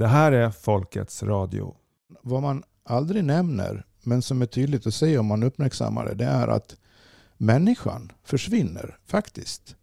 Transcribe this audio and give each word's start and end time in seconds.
Det 0.00 0.06
här 0.06 0.32
är 0.32 0.50
Folkets 0.50 1.22
Radio. 1.22 1.74
Vad 2.22 2.42
man 2.42 2.62
aldrig 2.84 3.24
nämner, 3.24 3.84
men 4.02 4.22
som 4.22 4.42
är 4.42 4.46
tydligt 4.46 4.86
att 4.86 4.94
se 4.94 5.18
om 5.18 5.26
man 5.26 5.42
uppmärksammar 5.42 6.04
det, 6.04 6.14
det 6.14 6.24
är 6.24 6.48
att 6.48 6.76
människan 7.36 8.12
försvinner 8.24 8.98
faktiskt. 9.06 9.76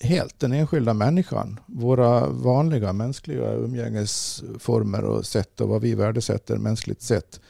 Helt, 0.00 0.38
den 0.40 0.52
enskilda 0.52 0.94
människan. 0.94 1.60
Våra 1.66 2.26
vanliga 2.26 2.92
mänskliga 2.92 3.52
umgängesformer 3.52 5.04
och 5.04 5.26
sätt 5.26 5.60
och 5.60 5.68
vad 5.68 5.82
vi 5.82 5.94
värdesätter 5.94 6.56
mänskligt 6.56 7.02
sett. 7.02 7.40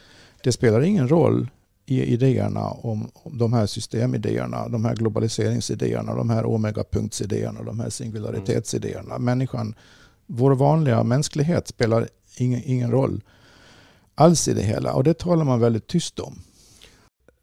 Det 0.43 0.51
spelar 0.51 0.81
ingen 0.81 1.09
roll 1.09 1.49
i 1.85 2.03
idéerna 2.03 2.67
om, 2.67 3.11
om 3.13 3.37
de 3.37 3.53
här 3.53 3.65
systemidéerna, 3.65 4.67
de 4.67 4.85
här 4.85 4.95
globaliseringsidéerna, 4.95 6.15
de 6.15 6.29
här 6.29 6.45
omegapunktsidéerna, 6.45 7.63
de 7.63 7.79
här 7.79 7.89
singularitetsidéerna. 7.89 9.19
Människan, 9.19 9.75
vår 10.25 10.55
vanliga 10.55 11.03
mänsklighet 11.03 11.67
spelar 11.67 12.07
ingen, 12.37 12.61
ingen 12.65 12.91
roll 12.91 13.23
alls 14.15 14.47
i 14.47 14.53
det 14.53 14.61
hela 14.61 14.93
och 14.93 15.03
det 15.03 15.13
talar 15.13 15.45
man 15.45 15.59
väldigt 15.59 15.87
tyst 15.87 16.19
om. 16.19 16.39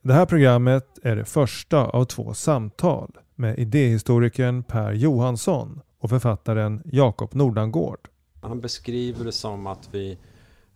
Det 0.03 0.13
här 0.13 0.27
programmet 0.27 0.99
är 1.03 1.17
det 1.17 1.25
första 1.25 1.85
av 1.85 2.05
två 2.05 2.35
samtal 2.35 3.19
med 3.35 3.59
idéhistorikern 3.59 4.63
Per 4.63 4.93
Johansson 4.93 5.81
och 5.99 6.11
författaren 6.11 6.83
Jakob 6.85 7.35
Nordangård. 7.35 8.09
Han 8.43 8.61
beskriver 8.61 9.25
det 9.25 9.33
som 9.33 9.67
att, 9.67 9.89
vi, 9.93 10.19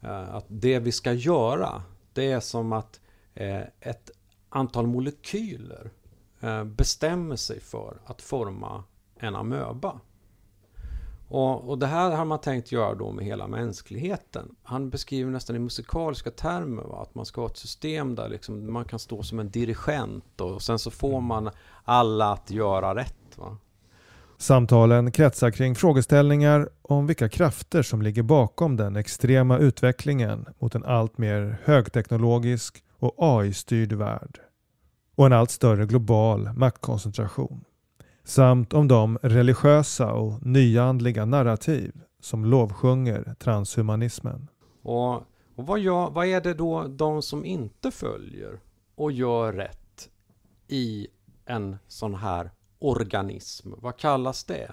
eh, 0.01 0.35
att 0.35 0.45
det 0.49 0.79
vi 0.79 0.93
ska 0.93 1.13
göra, 1.13 1.83
det 2.13 2.33
är 2.33 2.41
som 2.41 2.73
att 2.73 3.01
eh, 3.35 3.61
ett 3.81 4.11
antal 4.49 4.87
molekyler 4.87 5.91
eh, 6.41 6.65
bestämmer 6.65 7.37
sig 7.37 7.61
för 7.61 8.01
att 8.05 8.23
forma 8.23 8.85
en 9.17 9.37
amöba. 9.37 10.01
Och, 11.35 11.69
och, 11.69 11.79
det 11.79 11.87
här 11.87 12.11
har 12.11 12.25
man 12.25 12.41
tänkt 12.41 12.73
göra 12.73 12.95
då 12.95 13.13
med 13.13 13.25
hela 13.25 13.47
mänskligheten. 13.47 14.55
Han 14.63 14.91
beskriver 14.91 15.31
nästan 15.31 15.57
i 15.57 15.59
musikaliska 15.59 16.31
termer 16.31 16.83
va? 16.83 17.03
att 17.03 17.15
man 17.15 17.27
ska 17.27 17.41
ha 17.41 17.49
ett 17.49 17.57
system 17.57 18.15
där 18.15 18.29
liksom 18.29 18.73
man 18.73 18.85
kan 18.85 18.99
stå 18.99 19.23
som 19.23 19.39
en 19.39 19.51
dirigent 19.51 20.41
och 20.41 20.63
sen 20.63 20.79
så 20.79 20.91
får 20.91 21.09
mm. 21.09 21.25
man 21.25 21.51
alla 21.85 22.33
att 22.33 22.51
göra 22.51 22.95
rätt. 22.95 23.39
Va? 23.39 23.57
Samtalen 24.39 25.13
kretsar 25.13 25.51
kring 25.51 25.75
frågeställningar 25.75 26.69
om 26.83 27.07
vilka 27.07 27.29
krafter 27.29 27.83
som 27.83 28.03
ligger 28.03 28.23
bakom 28.23 28.77
den 28.77 28.97
extrema 28.97 29.59
utvecklingen 29.59 30.47
mot 30.59 30.75
en 30.75 30.85
allt 30.85 31.19
mer 31.19 31.59
högteknologisk 31.65 32.85
och 32.99 33.15
AI-styrd 33.19 33.93
värld 33.93 34.39
och 35.15 35.27
en 35.27 35.33
allt 35.33 35.51
större 35.51 35.87
global 35.87 36.53
maktkoncentration 36.53 37.65
samt 38.25 38.73
om 38.73 38.89
de 38.89 39.19
religiösa 39.23 40.13
och 40.13 40.47
nyandliga 40.47 41.25
narrativ 41.25 41.93
som 42.21 42.45
lovsjunger 42.45 43.35
transhumanismen. 43.39 44.49
Och, 44.83 45.15
och 45.55 45.67
vad, 45.67 45.81
gör, 45.81 46.11
vad 46.11 46.27
är 46.27 46.41
det 46.41 46.55
då 46.55 46.87
de 46.89 47.23
som 47.23 47.45
inte 47.45 47.91
följer 47.91 48.61
och 48.95 49.13
gör 49.13 49.53
rätt 49.53 50.09
i 50.69 51.07
en 51.45 51.77
sån 51.89 52.15
här 52.15 52.51
organism? 52.79 53.73
Vad 53.77 53.97
kallas 53.97 54.45
det? 54.45 54.73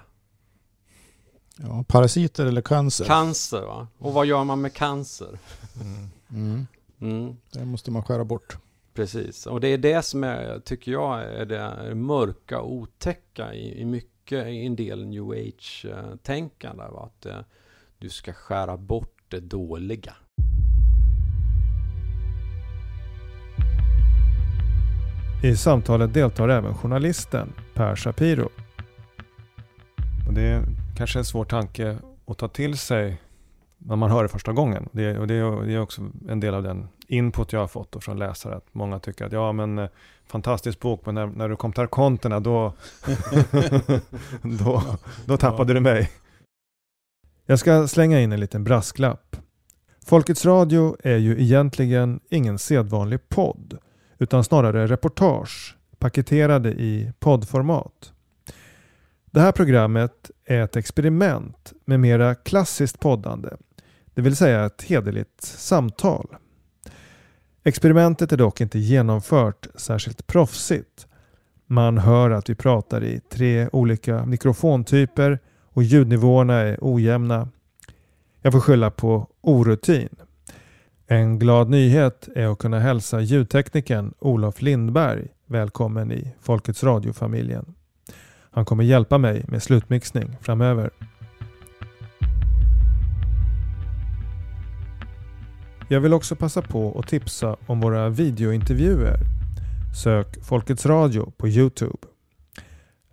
Ja, 1.56 1.84
parasiter 1.88 2.46
eller 2.46 2.62
cancer. 2.62 3.04
Cancer, 3.04 3.60
va? 3.60 3.86
Och 3.98 4.12
vad 4.12 4.26
gör 4.26 4.44
man 4.44 4.60
med 4.60 4.74
cancer? 4.74 5.38
Mm. 5.80 6.10
Mm. 6.30 6.66
Mm. 7.00 7.36
Det 7.52 7.64
måste 7.64 7.90
man 7.90 8.02
skära 8.02 8.24
bort. 8.24 8.58
Precis, 8.94 9.46
och 9.46 9.60
det 9.60 9.68
är 9.68 9.78
det 9.78 10.02
som 10.02 10.24
är, 10.24 10.58
tycker 10.58 10.92
jag 10.92 11.22
är 11.22 11.46
det 11.46 11.94
mörka 11.94 12.60
och 12.60 12.72
otäcka 12.72 13.54
i, 13.54 13.80
i 13.80 13.84
mycket, 13.84 14.46
i 14.46 14.66
en 14.66 14.76
del 14.76 15.06
new 15.06 15.30
age-tänkande. 15.30 16.82
Att 16.82 17.26
eh, 17.26 17.38
du 17.98 18.08
ska 18.08 18.32
skära 18.32 18.76
bort 18.76 19.18
det 19.28 19.40
dåliga. 19.40 20.14
I 25.44 25.56
samtalet 25.56 26.14
deltar 26.14 26.48
även 26.48 26.74
journalisten 26.74 27.52
Per 27.74 27.96
Shapiro. 27.96 28.48
Och 30.26 30.34
det 30.34 30.42
är 30.42 30.64
kanske 30.96 31.18
en 31.18 31.24
svår 31.24 31.44
tanke 31.44 31.98
att 32.26 32.38
ta 32.38 32.48
till 32.48 32.78
sig 32.78 33.20
när 33.86 33.96
man 33.96 34.10
hör 34.10 34.22
det 34.22 34.28
första 34.28 34.52
gången. 34.52 34.88
Det, 34.92 35.18
och 35.18 35.26
det, 35.26 35.34
är, 35.34 35.66
det 35.66 35.74
är 35.74 35.80
också 35.80 36.10
en 36.28 36.40
del 36.40 36.54
av 36.54 36.62
den 36.62 36.88
input 37.06 37.52
jag 37.52 37.60
har 37.60 37.66
fått 37.66 38.04
från 38.04 38.18
läsare. 38.18 38.56
Att 38.56 38.66
många 38.72 38.98
tycker 38.98 39.24
att 39.24 39.32
ja 39.32 39.52
men 39.52 39.78
eh, 39.78 39.88
fantastisk 40.26 40.80
bok 40.80 41.06
men 41.06 41.14
när, 41.14 41.26
när 41.26 41.48
du 41.48 41.56
kom 41.56 41.72
till 41.72 41.82
arkonterna 41.82 42.40
då, 42.40 42.72
då, 44.42 44.82
då 45.24 45.36
tappade 45.36 45.70
ja. 45.70 45.74
du 45.74 45.80
mig. 45.80 46.10
Jag 47.46 47.58
ska 47.58 47.88
slänga 47.88 48.20
in 48.20 48.32
en 48.32 48.40
liten 48.40 48.64
brasklapp. 48.64 49.36
Folkets 50.06 50.44
Radio 50.44 50.96
är 51.02 51.16
ju 51.16 51.42
egentligen 51.42 52.20
ingen 52.30 52.58
sedvanlig 52.58 53.28
podd 53.28 53.78
utan 54.18 54.44
snarare 54.44 54.86
reportage 54.86 55.76
paketerade 55.98 56.70
i 56.70 57.12
poddformat. 57.18 58.12
Det 59.30 59.40
här 59.40 59.52
programmet 59.52 60.30
är 60.44 60.60
ett 60.60 60.76
experiment 60.76 61.72
med 61.84 62.00
mera 62.00 62.34
klassiskt 62.34 63.00
poddande 63.00 63.50
det 64.14 64.22
vill 64.22 64.36
säga 64.36 64.64
ett 64.64 64.82
hederligt 64.82 65.42
samtal. 65.42 66.26
Experimentet 67.64 68.32
är 68.32 68.36
dock 68.36 68.60
inte 68.60 68.78
genomfört 68.78 69.66
särskilt 69.74 70.26
proffsigt. 70.26 71.06
Man 71.66 71.98
hör 71.98 72.30
att 72.30 72.50
vi 72.50 72.54
pratar 72.54 73.04
i 73.04 73.20
tre 73.20 73.68
olika 73.72 74.24
mikrofontyper 74.26 75.38
och 75.68 75.82
ljudnivåerna 75.82 76.54
är 76.54 76.78
ojämna. 76.80 77.48
Jag 78.42 78.52
får 78.52 78.60
skylla 78.60 78.90
på 78.90 79.26
orutin. 79.40 80.08
En 81.06 81.38
glad 81.38 81.68
nyhet 81.68 82.28
är 82.34 82.46
att 82.46 82.58
kunna 82.58 82.80
hälsa 82.80 83.20
ljudteknikern 83.20 84.14
Olof 84.18 84.62
Lindberg 84.62 85.28
välkommen 85.46 86.12
i 86.12 86.34
Folkets 86.40 86.84
Radio-familjen. 86.84 87.74
Han 88.50 88.64
kommer 88.64 88.84
hjälpa 88.84 89.18
mig 89.18 89.44
med 89.48 89.62
slutmixning 89.62 90.36
framöver. 90.40 90.90
Jag 95.92 96.00
vill 96.00 96.12
också 96.12 96.36
passa 96.36 96.62
på 96.62 96.98
att 96.98 97.08
tipsa 97.08 97.56
om 97.66 97.80
våra 97.80 98.08
videointervjuer. 98.08 99.16
Sök 100.02 100.44
Folkets 100.44 100.86
Radio 100.86 101.32
på 101.36 101.48
Youtube. 101.48 101.98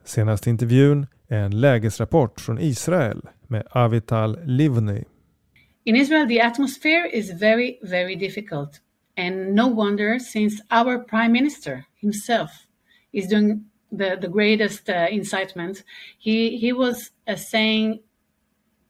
Senaste 0.03 0.49
intervjun 0.49 1.07
är 1.27 1.39
en 1.39 1.61
lägesrapport 1.61 2.41
från 2.41 2.59
Israel 2.59 3.21
med 3.47 3.67
Avital 3.71 4.39
Livni. 4.45 5.03
In 5.83 5.95
Israel 5.95 6.27
the 6.27 6.41
atmosphere 6.41 7.09
is 7.13 7.41
very 7.41 7.79
very 7.83 8.15
difficult 8.15 8.81
and 9.17 9.55
no 9.55 9.75
wonder 9.75 10.19
since 10.19 10.63
our 10.71 11.03
prime 11.03 11.31
minister 11.31 11.83
himself 12.01 12.49
is 13.11 13.29
doing 13.29 13.69
the, 13.97 14.17
the 14.21 14.27
greatest 14.27 14.89
uh, 14.89 15.13
incitement. 15.13 15.83
He, 16.19 16.57
he 16.57 16.73
was 16.73 17.11
uh, 17.27 17.35
saying 17.35 17.99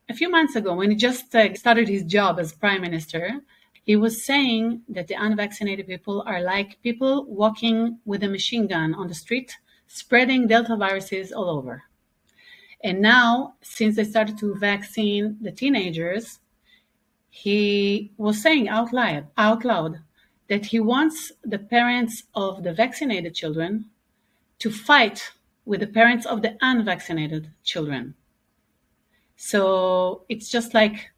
a 0.10 0.14
few 0.14 0.30
months 0.32 0.56
ago 0.56 0.76
when 0.76 0.92
he 0.92 0.96
just 0.96 1.36
uh, 1.36 1.54
started 1.54 1.88
his 1.88 2.04
job 2.04 2.40
as 2.40 2.54
prime 2.54 2.82
minister 2.82 3.42
he 3.90 3.96
was 3.96 4.24
saying 4.24 4.84
that 4.88 5.08
the 5.08 5.16
unvaccinated 5.16 5.88
people 5.88 6.22
are 6.28 6.44
like 6.44 6.80
people 6.84 7.26
walking 7.26 7.98
with 8.06 8.22
a 8.22 8.28
machine 8.28 8.68
gun 8.68 8.94
on 8.94 9.08
the 9.08 9.16
street, 9.16 9.58
spreading 9.88 10.46
Delta 10.46 10.76
viruses 10.76 11.32
all 11.32 11.50
over. 11.50 11.82
And 12.84 13.02
now, 13.02 13.56
since 13.64 13.96
they 13.96 14.04
started 14.04 14.38
to 14.38 14.54
vaccine 14.54 15.38
the 15.42 15.52
teenagers, 15.52 16.38
he 17.32 18.12
was 18.18 18.40
saying 18.44 18.70
out 18.70 18.94
loud, 18.94 19.26
out 19.40 19.66
loud 19.66 19.98
that 20.50 20.68
he 20.68 20.80
wants 20.80 21.32
the 21.44 21.58
parents 21.58 22.26
of 22.36 22.62
the 22.62 22.74
vaccinated 22.74 23.34
children 23.34 23.86
to 24.60 24.70
fight 24.70 25.32
with 25.66 25.80
the 25.80 25.88
parents 25.88 26.28
of 26.28 26.44
the 26.44 26.56
unvaccinated 26.62 27.50
children. 27.64 28.14
So 29.36 30.26
it's 30.30 30.52
just 30.52 30.76
like 30.76 31.10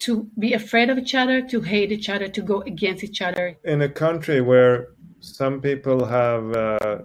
to 0.00 0.28
be 0.38 0.52
afraid 0.52 0.90
of 0.90 0.98
each 0.98 1.14
other, 1.14 1.40
to 1.42 1.60
hate 1.60 1.92
each 1.92 2.08
other, 2.08 2.28
to 2.28 2.42
go 2.42 2.60
against 2.62 3.02
each 3.02 3.22
other. 3.22 3.56
In 3.64 3.82
a 3.82 3.88
country 3.88 4.40
where 4.40 4.88
some 5.20 5.60
people 5.60 6.04
have 6.04 6.52
uh, 6.54 6.98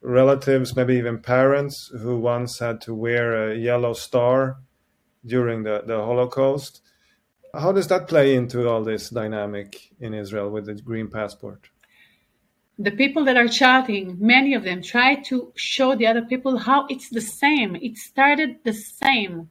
relatives, 0.00 0.76
maybe 0.76 0.96
even 0.96 1.18
parents, 1.18 1.90
who 2.00 2.18
once 2.18 2.58
had 2.58 2.80
to 2.82 2.94
wear 2.94 3.50
a 3.50 3.56
yellow 3.56 3.92
star 3.92 4.58
during 5.24 5.62
the, 5.62 5.82
the 5.86 5.96
Holocaust, 5.96 6.80
how 7.54 7.72
does 7.72 7.88
that 7.88 8.08
play 8.08 8.34
into 8.34 8.68
all 8.68 8.82
this 8.82 9.10
dynamic 9.10 9.90
in 10.00 10.12
Israel 10.14 10.50
with 10.50 10.66
the 10.66 10.74
green 10.74 11.08
passport? 11.08 11.68
The 12.78 12.90
people 12.90 13.24
that 13.26 13.36
are 13.36 13.46
chatting, 13.46 14.16
many 14.18 14.54
of 14.54 14.64
them 14.64 14.82
try 14.82 15.14
to 15.28 15.52
show 15.54 15.94
the 15.94 16.08
other 16.08 16.22
people 16.22 16.58
how 16.58 16.86
it's 16.88 17.08
the 17.08 17.20
same. 17.20 17.76
It 17.76 17.96
started 17.96 18.56
the 18.64 18.72
same 18.72 19.50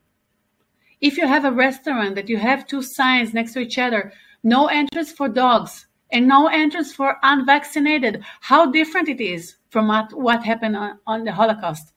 if 1.03 1.17
you 1.17 1.27
have 1.27 1.43
a 1.43 1.51
restaurant 1.51 2.15
that 2.15 2.29
you 2.29 2.37
have 2.37 2.65
two 2.65 2.81
signs 2.81 3.33
next 3.33 3.51
to 3.53 3.59
each 3.59 3.77
other, 3.77 4.13
no 4.41 4.67
entrance 4.67 5.11
for 5.11 5.27
dogs 5.27 5.85
and 6.13 6.29
no 6.29 6.47
entrance 6.47 6.93
for 6.93 7.17
unvaccinated, 7.23 8.23
how 8.39 8.71
different 8.71 9.09
it 9.09 9.19
is 9.19 9.57
from 9.69 9.89
what, 9.89 10.13
what 10.13 10.45
happened 10.45 10.77
on, 10.77 10.99
on 11.05 11.25
the 11.25 11.33
Holocaust. 11.33 11.91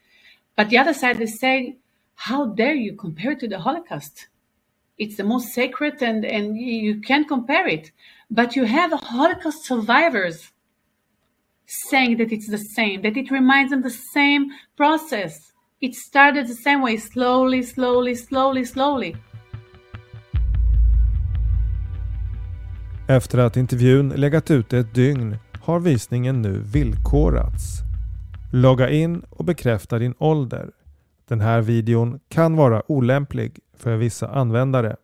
But 0.56 0.70
the 0.70 0.78
other 0.78 0.92
side 0.92 1.20
is 1.20 1.38
saying, 1.38 1.76
How 2.16 2.46
dare 2.46 2.74
you 2.74 2.96
compare 2.96 3.30
it 3.32 3.40
to 3.40 3.48
the 3.48 3.60
Holocaust? 3.60 4.26
It's 4.98 5.16
the 5.16 5.24
most 5.24 5.54
sacred 5.54 6.02
and, 6.02 6.24
and 6.24 6.58
you 6.58 7.00
can't 7.00 7.28
compare 7.28 7.68
it. 7.68 7.92
But 8.28 8.56
you 8.56 8.64
have 8.64 8.90
Holocaust 8.90 9.64
survivors 9.64 10.50
saying 11.66 12.16
that 12.16 12.32
it's 12.32 12.48
the 12.48 12.58
same, 12.58 13.02
that 13.02 13.16
it 13.16 13.30
reminds 13.30 13.70
them 13.70 13.82
the 13.82 13.90
same 13.90 14.50
process. 14.76 15.52
It 15.86 15.96
started 15.96 16.46
the 16.46 16.54
same 16.54 16.82
way, 16.82 16.98
slowly, 16.98 17.62
slowly, 17.62 18.16
slowly, 18.16 18.66
slowly. 18.66 19.16
Efter 23.08 23.38
att 23.38 23.56
intervjun 23.56 24.08
legat 24.08 24.50
ute 24.50 24.78
ett 24.78 24.94
dygn 24.94 25.36
har 25.62 25.80
visningen 25.80 26.42
nu 26.42 26.58
villkorats. 26.58 27.62
Logga 28.52 28.90
in 28.90 29.20
och 29.30 29.44
bekräfta 29.44 29.98
din 29.98 30.14
ålder. 30.18 30.70
Den 31.28 31.40
här 31.40 31.60
videon 31.60 32.20
kan 32.28 32.56
vara 32.56 32.82
olämplig 32.92 33.58
för 33.76 33.96
vissa 33.96 34.28
användare. 34.28 34.96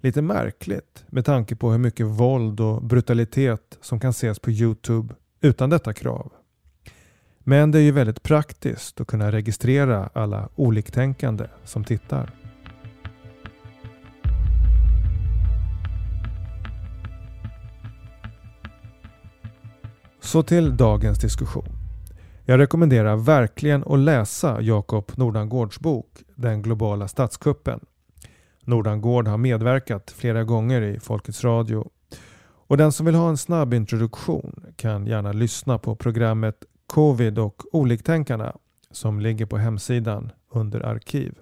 Lite 0.00 0.22
märkligt 0.22 1.04
med 1.06 1.24
tanke 1.24 1.56
på 1.56 1.70
hur 1.70 1.78
mycket 1.78 2.06
våld 2.06 2.60
och 2.60 2.82
brutalitet 2.82 3.78
som 3.80 4.00
kan 4.00 4.10
ses 4.10 4.38
på 4.38 4.50
Youtube 4.50 5.14
utan 5.40 5.70
detta 5.70 5.92
krav. 5.92 6.32
Men 7.46 7.70
det 7.70 7.78
är 7.78 7.82
ju 7.82 7.92
väldigt 7.92 8.22
praktiskt 8.22 9.00
att 9.00 9.06
kunna 9.06 9.32
registrera 9.32 10.10
alla 10.12 10.48
oliktänkande 10.54 11.46
som 11.64 11.84
tittar. 11.84 12.30
Så 20.20 20.42
till 20.42 20.76
dagens 20.76 21.18
diskussion. 21.18 21.68
Jag 22.44 22.60
rekommenderar 22.60 23.16
verkligen 23.16 23.84
att 23.86 23.98
läsa 23.98 24.60
Jakob 24.60 25.12
Nordangårds 25.14 25.80
bok 25.80 26.22
Den 26.34 26.62
globala 26.62 27.08
statskuppen. 27.08 27.80
Nordangård 28.64 29.28
har 29.28 29.38
medverkat 29.38 30.10
flera 30.10 30.44
gånger 30.44 30.82
i 30.82 31.00
Folkets 31.00 31.44
Radio 31.44 31.88
och 32.66 32.76
den 32.76 32.92
som 32.92 33.06
vill 33.06 33.14
ha 33.14 33.28
en 33.28 33.36
snabb 33.36 33.74
introduktion 33.74 34.64
kan 34.76 35.06
gärna 35.06 35.32
lyssna 35.32 35.78
på 35.78 35.96
programmet 35.96 36.64
Covid 36.86 37.38
och 37.38 37.62
oliktänkarna 37.72 38.56
som 38.90 39.20
ligger 39.20 39.46
på 39.46 39.56
hemsidan 39.56 40.32
under 40.50 40.80
arkiv. 40.80 41.38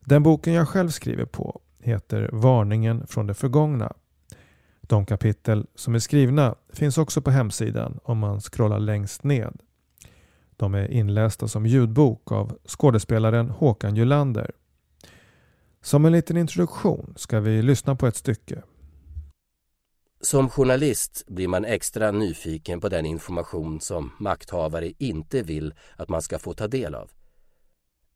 Den 0.00 0.22
boken 0.22 0.52
jag 0.52 0.68
själv 0.68 0.88
skriver 0.88 1.24
på 1.24 1.60
heter 1.78 2.30
Varningen 2.32 3.06
från 3.06 3.26
det 3.26 3.34
förgångna. 3.34 3.92
De 4.80 5.06
kapitel 5.06 5.66
som 5.74 5.94
är 5.94 5.98
skrivna 5.98 6.54
finns 6.72 6.98
också 6.98 7.22
på 7.22 7.30
hemsidan 7.30 7.98
om 8.02 8.18
man 8.18 8.40
scrollar 8.40 8.78
längst 8.78 9.24
ned. 9.24 9.60
De 10.56 10.74
är 10.74 10.90
inlästa 10.90 11.48
som 11.48 11.66
ljudbok 11.66 12.32
av 12.32 12.58
skådespelaren 12.64 13.50
Håkan 13.50 13.96
Julander. 13.96 14.50
Som 15.82 16.04
en 16.04 16.12
liten 16.12 16.36
introduktion 16.36 17.14
ska 17.16 17.40
vi 17.40 17.62
lyssna 17.62 17.96
på 17.96 18.06
ett 18.06 18.16
stycke 18.16 18.62
som 20.26 20.50
journalist 20.50 21.24
blir 21.26 21.48
man 21.48 21.64
extra 21.64 22.10
nyfiken 22.10 22.80
på 22.80 22.88
den 22.88 23.06
information 23.06 23.80
som 23.80 24.12
makthavare 24.18 24.92
inte 24.98 25.42
vill 25.42 25.74
att 25.96 26.08
man 26.08 26.22
ska 26.22 26.38
få 26.38 26.54
ta 26.54 26.68
del 26.68 26.94
av. 26.94 27.10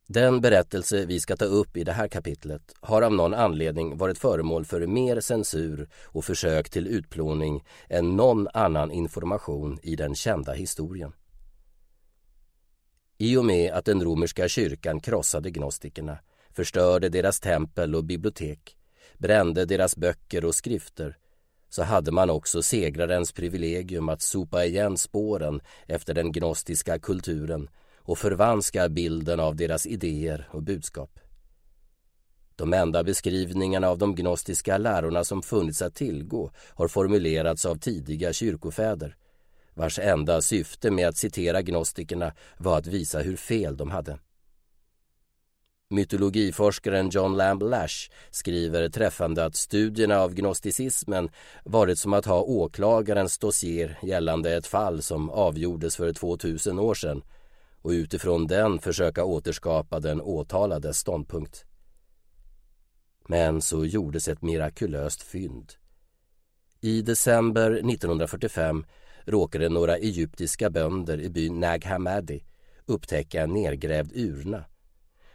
Den 0.07 0.41
berättelse 0.41 1.07
vi 1.07 1.21
ska 1.21 1.37
ta 1.37 1.45
upp 1.45 1.77
i 1.77 1.85
det 1.85 1.93
här 1.93 2.09
kapitlet 2.09 2.63
har 2.81 3.03
av 3.03 3.13
någon 3.13 3.35
anledning 3.35 3.97
varit 3.97 4.19
föremål 4.19 4.65
för 4.65 4.87
mer 4.87 5.21
censur 5.21 5.89
och 6.05 6.25
försök 6.25 6.71
till 6.71 6.87
utplåning 6.87 7.65
än 7.89 8.17
någon 8.17 8.49
annan 8.55 8.91
information 8.91 9.79
i 9.83 9.97
den 9.97 10.15
kända 10.15 10.53
historien. 10.53 11.13
I 13.19 13.37
och 13.37 13.45
med 13.45 13.73
att 13.73 13.85
den 13.85 14.03
romerska 14.05 14.49
kyrkan 14.49 15.01
krossade 15.01 15.51
gnostikerna, 15.51 16.19
förstörde 16.51 17.09
deras 17.09 17.41
tempel 17.41 17.95
och 17.95 18.05
bibliotek, 18.05 18.77
brände 19.19 19.65
deras 19.65 19.97
böcker 19.97 20.45
och 20.45 20.55
skrifter 20.55 21.17
så 21.71 21.83
hade 21.83 22.13
man 22.13 22.31
också 22.31 22.63
segrarens 22.63 23.33
privilegium 23.33 24.09
att 24.09 24.23
sopa 24.23 24.65
igen 24.65 24.97
spåren 24.97 25.61
efter 25.87 26.15
den 26.15 26.33
gnostiska 26.33 26.99
kulturen 26.99 27.69
och 27.97 28.19
förvanska 28.19 28.89
bilden 28.89 29.41
av 29.41 29.57
deras 29.57 29.87
idéer 29.87 30.49
och 30.51 30.63
budskap. 30.63 31.19
De 32.57 32.73
enda 32.73 33.05
beskrivningarna 33.05 33.89
av 33.89 33.99
de 33.99 34.15
gnostiska 34.15 34.79
lärorna 34.79 35.25
som 35.25 35.43
funnits 35.43 35.83
att 35.83 35.95
tillgå 35.95 36.51
har 36.75 36.89
formulerats 36.89 37.65
av 37.67 37.77
tidiga 37.77 38.33
kyrkofäder 38.33 39.17
vars 39.75 39.99
enda 39.99 40.41
syfte 40.41 40.91
med 40.91 41.09
att 41.09 41.17
citera 41.17 41.63
gnostikerna 41.63 42.33
var 42.59 42.79
att 42.79 42.87
visa 42.87 43.19
hur 43.19 43.37
fel 43.37 43.77
de 43.77 43.91
hade. 43.91 44.19
Mytologiforskaren 45.93 47.09
John 47.11 47.37
Lamb 47.37 47.63
Lash 47.63 48.11
skriver 48.31 48.89
träffande 48.89 49.45
att 49.45 49.57
studierna 49.57 50.21
av 50.21 50.35
gnosticismen 50.35 51.31
varit 51.65 51.99
som 51.99 52.13
att 52.13 52.27
ha 52.27 52.43
åklagarens 52.43 53.39
dossier 53.39 53.99
gällande 54.03 54.57
ett 54.57 54.67
fall 54.67 55.03
som 55.03 55.31
avgjordes 55.31 55.97
för 55.97 56.13
2000 56.13 56.79
år 56.79 56.95
sedan 56.95 57.23
och 57.83 57.91
utifrån 57.91 58.47
den 58.47 58.79
försöka 58.79 59.25
återskapa 59.25 60.01
den 60.01 60.21
åtalades 60.21 60.99
ståndpunkt. 60.99 61.65
Men 63.29 63.63
så 63.63 63.85
gjordes 63.85 64.29
ett 64.29 64.43
mirakulöst 64.43 65.23
fynd. 65.23 65.73
I 66.81 67.03
december 67.03 67.71
1945 67.71 68.85
råkade 69.25 69.69
några 69.69 69.97
egyptiska 69.97 70.71
bönder 70.71 71.21
i 71.21 71.31
byn 71.31 71.61
Nag 71.61 71.85
Hammadi 71.85 72.45
upptäcka 72.87 73.43
en 73.43 73.53
nergrävd 73.53 74.13
urna 74.15 74.65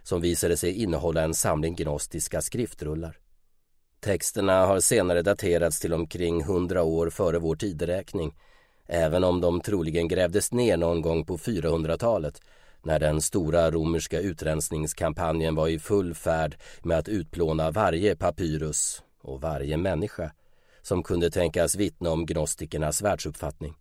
som 0.06 0.22
visade 0.22 0.58
sig 0.58 0.84
innehålla 0.84 1.22
en 1.22 1.34
samling 1.34 1.76
gnostiska 1.76 2.42
skriftrullar. 2.42 3.18
Texterna 4.00 4.66
har 4.66 4.80
senare 4.80 5.22
daterats 5.22 5.80
till 5.80 5.94
omkring 5.94 6.44
hundra 6.44 6.84
år 6.84 7.10
före 7.10 7.40
vår 7.40 7.56
tideräkning 7.56 8.36
även 8.88 9.24
om 9.24 9.42
de 9.42 9.62
troligen 9.62 10.08
grävdes 10.08 10.52
ner 10.52 10.78
någon 10.78 11.02
gång 11.02 11.26
på 11.26 11.38
400-talet 11.38 12.42
när 12.84 13.00
den 13.00 13.22
stora 13.22 13.72
romerska 13.72 14.20
utrensningskampanjen 14.20 15.56
var 15.56 15.68
i 15.68 15.80
full 15.80 16.14
färd 16.14 16.56
med 16.84 16.98
att 16.98 17.10
utplåna 17.10 17.72
varje 17.72 18.16
papyrus 18.16 19.04
och 19.22 19.42
varje 19.42 19.78
människa 19.78 20.32
som 20.82 21.04
kunde 21.04 21.30
tänkas 21.30 21.76
vittna 21.76 22.10
om 22.10 22.26
gnostikernas 22.26 23.02
världsuppfattning. 23.02 23.74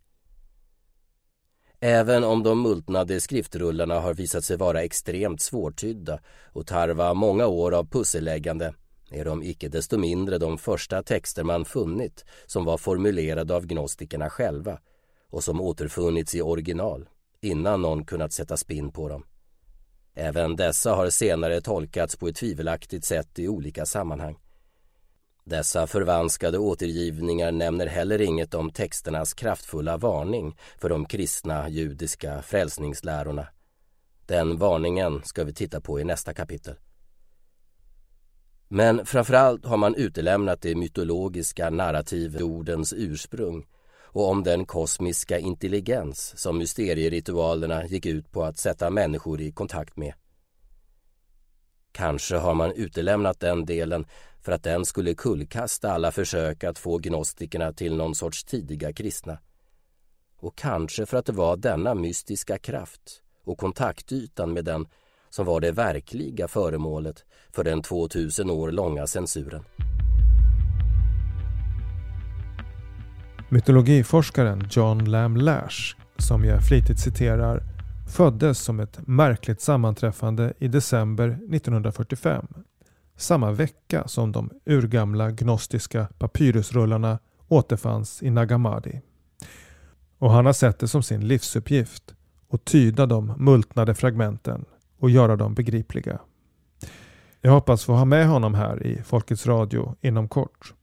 Även 1.87 2.23
om 2.23 2.43
de 2.43 2.61
multnade 2.61 3.21
skriftrullarna 3.21 3.99
har 3.99 4.13
visat 4.13 4.43
sig 4.43 4.57
vara 4.57 4.83
extremt 4.83 5.41
svårtydda 5.41 6.19
och 6.53 6.67
tarva 6.67 7.13
många 7.13 7.47
år 7.47 7.73
av 7.73 7.89
pusselläggande 7.89 8.73
är 9.11 9.25
de 9.25 9.43
icke 9.43 9.69
desto 9.69 9.97
mindre 9.97 10.37
de 10.37 10.57
första 10.57 11.03
texter 11.03 11.43
man 11.43 11.65
funnit 11.65 12.25
som 12.45 12.65
var 12.65 12.77
formulerade 12.77 13.55
av 13.55 13.65
gnostikerna 13.65 14.29
själva 14.29 14.79
och 15.29 15.43
som 15.43 15.61
återfunnits 15.61 16.35
i 16.35 16.41
original 16.41 17.09
innan 17.41 17.81
någon 17.81 18.05
kunnat 18.05 18.33
sätta 18.33 18.57
spinn 18.57 18.91
på 18.91 19.09
dem. 19.09 19.23
Även 20.13 20.55
dessa 20.55 20.95
har 20.95 21.09
senare 21.09 21.61
tolkats 21.61 22.15
på 22.15 22.27
ett 22.27 22.35
tvivelaktigt 22.35 23.05
sätt 23.05 23.39
i 23.39 23.47
olika 23.47 23.85
sammanhang. 23.85 24.37
Dessa 25.47 25.87
förvanskade 25.87 26.57
återgivningar 26.57 27.51
nämner 27.51 27.87
heller 27.87 28.21
inget 28.21 28.53
om 28.53 28.71
texternas 28.71 29.33
kraftfulla 29.33 29.97
varning 29.97 30.57
för 30.77 30.89
de 30.89 31.05
kristna 31.05 31.69
judiska 31.69 32.41
frälsningslärorna. 32.41 33.47
Den 34.25 34.57
varningen 34.57 35.21
ska 35.23 35.43
vi 35.43 35.53
titta 35.53 35.81
på 35.81 35.99
i 35.99 36.03
nästa 36.03 36.33
kapitel. 36.33 36.75
Men 38.67 39.05
framförallt 39.05 39.65
har 39.65 39.77
man 39.77 39.95
utelämnat 39.95 40.61
det 40.61 40.75
mytologiska 40.75 41.69
narrativet 41.69 42.41
jordens 42.41 42.93
ursprung 42.93 43.65
och 44.01 44.29
om 44.29 44.43
den 44.43 44.65
kosmiska 44.65 45.39
intelligens 45.39 46.33
som 46.37 46.57
mysterieritualerna 46.57 47.85
gick 47.85 48.05
ut 48.05 48.31
på 48.31 48.43
att 48.43 48.57
sätta 48.57 48.89
människor 48.89 49.41
i 49.41 49.51
kontakt 49.51 49.97
med. 49.97 50.13
Kanske 51.91 52.35
har 52.35 52.53
man 52.53 52.71
utelämnat 52.71 53.39
den 53.39 53.65
delen 53.65 54.05
för 54.45 54.51
att 54.51 54.63
den 54.63 54.85
skulle 54.85 55.13
kullkasta 55.13 55.91
alla 55.91 56.11
försök 56.11 56.63
att 56.63 56.79
få 56.79 56.97
gnostikerna 56.97 57.73
till 57.73 57.95
någon 57.95 58.15
sorts 58.15 58.43
tidiga 58.43 58.93
kristna. 58.93 59.37
Och 60.39 60.57
kanske 60.57 61.05
för 61.05 61.17
att 61.17 61.25
det 61.25 61.31
var 61.31 61.57
denna 61.57 61.95
mystiska 61.95 62.57
kraft 62.57 63.01
och 63.43 63.57
kontaktytan 63.57 64.53
med 64.53 64.65
den 64.65 64.85
som 65.29 65.45
var 65.45 65.61
det 65.61 65.71
verkliga 65.71 66.47
föremålet 66.47 67.25
för 67.51 67.63
den 67.63 67.81
2000 67.81 68.49
år 68.49 68.71
långa 68.71 69.07
censuren. 69.07 69.63
Mytologiforskaren 73.49 74.67
John 74.71 75.05
Lamb 75.05 75.37
Lash, 75.37 75.95
som 76.17 76.45
jag 76.45 76.67
flitigt 76.67 76.99
citerar, 76.99 77.63
föddes 78.15 78.59
som 78.59 78.79
ett 78.79 79.07
märkligt 79.07 79.61
sammanträffande 79.61 80.53
i 80.59 80.67
december 80.67 81.27
1945 81.27 82.47
samma 83.15 83.51
vecka 83.51 84.07
som 84.07 84.31
de 84.31 84.49
urgamla 84.65 85.31
gnostiska 85.31 86.07
papyrusrullarna 86.17 87.19
återfanns 87.47 88.23
i 88.23 88.29
Nagamadi. 88.29 89.01
Och 90.17 90.31
han 90.31 90.45
har 90.45 90.53
sett 90.53 90.79
det 90.79 90.87
som 90.87 91.03
sin 91.03 91.27
livsuppgift 91.27 92.15
att 92.49 92.65
tyda 92.65 93.05
de 93.05 93.33
multnade 93.37 93.95
fragmenten 93.95 94.65
och 94.99 95.09
göra 95.09 95.35
dem 95.35 95.53
begripliga. 95.53 96.19
Jag 97.41 97.51
hoppas 97.51 97.85
få 97.85 97.93
ha 97.93 98.05
med 98.05 98.27
honom 98.27 98.53
här 98.53 98.83
i 98.87 99.03
Folkets 99.03 99.47
Radio 99.47 99.95
inom 100.01 100.27
kort. 100.29 100.73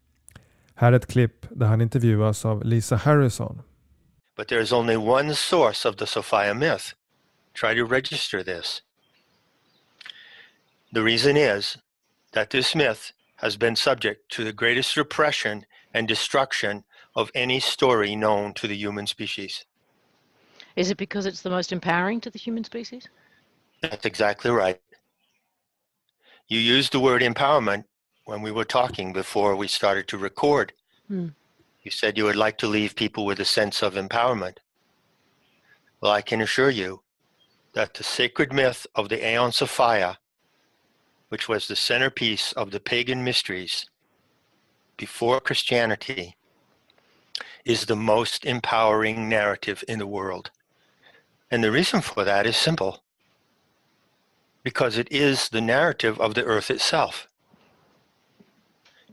Här 0.75 0.93
är 0.93 0.97
ett 0.97 1.07
klipp 1.07 1.47
där 1.51 1.67
han 1.67 1.81
intervjuas 1.81 2.45
av 2.45 2.65
Lisa 2.65 2.97
Harrison. 2.97 3.63
But 4.37 4.49
there 4.49 4.63
is 4.63 4.73
only 4.73 4.97
one 4.97 5.35
source 5.35 5.89
of 5.89 5.97
the 5.97 6.07
Sophia 6.07 6.55
myth. 6.55 6.85
Try 7.61 7.75
to 7.81 7.87
register 7.95 8.43
this. 8.43 8.83
The 10.95 11.01
reason 11.01 11.37
is 11.37 11.79
that 12.33 12.51
this 12.51 12.75
myth 12.75 13.13
has 13.37 13.57
been 13.57 13.77
subject 13.77 14.31
to 14.33 14.45
the 14.45 14.53
greatest 14.53 14.97
repression 14.97 15.67
and 15.93 16.09
destruction 16.09 16.85
of 17.15 17.31
any 17.35 17.61
story 17.61 18.17
known 18.17 18.55
to 18.55 18.67
the 18.67 18.77
human 18.77 19.07
species. 19.07 19.65
Is 20.77 20.91
it 20.91 20.97
because 20.97 21.27
it's 21.27 21.43
the 21.43 21.51
most 21.51 21.73
empowering 21.73 22.21
to 22.23 22.31
the 22.31 22.39
human 22.39 22.65
species? 22.65 23.09
That's 23.83 24.07
exactly 24.07 24.51
right. 24.51 24.81
You 26.49 26.59
used 26.59 26.93
the 26.93 27.01
word 27.01 27.23
empowerment 27.23 27.85
when 28.25 28.43
we 28.43 28.51
were 28.51 28.65
talking 28.65 29.13
before 29.13 29.57
we 29.57 29.69
started 29.69 30.09
to 30.09 30.19
record. 30.19 30.73
Hmm. 31.09 31.29
You 31.83 31.91
said 31.91 32.17
you 32.17 32.25
would 32.25 32.37
like 32.37 32.59
to 32.59 32.69
leave 32.69 32.95
people 32.95 33.27
with 33.27 33.41
a 33.41 33.45
sense 33.45 33.83
of 33.83 33.95
empowerment. 33.95 34.59
Well, 36.01 36.13
I 36.13 36.23
can 36.23 36.41
assure 36.41 36.71
you 36.71 37.03
that 37.75 37.95
the 37.95 38.05
sacred 38.05 38.53
myth 38.53 38.87
of 38.95 39.09
the 39.09 39.27
Aeon 39.27 39.53
Sophia, 39.53 40.19
which 41.33 41.49
was 41.49 41.67
the 41.67 41.75
centerpiece 41.75 42.53
of 42.53 42.73
the 42.73 42.79
pagan 42.79 43.25
mysteries 43.25 43.87
before 44.99 45.41
Christianity, 45.41 46.37
is 47.65 47.87
the 47.87 47.97
most 47.97 48.45
empowering 48.45 49.31
narrative 49.31 49.83
in 49.89 49.99
the 49.99 50.07
world. 50.07 50.51
And 51.51 51.65
the 51.65 51.73
reason 51.73 52.03
for 52.03 52.23
that 52.25 52.45
is 52.45 52.55
simple 52.55 53.03
because 54.63 54.99
it 54.99 55.11
is 55.11 55.49
the 55.49 55.63
narrative 55.63 56.21
of 56.21 56.35
the 56.35 56.45
earth 56.45 56.71
itself. 56.71 57.29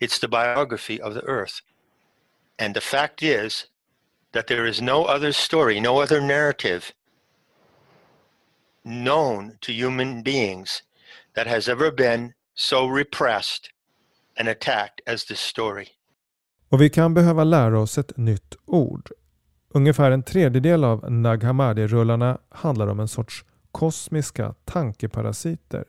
It's 0.02 0.20
the 0.20 0.28
biography 0.28 1.00
of 1.00 1.14
the 1.14 1.24
earth. 1.24 1.62
And 2.60 2.76
the 2.76 2.82
fact 2.82 3.24
is 3.24 3.68
that 4.34 4.48
there 4.48 4.66
is 4.66 4.82
no 4.82 5.06
other 5.06 5.32
story, 5.32 5.80
no 5.80 6.02
other 6.02 6.20
narrative 6.20 6.92
known 8.84 9.58
to 9.62 9.72
human 9.72 10.22
beings 10.22 10.82
that 11.40 11.48
has 11.48 11.70
ever 11.70 11.92
been 11.92 12.34
so 12.56 12.96
repressed 12.96 13.70
and 14.40 14.50
attacked 14.50 15.02
as 15.06 15.26
this 15.26 15.40
story. 15.40 15.88
Och 16.70 16.82
vi 16.82 16.90
kan 16.90 17.14
behöva 17.14 17.44
lära 17.44 17.80
oss 17.80 17.98
ett 17.98 18.18
nytt 18.18 18.56
ord. 18.66 19.10
Ungefär 19.70 20.12
en 20.12 20.24
tredjedel 20.24 20.84
av 20.84 21.12
Nag 21.12 21.44
Hammadi-rullarna 21.44 22.38
handlar 22.50 22.88
om 22.88 23.00
en 23.00 23.08
sorts 23.08 23.46
kosmiska 23.72 24.56
tankeparasiter 24.66 25.86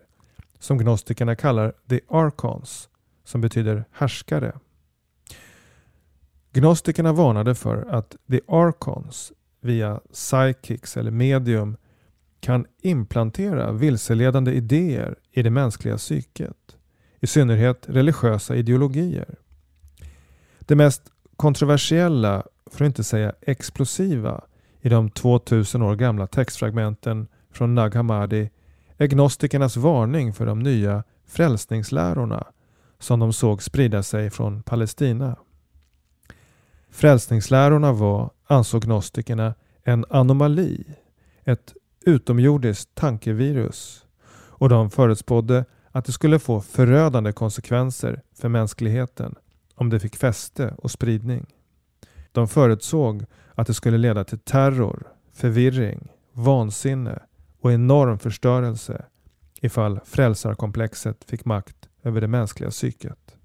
som 0.58 0.78
gnostikerna 0.78 1.36
kallar 1.36 1.72
the 1.88 2.00
archons, 2.08 2.88
som 3.24 3.40
betyder 3.40 3.84
härskare. 3.92 4.58
Gnostikerna 6.52 7.12
varnade 7.12 7.54
för 7.54 7.86
att 7.90 8.16
the 8.30 8.40
archons 8.48 9.32
via 9.60 10.00
psychics 10.12 10.96
eller 10.96 11.10
medium 11.10 11.76
kan 12.40 12.66
implantera 12.82 13.72
vilseledande 13.72 14.52
idéer 14.52 15.14
i 15.32 15.42
det 15.42 15.50
mänskliga 15.50 15.96
psyket, 15.96 16.76
i 17.20 17.26
synnerhet 17.26 17.84
religiösa 17.88 18.56
ideologier. 18.56 19.34
Det 20.58 20.76
mest 20.76 21.02
kontroversiella, 21.36 22.46
för 22.66 22.84
att 22.84 22.88
inte 22.88 23.04
säga 23.04 23.32
explosiva, 23.40 24.44
i 24.80 24.88
de 24.88 25.10
2000 25.10 25.82
år 25.82 25.96
gamla 25.96 26.26
textfragmenten 26.26 27.28
från 27.52 27.74
Nag 27.74 27.94
Hammadi 27.94 28.50
är 28.96 29.06
gnostikernas 29.06 29.76
varning 29.76 30.32
för 30.32 30.46
de 30.46 30.58
nya 30.58 31.04
frälsningslärorna 31.26 32.46
som 32.98 33.20
de 33.20 33.32
såg 33.32 33.62
sprida 33.62 34.02
sig 34.02 34.30
från 34.30 34.62
Palestina. 34.62 35.36
Frälsningslärorna 36.90 37.92
var, 37.92 38.30
ansåg 38.46 38.82
gnostikerna, 38.82 39.54
en 39.82 40.04
anomali, 40.10 40.84
ett 41.44 41.74
utomjordiskt 42.06 42.94
tankevirus 42.94 44.06
och 44.60 44.68
de 44.68 44.90
förutspådde 44.90 45.64
att 45.90 46.04
det 46.04 46.12
skulle 46.12 46.38
få 46.38 46.60
förödande 46.60 47.32
konsekvenser 47.32 48.22
för 48.34 48.48
mänskligheten 48.48 49.34
om 49.74 49.90
det 49.90 50.00
fick 50.00 50.16
fäste 50.16 50.74
och 50.78 50.90
spridning. 50.90 51.46
De 52.32 52.48
förutsåg 52.48 53.24
att 53.54 53.66
det 53.66 53.74
skulle 53.74 53.98
leda 53.98 54.24
till 54.24 54.38
terror, 54.38 55.06
förvirring, 55.32 56.08
vansinne 56.32 57.22
och 57.60 57.72
enorm 57.72 58.18
förstörelse 58.18 59.04
ifall 59.60 60.00
frälsarkomplexet 60.04 61.24
fick 61.24 61.44
makt 61.44 61.88
över 62.02 62.20
det 62.20 62.28
mänskliga 62.28 62.70
psyket. 62.70 63.36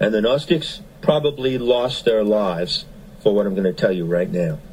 And 0.00 0.12
the 0.12 0.20
Gnostics 0.20 0.82
probably 1.00 1.58
lost 1.58 2.04
their 2.04 2.24
lives 2.24 2.86
for 3.22 3.32
what 3.32 3.46
I'm 3.46 3.54
going 3.54 3.74
to 3.74 3.86
tell 3.86 3.96
you 3.96 4.18
right 4.18 4.32
now. 4.32 4.69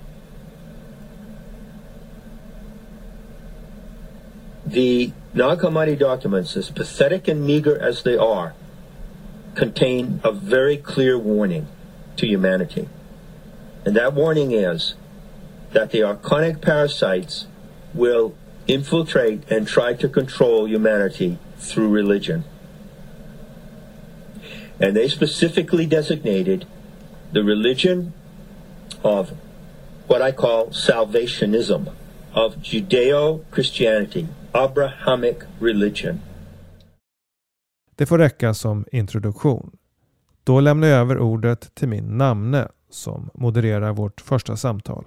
The 4.67 5.13
Nag 5.33 5.61
documents, 5.97 6.57
as 6.57 6.69
pathetic 6.69 7.29
and 7.29 7.45
meager 7.45 7.79
as 7.79 8.03
they 8.03 8.17
are, 8.17 8.53
contain 9.55 10.19
a 10.25 10.31
very 10.33 10.75
clear 10.75 11.17
warning 11.17 11.67
to 12.17 12.27
humanity. 12.27 12.89
And 13.85 13.95
that 13.95 14.13
warning 14.13 14.51
is 14.51 14.95
that 15.71 15.91
the 15.91 15.99
archonic 15.99 16.61
parasites 16.61 17.47
will 17.93 18.35
infiltrate 18.67 19.49
and 19.49 19.65
try 19.65 19.93
to 19.93 20.09
control 20.09 20.67
humanity 20.67 21.39
through 21.57 21.87
religion. 21.87 22.43
And 24.81 24.97
they 24.97 25.07
specifically 25.07 25.85
designated 25.85 26.65
the 27.31 27.43
religion 27.43 28.11
of 29.01 29.31
what 30.07 30.21
I 30.21 30.33
call 30.33 30.67
salvationism, 30.67 31.93
of 32.33 32.57
Judeo 32.57 33.49
Christianity, 33.49 34.27
Abrahamic 34.57 35.35
religion. 35.59 36.19
Det 37.95 38.05
får 38.05 38.17
räcka 38.17 38.53
som 38.53 38.85
introduktion. 38.91 39.77
Då 40.43 40.59
lämnar 40.59 40.87
jag 40.87 40.99
över 40.99 41.19
ordet 41.19 41.75
till 41.75 41.87
min 41.87 42.17
namne 42.17 42.67
som 42.89 43.29
modererar 43.33 43.93
vårt 43.93 44.21
första 44.21 44.57
samtal. 44.57 45.05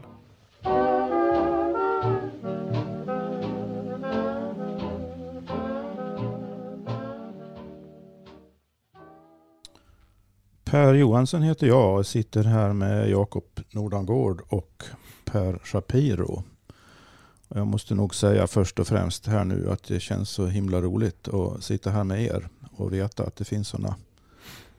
Per 10.64 10.94
Johansson 10.94 11.42
heter 11.42 11.66
jag 11.66 11.98
och 11.98 12.06
sitter 12.06 12.44
här 12.44 12.72
med 12.72 13.10
Jakob 13.10 13.44
Nordangård 13.74 14.42
och 14.48 14.84
Per 15.24 15.58
Shapiro. 15.64 16.42
Jag 17.54 17.66
måste 17.66 17.94
nog 17.94 18.14
säga 18.14 18.46
först 18.46 18.78
och 18.78 18.86
främst 18.86 19.26
här 19.26 19.44
nu 19.44 19.70
att 19.70 19.82
det 19.82 20.00
känns 20.00 20.30
så 20.30 20.46
himla 20.46 20.80
roligt 20.80 21.28
att 21.28 21.64
sitta 21.64 21.90
här 21.90 22.04
med 22.04 22.22
er 22.22 22.48
och 22.76 22.92
veta 22.92 23.22
att 23.22 23.36
det 23.36 23.44
finns 23.44 23.68
sådana 23.68 23.96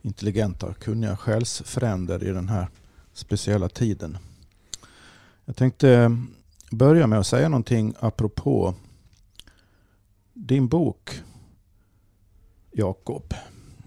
intelligenta, 0.01 0.73
kunniga 0.73 1.17
själsfränder 1.17 2.23
i 2.23 2.31
den 2.31 2.49
här 2.49 2.67
speciella 3.13 3.69
tiden. 3.69 4.17
Jag 5.45 5.55
tänkte 5.55 6.17
börja 6.71 7.07
med 7.07 7.19
att 7.19 7.27
säga 7.27 7.49
någonting 7.49 7.95
apropå 7.99 8.75
din 10.33 10.67
bok 10.67 11.21
Jakob. 12.71 13.33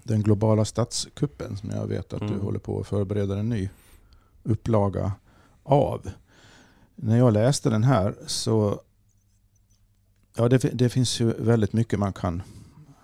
Den 0.03 0.23
globala 0.23 0.65
statskuppen 0.65 1.57
som 1.57 1.69
jag 1.69 1.87
vet 1.87 2.13
att 2.13 2.21
mm. 2.21 2.33
du 2.33 2.39
håller 2.39 2.59
på 2.59 2.79
att 2.79 2.87
förbereda 2.87 3.39
en 3.39 3.49
ny 3.49 3.69
upplaga 4.43 5.11
av. 5.63 6.09
När 6.95 7.17
jag 7.17 7.33
läste 7.33 7.69
den 7.69 7.83
här 7.83 8.15
så 8.27 8.81
Ja, 10.37 10.49
det, 10.49 10.57
det, 10.57 10.89
finns 10.89 11.19
ju 11.19 11.33
väldigt 11.37 11.73
mycket 11.73 11.99
man 11.99 12.13
kan, 12.13 12.41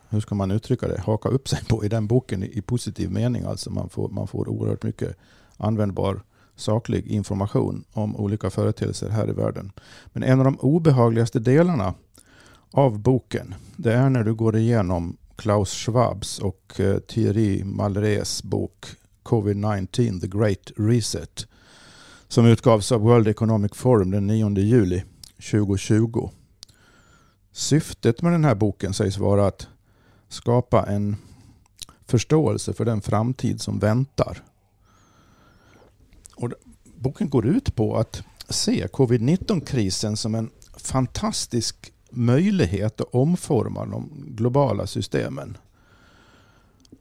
hur 0.09 0.19
ska 0.19 0.35
man 0.35 0.51
uttrycka 0.51 0.87
det, 0.87 1.01
haka 1.01 1.29
upp 1.29 1.49
sig 1.49 1.59
på 1.69 1.85
i 1.85 1.87
den 1.87 2.07
boken 2.07 2.43
i, 2.43 2.57
i 2.57 2.61
positiv 2.61 3.11
mening. 3.11 3.43
Alltså 3.43 3.69
man 3.69 3.89
får, 3.89 4.09
man 4.09 4.27
får 4.27 4.49
oerhört 4.49 4.83
mycket 4.83 5.17
användbar 5.57 6.21
saklig 6.55 7.07
information 7.07 7.83
om 7.93 8.15
olika 8.15 8.49
företeelser 8.49 9.09
här 9.09 9.29
i 9.29 9.33
världen. 9.33 9.71
Men 10.13 10.23
en 10.23 10.39
av 10.39 10.45
de 10.45 10.59
obehagligaste 10.59 11.39
delarna 11.39 11.93
av 12.71 12.99
boken, 12.99 13.55
det 13.75 13.93
är 13.93 14.09
när 14.09 14.23
du 14.23 14.33
går 14.33 14.57
igenom 14.57 15.17
Klaus 15.35 15.73
Schwabs 15.73 16.39
och 16.39 16.79
eh, 16.79 16.97
Thierry 16.97 17.63
Malrés 17.63 18.43
bok 18.43 18.85
Covid-19 19.23 20.21
The 20.21 20.27
Great 20.27 20.71
Reset 20.77 21.47
som 22.31 22.45
utgavs 22.45 22.91
av 22.91 23.01
World 23.01 23.27
Economic 23.27 23.71
Forum 23.73 24.11
den 24.11 24.27
9 24.27 24.49
juli 24.49 25.03
2020. 25.51 26.29
Syftet 27.51 28.21
med 28.21 28.31
den 28.31 28.45
här 28.45 28.55
boken 28.55 28.93
sägs 28.93 29.17
vara 29.17 29.47
att 29.47 29.67
skapa 30.29 30.85
en 30.85 31.15
förståelse 32.05 32.73
för 32.73 32.85
den 32.85 33.01
framtid 33.01 33.61
som 33.61 33.79
väntar. 33.79 34.43
Och 36.35 36.51
boken 36.95 37.29
går 37.29 37.45
ut 37.45 37.75
på 37.75 37.97
att 37.97 38.23
se 38.49 38.87
covid-19-krisen 38.87 40.17
som 40.17 40.35
en 40.35 40.49
fantastisk 40.77 41.93
möjlighet 42.09 43.01
att 43.01 43.15
omforma 43.15 43.85
de 43.85 44.25
globala 44.27 44.87
systemen. 44.87 45.57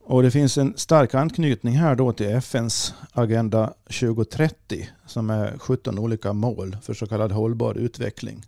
Och 0.04 0.22
det 0.22 0.30
finns 0.30 0.58
en 0.58 0.76
stark 0.76 1.14
anknytning 1.14 1.74
här 1.74 1.94
då 1.96 2.12
till 2.12 2.26
FNs 2.30 2.94
Agenda 3.12 3.74
2030 3.84 4.88
som 5.06 5.30
är 5.30 5.58
17 5.58 5.98
olika 5.98 6.32
mål 6.32 6.76
för 6.82 6.94
så 6.94 7.06
kallad 7.06 7.32
hållbar 7.32 7.74
utveckling. 7.74 8.46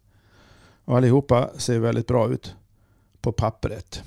Och 0.84 0.96
allihopa 0.96 1.50
ser 1.56 1.78
väldigt 1.78 2.06
bra 2.06 2.30
ut 2.30 2.54
på 3.20 3.32
pappret. 3.32 4.02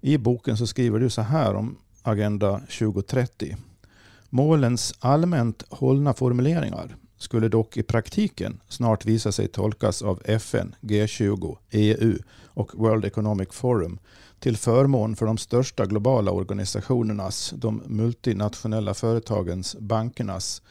I 0.00 0.18
boken 0.18 0.56
så 0.56 0.66
skriver 0.66 0.98
du 0.98 1.10
så 1.10 1.22
här 1.22 1.54
om 1.54 1.76
Agenda 2.02 2.60
2030. 2.60 3.56
Målens 4.30 4.94
allmänt 4.98 5.64
hållna 5.68 6.14
formuleringar 6.14 6.96
skulle 7.18 7.48
dock 7.48 7.76
i 7.76 7.82
praktiken 7.82 8.60
snart 8.68 9.04
visa 9.04 9.32
sig 9.32 9.48
tolkas 9.48 10.02
av 10.02 10.22
FN, 10.24 10.74
G20, 10.80 11.56
EU 11.70 12.18
och 12.44 12.70
World 12.74 13.04
Economic 13.04 13.48
Forum 13.52 13.98
till 14.40 14.56
förmån 14.56 15.16
för 15.16 15.26
de 15.26 15.38
största 15.38 15.86
globala 15.86 16.30
organisationernas, 16.30 17.54
de 17.56 17.82
multinationella 17.86 18.94
företagens, 18.94 19.76
bankernas 19.78 20.62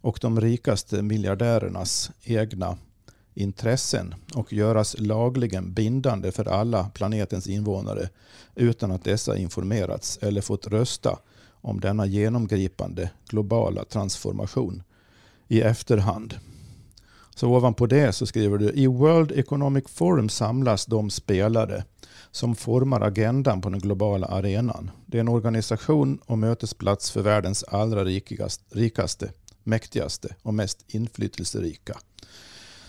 och 0.00 0.18
de 0.20 0.40
rikaste 0.40 1.02
miljardärernas 1.02 2.10
egna 2.22 2.76
intressen 3.34 4.14
och 4.34 4.52
göras 4.52 4.96
lagligen 4.98 5.72
bindande 5.72 6.32
för 6.32 6.48
alla 6.48 6.84
planetens 6.84 7.46
invånare 7.46 8.08
utan 8.54 8.90
att 8.90 9.04
dessa 9.04 9.36
informerats 9.36 10.18
eller 10.22 10.40
fått 10.40 10.66
rösta 10.66 11.18
om 11.50 11.80
denna 11.80 12.06
genomgripande 12.06 13.10
globala 13.28 13.84
transformation 13.84 14.82
i 15.48 15.60
efterhand. 15.60 16.34
Så 17.34 17.48
ovanpå 17.48 17.86
det 17.86 18.12
så 18.12 18.26
skriver 18.26 18.58
du 18.58 18.70
i 18.70 18.86
World 18.86 19.32
Economic 19.32 19.84
Forum 19.88 20.28
samlas 20.28 20.86
de 20.86 21.10
spelare 21.10 21.84
som 22.34 22.54
formar 22.54 23.00
agendan 23.00 23.60
på 23.60 23.70
den 23.70 23.80
globala 23.80 24.26
arenan. 24.26 24.90
Det 25.06 25.18
är 25.18 25.20
en 25.20 25.28
organisation 25.28 26.18
och 26.26 26.38
mötesplats 26.38 27.10
för 27.10 27.22
världens 27.22 27.64
allra 27.64 28.04
rikaste, 28.70 29.32
mäktigaste 29.62 30.34
och 30.42 30.54
mest 30.54 30.84
inflytelserika. 30.88 31.98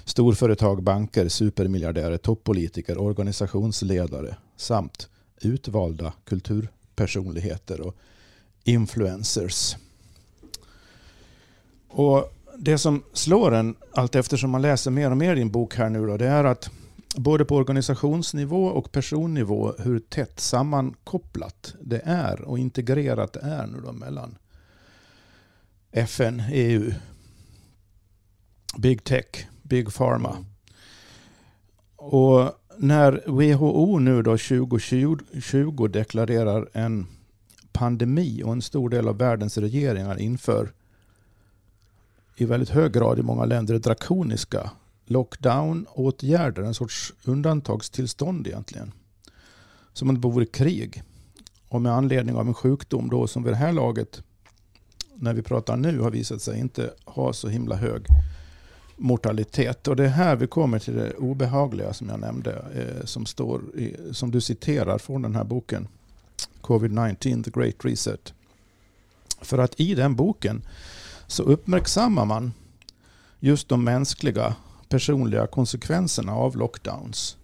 Storföretag, 0.06 0.84
banker, 0.84 1.30
supermiljardärer, 1.30 2.18
toppolitiker, 2.18 2.98
organisationsledare 2.98 4.36
samt 4.58 5.10
utvalda 5.42 6.14
kulturpersonligheter 6.24 7.82
och 7.82 7.96
influencers. 8.64 9.76
Och 11.88 12.34
det 12.58 12.78
som 12.78 13.04
slår 13.14 13.54
en 13.54 13.76
allt 13.94 14.16
eftersom 14.16 14.50
man 14.50 14.62
läser 14.62 14.92
mer 14.92 15.12
och 15.12 15.18
mer 15.18 15.36
i 15.36 15.40
din 15.40 15.52
bok 15.52 15.76
här 15.76 15.90
nu 15.90 16.08
då, 16.08 16.18
det 16.18 16.28
är 16.28 16.44
att 16.44 16.70
både 17.16 17.46
på 17.46 17.56
organisationsnivå 17.56 18.66
och 18.66 18.92
personnivå 18.92 19.74
hur 19.80 20.00
tätt 20.00 20.40
sammankopplat 20.40 21.76
det 21.82 22.02
är 22.06 22.42
och 22.42 22.60
integrerat 22.60 23.34
det 23.34 23.40
är 23.40 23.68
nu 23.68 23.82
då 23.82 23.92
mellan 23.92 24.38
FN, 25.92 26.44
EU, 26.52 26.92
Big 28.78 29.04
Tech, 29.04 29.48
Big 29.62 29.94
Pharma. 29.94 30.46
Och 31.96 32.52
när 32.78 33.24
WHO 33.28 34.00
nu 34.00 34.22
då 34.22 34.38
2020 34.38 35.88
deklarerar 35.88 36.70
en 36.74 37.08
pandemi 37.72 38.44
och 38.44 38.52
en 38.52 38.62
stor 38.62 38.90
del 38.90 39.08
av 39.08 39.18
världens 39.18 39.58
regeringar 39.58 40.20
inför 40.20 40.74
i 42.36 42.46
väldigt 42.46 42.70
hög 42.70 42.94
grad 42.94 43.20
i 43.20 43.22
många 43.22 43.46
länder 43.46 43.80
drakoniska 43.80 44.72
lockdown-åtgärder, 45.06 46.64
en 46.64 46.74
sorts 46.74 47.14
undantagstillstånd 47.24 48.48
egentligen. 48.48 48.92
Som 49.94 50.10
om 50.10 50.16
det 50.16 50.22
vore 50.22 50.46
krig. 50.46 51.04
Och 51.70 51.82
med 51.82 51.92
anledning 51.92 52.36
av 52.36 52.48
en 52.48 52.54
sjukdom 52.54 53.10
då 53.10 53.28
som 53.28 53.44
vid 53.44 53.54
det 53.54 53.58
här 53.58 53.72
laget, 53.72 54.24
när 55.16 55.34
vi 55.34 55.42
pratar 55.42 55.78
nu, 55.78 56.00
har 56.00 56.12
visat 56.12 56.42
sig 56.42 56.60
inte 56.60 56.94
ha 57.06 57.34
så 57.34 57.48
himla 57.48 57.76
hög 57.76 58.06
mortalitet. 58.96 59.88
Och 59.88 59.96
det 59.96 60.06
är 60.06 60.10
här 60.10 60.36
vi 60.36 60.48
kommer 60.48 60.80
till 60.80 60.96
det 60.96 61.14
obehagliga 61.14 61.94
som 61.94 62.10
jag 62.10 62.20
nämnde, 62.20 62.66
eh, 62.76 63.06
som, 63.06 63.26
står 63.26 63.62
i, 63.76 63.96
som 64.12 64.32
du 64.32 64.42
citerar 64.42 64.98
från 64.98 65.22
den 65.22 65.36
här 65.36 65.44
boken. 65.44 65.88
Covid-19, 66.62 67.44
The 67.44 67.52
Great 67.52 67.86
Reset. 67.86 68.34
För 69.42 69.58
att 69.58 69.80
i 69.80 69.96
den 69.96 70.16
boken 70.16 70.62
så 71.28 71.44
uppmärksammar 71.44 72.26
man 72.26 72.54
just 73.40 73.70
de 73.70 73.84
mänskliga 73.84 74.56
personliga 74.90 75.48
konsekvenserna 75.48 76.34
av 76.34 76.58
lockdowns. 76.58 77.38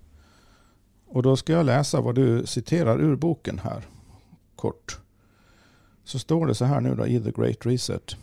Och 1.07 1.23
då 1.23 1.37
ska 1.37 1.53
jag 1.53 1.65
läsa 1.65 2.01
vad 2.01 2.15
du 2.15 2.45
citerar 2.45 3.01
ur 3.01 3.15
boken 3.15 3.59
här 3.59 3.87
kort. 4.55 4.99
Så 6.03 6.19
står 6.19 6.47
det 6.47 6.55
så 6.55 6.65
här 6.65 6.81
nu 6.81 6.95
då 6.95 7.07
i 7.07 7.19
The 7.19 7.31
Great 7.31 7.65
Reset. 7.65 8.15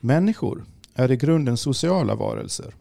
Människor 0.00 0.64
är 0.94 1.10
i 1.10 1.16
grunden 1.16 1.56
sociala 1.56 2.14
varelser. 2.14 2.74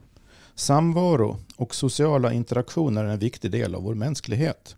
Samvaro 0.55 1.37
och 1.55 1.75
sociala 1.75 2.33
interaktioner 2.33 3.03
är 3.03 3.09
en 3.09 3.19
viktig 3.19 3.51
del 3.51 3.75
av 3.75 3.83
vår 3.83 3.95
mänsklighet. 3.95 4.75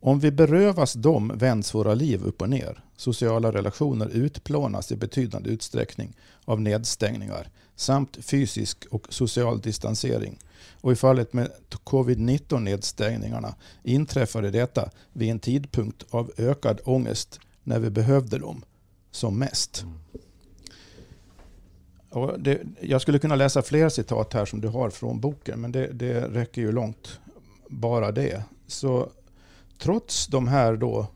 Om 0.00 0.20
vi 0.20 0.30
berövas 0.30 0.92
dem 0.92 1.32
vänds 1.34 1.74
våra 1.74 1.94
liv 1.94 2.24
upp 2.24 2.42
och 2.42 2.50
ner. 2.50 2.84
Sociala 2.96 3.52
relationer 3.52 4.08
utplånas 4.08 4.92
i 4.92 4.96
betydande 4.96 5.50
utsträckning 5.50 6.16
av 6.44 6.60
nedstängningar 6.60 7.48
samt 7.76 8.16
fysisk 8.20 8.86
och 8.90 9.06
social 9.08 9.60
distansering. 9.60 10.38
Och 10.80 10.92
i 10.92 10.96
fallet 10.96 11.32
med 11.32 11.50
covid-19 11.84 12.60
nedstängningarna 12.60 13.54
inträffade 13.82 14.50
detta 14.50 14.90
vid 15.12 15.30
en 15.30 15.38
tidpunkt 15.38 16.04
av 16.10 16.32
ökad 16.36 16.80
ångest 16.84 17.40
när 17.62 17.78
vi 17.78 17.90
behövde 17.90 18.38
dem 18.38 18.64
som 19.10 19.38
mest. 19.38 19.84
Och 22.10 22.40
det, 22.40 22.60
jag 22.80 23.02
skulle 23.02 23.18
kunna 23.18 23.36
läsa 23.36 23.62
fler 23.62 23.88
citat 23.88 24.32
här 24.32 24.44
som 24.44 24.60
du 24.60 24.68
har 24.68 24.90
från 24.90 25.20
boken, 25.20 25.60
men 25.60 25.72
det, 25.72 25.92
det 25.92 26.20
räcker 26.20 26.62
ju 26.62 26.72
långt 26.72 27.20
bara 27.68 28.12
det. 28.12 28.42
Så 28.66 29.10
trots 29.78 30.26
de 30.26 30.48
här 30.48 30.76
då 30.76 31.06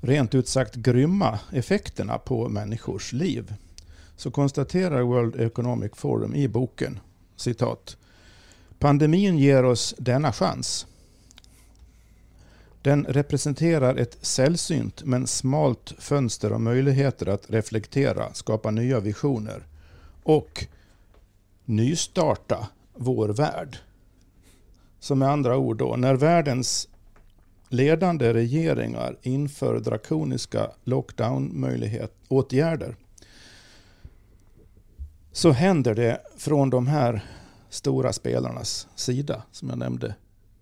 rent 0.00 0.34
ut 0.34 0.48
sagt 0.48 0.74
grymma 0.74 1.38
effekterna 1.52 2.18
på 2.18 2.48
människors 2.48 3.12
liv 3.12 3.54
så 4.18 4.30
konstaterar 4.30 5.02
World 5.02 5.40
Economic 5.40 5.92
Forum 5.94 6.34
i 6.34 6.48
boken 6.48 7.00
citat 7.36 7.96
Pandemin 8.78 9.38
ger 9.38 9.64
oss 9.64 9.94
denna 9.98 10.32
chans. 10.32 10.86
Den 12.82 13.04
representerar 13.04 13.96
ett 13.96 14.18
sällsynt 14.20 15.04
men 15.04 15.26
smalt 15.26 15.94
fönster 15.98 16.50
av 16.50 16.60
möjligheter 16.60 17.26
att 17.26 17.50
reflektera, 17.50 18.34
skapa 18.34 18.70
nya 18.70 19.00
visioner 19.00 19.66
och 20.22 20.66
nystarta 21.64 22.68
vår 22.94 23.28
värld. 23.28 23.76
Så 25.00 25.14
med 25.14 25.28
andra 25.28 25.56
ord 25.56 25.76
då, 25.76 25.96
när 25.96 26.14
världens 26.14 26.88
ledande 27.68 28.34
regeringar 28.34 29.16
inför 29.22 29.80
drakoniska 29.80 30.70
lockdown-åtgärder 30.84 32.94
så 35.32 35.50
händer 35.50 35.94
det 35.94 36.20
från 36.36 36.70
de 36.70 36.86
här 36.86 37.24
stora 37.68 38.12
spelarnas 38.12 38.88
sida 38.94 39.42
som 39.52 39.68
jag 39.68 39.78
nämnde 39.78 40.14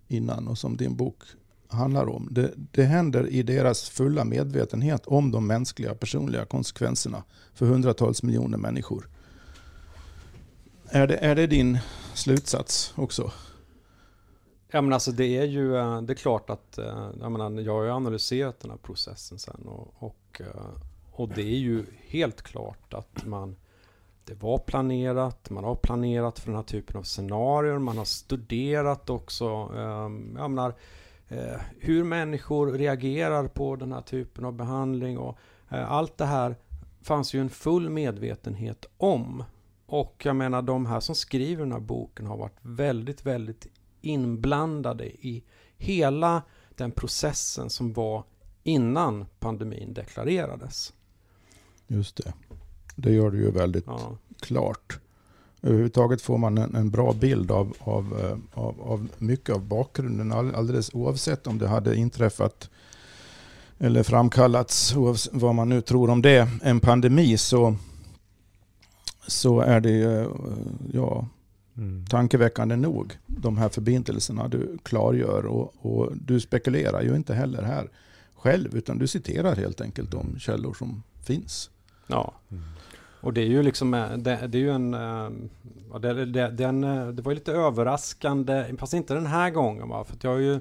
innan 0.09 0.49
och 0.49 0.59
som 0.59 0.77
din 0.77 0.97
bok 0.97 1.23
handlar 1.69 2.09
om. 2.09 2.29
Det, 2.31 2.53
det 2.57 2.85
händer 2.85 3.29
i 3.29 3.43
deras 3.43 3.89
fulla 3.89 4.25
medvetenhet 4.25 5.07
om 5.07 5.31
de 5.31 5.47
mänskliga 5.47 5.95
personliga 5.95 6.45
konsekvenserna 6.45 7.23
för 7.55 7.67
hundratals 7.67 8.23
miljoner 8.23 8.59
människor. 8.59 9.09
Är 10.89 11.07
det, 11.07 11.17
är 11.17 11.35
det 11.35 11.47
din 11.47 11.79
slutsats 12.15 12.95
också? 12.97 13.33
Ja 14.71 14.81
men 14.81 14.93
alltså 14.93 15.13
det 15.13 15.37
är 15.39 15.45
ju, 15.45 15.77
eh, 15.77 16.03
det 16.03 16.13
är 16.13 16.15
klart 16.15 16.51
att, 16.51 16.79
eh, 16.79 17.11
jag 17.21 17.33
menar, 17.33 17.61
jag 17.61 17.73
har 17.73 17.85
ju 17.85 17.91
analyserat 17.91 18.61
den 18.61 18.71
här 18.71 18.79
processen 18.79 19.39
sen 19.39 19.63
och, 19.67 19.95
och, 19.99 20.41
eh, 20.41 20.83
och 21.13 21.29
det 21.29 21.43
är 21.43 21.59
ju 21.59 21.85
helt 22.09 22.43
klart 22.43 22.95
att 22.95 23.27
man, 23.27 23.57
det 24.27 24.35
var 24.35 24.59
planerat, 24.59 25.51
man 25.51 25.65
har 25.65 25.75
planerat 25.75 26.39
för 26.39 26.47
den 26.47 26.57
här 26.57 26.63
typen 26.63 26.97
av 26.97 27.03
scenarier, 27.03 27.79
man 27.79 27.99
har 27.99 28.05
studerat 28.05 29.11
också, 29.11 29.47
ehm, 29.77 30.37
jag 30.39 30.51
menar, 30.51 30.75
eh, 31.29 31.61
hur 31.81 32.05
människor 32.05 32.73
reagerar 32.73 33.49
på 33.49 33.77
den 33.77 33.93
här 33.93 34.01
typen 34.01 34.45
av 34.45 34.53
behandling 34.53 35.19
och 35.19 35.39
eh, 35.71 35.93
allt 35.93 36.19
det 36.19 36.25
här 36.25 36.57
fanns 37.01 37.35
ju 37.35 37.41
en 37.41 37.51
full 37.51 37.91
medvetenhet 37.91 38.87
om. 38.97 39.45
Och 39.87 40.23
jag 40.25 40.37
menar 40.37 40.63
de 40.63 40.87
här 40.87 41.01
som 41.01 41.15
skriver 41.15 41.63
den 41.63 41.73
här 41.73 41.81
boken 41.81 42.27
har 42.27 42.37
varit 42.37 42.59
väldigt, 42.61 43.27
väldigt 43.27 43.67
inblandade 44.01 45.07
i 45.07 45.45
hela 45.77 46.43
den 46.75 46.91
processen 46.91 47.71
som 47.71 47.93
var 47.93 48.25
innan 48.63 49.27
pandemin 49.39 49.95
deklarerades. 49.95 50.93
Just 51.87 52.17
det. 52.17 52.33
Det 52.97 53.13
gör 53.13 53.31
det 53.31 53.37
ju 53.37 53.51
väldigt 53.51 53.85
ja. 53.87 54.17
klart. 54.41 54.99
Överhuvudtaget 55.63 56.23
får 56.23 56.39
man 56.39 56.59
en, 56.59 56.75
en 56.75 56.91
bra 56.91 57.13
bild 57.13 57.51
av, 57.51 57.75
av, 57.79 58.21
eh, 58.21 58.61
av, 58.63 58.81
av 58.81 59.09
mycket 59.19 59.55
av 59.55 59.61
bakgrunden 59.61 60.33
alldeles 60.33 60.95
oavsett 60.95 61.47
om 61.47 61.59
det 61.59 61.69
hade 61.69 61.97
inträffat 61.97 62.71
eller 63.79 64.03
framkallats, 64.03 64.95
vad 65.33 65.55
man 65.55 65.69
nu 65.69 65.81
tror 65.81 66.11
om 66.11 66.23
det, 66.23 66.49
en 66.63 66.81
pandemi 66.81 67.37
så, 67.37 67.77
så 69.27 69.61
är 69.61 69.81
det 69.81 70.29
ja, 70.93 71.27
mm. 71.77 72.07
tankeväckande 72.07 72.77
nog 72.77 73.19
de 73.27 73.59
här 73.59 73.69
förbindelserna 73.69 74.49
du 74.49 74.79
klargör. 74.83 75.47
Och, 75.47 75.75
och, 75.81 76.13
du 76.17 76.41
spekulerar 76.41 77.03
ju 77.03 77.17
inte 77.17 77.35
heller 77.35 77.63
här 77.63 77.89
själv 78.35 78.77
utan 78.77 78.99
du 78.99 79.07
citerar 79.07 79.57
helt 79.57 79.81
enkelt 79.81 80.11
de 80.11 80.39
källor 80.39 80.75
som 80.75 81.03
finns. 81.23 81.71
Ja. 82.07 82.35
Mm. 82.51 82.65
Och 83.27 83.33
det 83.33 83.41
är 83.41 83.47
ju 83.47 83.63
liksom, 83.63 83.95
eh, 83.95 84.13
det, 84.13 84.47
det 84.47 84.59
är 84.59 84.63
ju 84.63 84.71
en, 84.71 84.95
eh, 84.95 85.31
det, 86.01 86.25
det, 86.25 86.49
den, 86.49 86.85
eh, 86.85 87.09
det 87.09 87.23
var 87.23 87.33
ju 87.33 87.35
lite 87.35 87.53
överraskande, 87.53 88.65
fast 88.79 88.95
inte 88.95 89.15
den 89.15 89.27
här 89.27 89.51
gången 89.51 89.89
va, 89.89 90.05
för 90.05 90.17
jag 90.21 90.31
har 90.31 90.39
ju, 90.39 90.53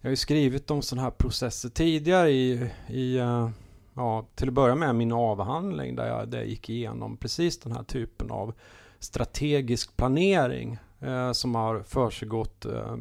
jag 0.00 0.08
har 0.08 0.10
ju 0.10 0.16
skrivit 0.16 0.70
om 0.70 0.82
sådana 0.82 1.02
här 1.02 1.10
processer 1.10 1.68
tidigare 1.68 2.30
i, 2.30 2.70
i 2.88 3.16
ja, 3.94 4.26
till 4.34 4.48
att 4.48 4.54
börja 4.54 4.74
med 4.74 4.94
min 4.94 5.12
avhandling 5.12 5.96
där 5.96 6.06
jag, 6.06 6.28
där 6.28 6.38
jag 6.38 6.48
gick 6.48 6.70
igenom 6.70 7.16
precis 7.16 7.60
den 7.60 7.72
här 7.72 7.82
typen 7.82 8.30
av 8.30 8.54
strategisk 8.98 9.96
planering 9.96 10.78
eh, 11.00 11.32
som 11.32 11.54
har 11.54 11.82
försiggått 11.82 12.64
eh, 12.64 12.96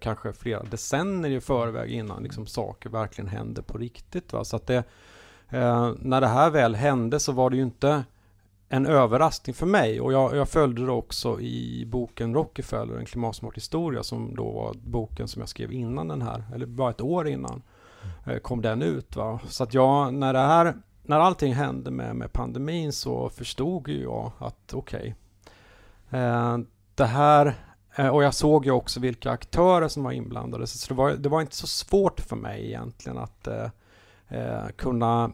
kanske 0.00 0.32
flera 0.32 0.62
decennier 0.62 1.36
i 1.36 1.40
förväg 1.40 1.90
innan 1.90 2.22
liksom, 2.22 2.46
saker 2.46 2.90
verkligen 2.90 3.28
händer 3.28 3.62
på 3.62 3.78
riktigt. 3.78 4.32
Va? 4.32 4.44
Så 4.44 4.56
att 4.56 4.66
det, 4.66 4.84
Eh, 5.50 5.92
när 5.98 6.20
det 6.20 6.26
här 6.26 6.50
väl 6.50 6.74
hände 6.74 7.20
så 7.20 7.32
var 7.32 7.50
det 7.50 7.56
ju 7.56 7.62
inte 7.62 8.04
en 8.72 8.86
överraskning 8.86 9.54
för 9.54 9.66
mig 9.66 10.00
och 10.00 10.12
jag, 10.12 10.36
jag 10.36 10.48
följde 10.48 10.86
det 10.86 10.92
också 10.92 11.40
i 11.40 11.84
boken 11.86 12.34
Rockefeller, 12.34 12.96
en 12.96 13.04
klimatsmart 13.04 13.56
historia 13.56 14.02
som 14.02 14.36
då 14.36 14.50
var 14.50 14.74
boken 14.74 15.28
som 15.28 15.40
jag 15.40 15.48
skrev 15.48 15.72
innan 15.72 16.08
den 16.08 16.22
här, 16.22 16.44
eller 16.54 16.66
bara 16.66 16.90
ett 16.90 17.00
år 17.00 17.28
innan 17.28 17.62
eh, 18.26 18.38
kom 18.38 18.62
den 18.62 18.82
ut. 18.82 19.16
Va? 19.16 19.40
Så 19.48 19.64
att 19.64 19.74
jag, 19.74 20.14
när 20.14 20.32
det 20.32 20.38
här, 20.38 20.74
när 21.02 21.18
allting 21.18 21.54
hände 21.54 21.90
med, 21.90 22.16
med 22.16 22.32
pandemin 22.32 22.92
så 22.92 23.28
förstod 23.28 23.88
ju 23.88 24.02
jag 24.02 24.32
att 24.38 24.74
okej, 24.74 25.14
okay, 26.08 26.20
eh, 26.20 26.58
det 26.94 27.06
här 27.06 27.54
eh, 27.94 28.08
och 28.08 28.22
jag 28.22 28.34
såg 28.34 28.64
ju 28.64 28.70
också 28.70 29.00
vilka 29.00 29.30
aktörer 29.30 29.88
som 29.88 30.02
var 30.02 30.12
inblandade 30.12 30.66
så 30.66 30.94
det 30.94 30.98
var, 30.98 31.10
det 31.10 31.28
var 31.28 31.40
inte 31.40 31.56
så 31.56 31.66
svårt 31.66 32.20
för 32.20 32.36
mig 32.36 32.66
egentligen 32.66 33.18
att 33.18 33.46
eh, 33.46 33.68
eh 34.28 34.68
kunna 34.76 35.32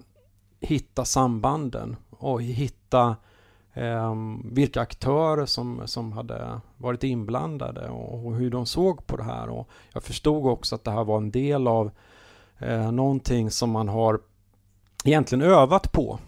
hitta 0.66 1.04
sambanden 1.04 1.96
och 2.10 2.42
hitta 2.42 3.16
eh, 3.72 4.14
vilka 4.44 4.80
aktörer 4.80 5.46
som, 5.46 5.82
som 5.84 6.12
hade 6.12 6.60
varit 6.76 7.04
inblandade 7.04 7.88
och, 7.88 8.26
och, 8.26 8.34
hur 8.36 8.50
de 8.50 8.66
såg 8.66 9.06
på 9.06 9.16
det 9.16 9.24
här. 9.24 9.48
Och 9.48 9.68
jag 9.92 10.02
förstod 10.02 10.46
också 10.46 10.74
att 10.74 10.84
det 10.84 10.90
här 10.90 11.04
var 11.04 11.16
en 11.16 11.30
del 11.30 11.66
av 11.66 11.90
eh, 12.58 12.92
någonting 12.92 13.50
som 13.50 13.70
man 13.70 13.88
har 13.88 14.20
egentligen 15.04 15.44
övat 15.44 15.92
på 15.92 16.18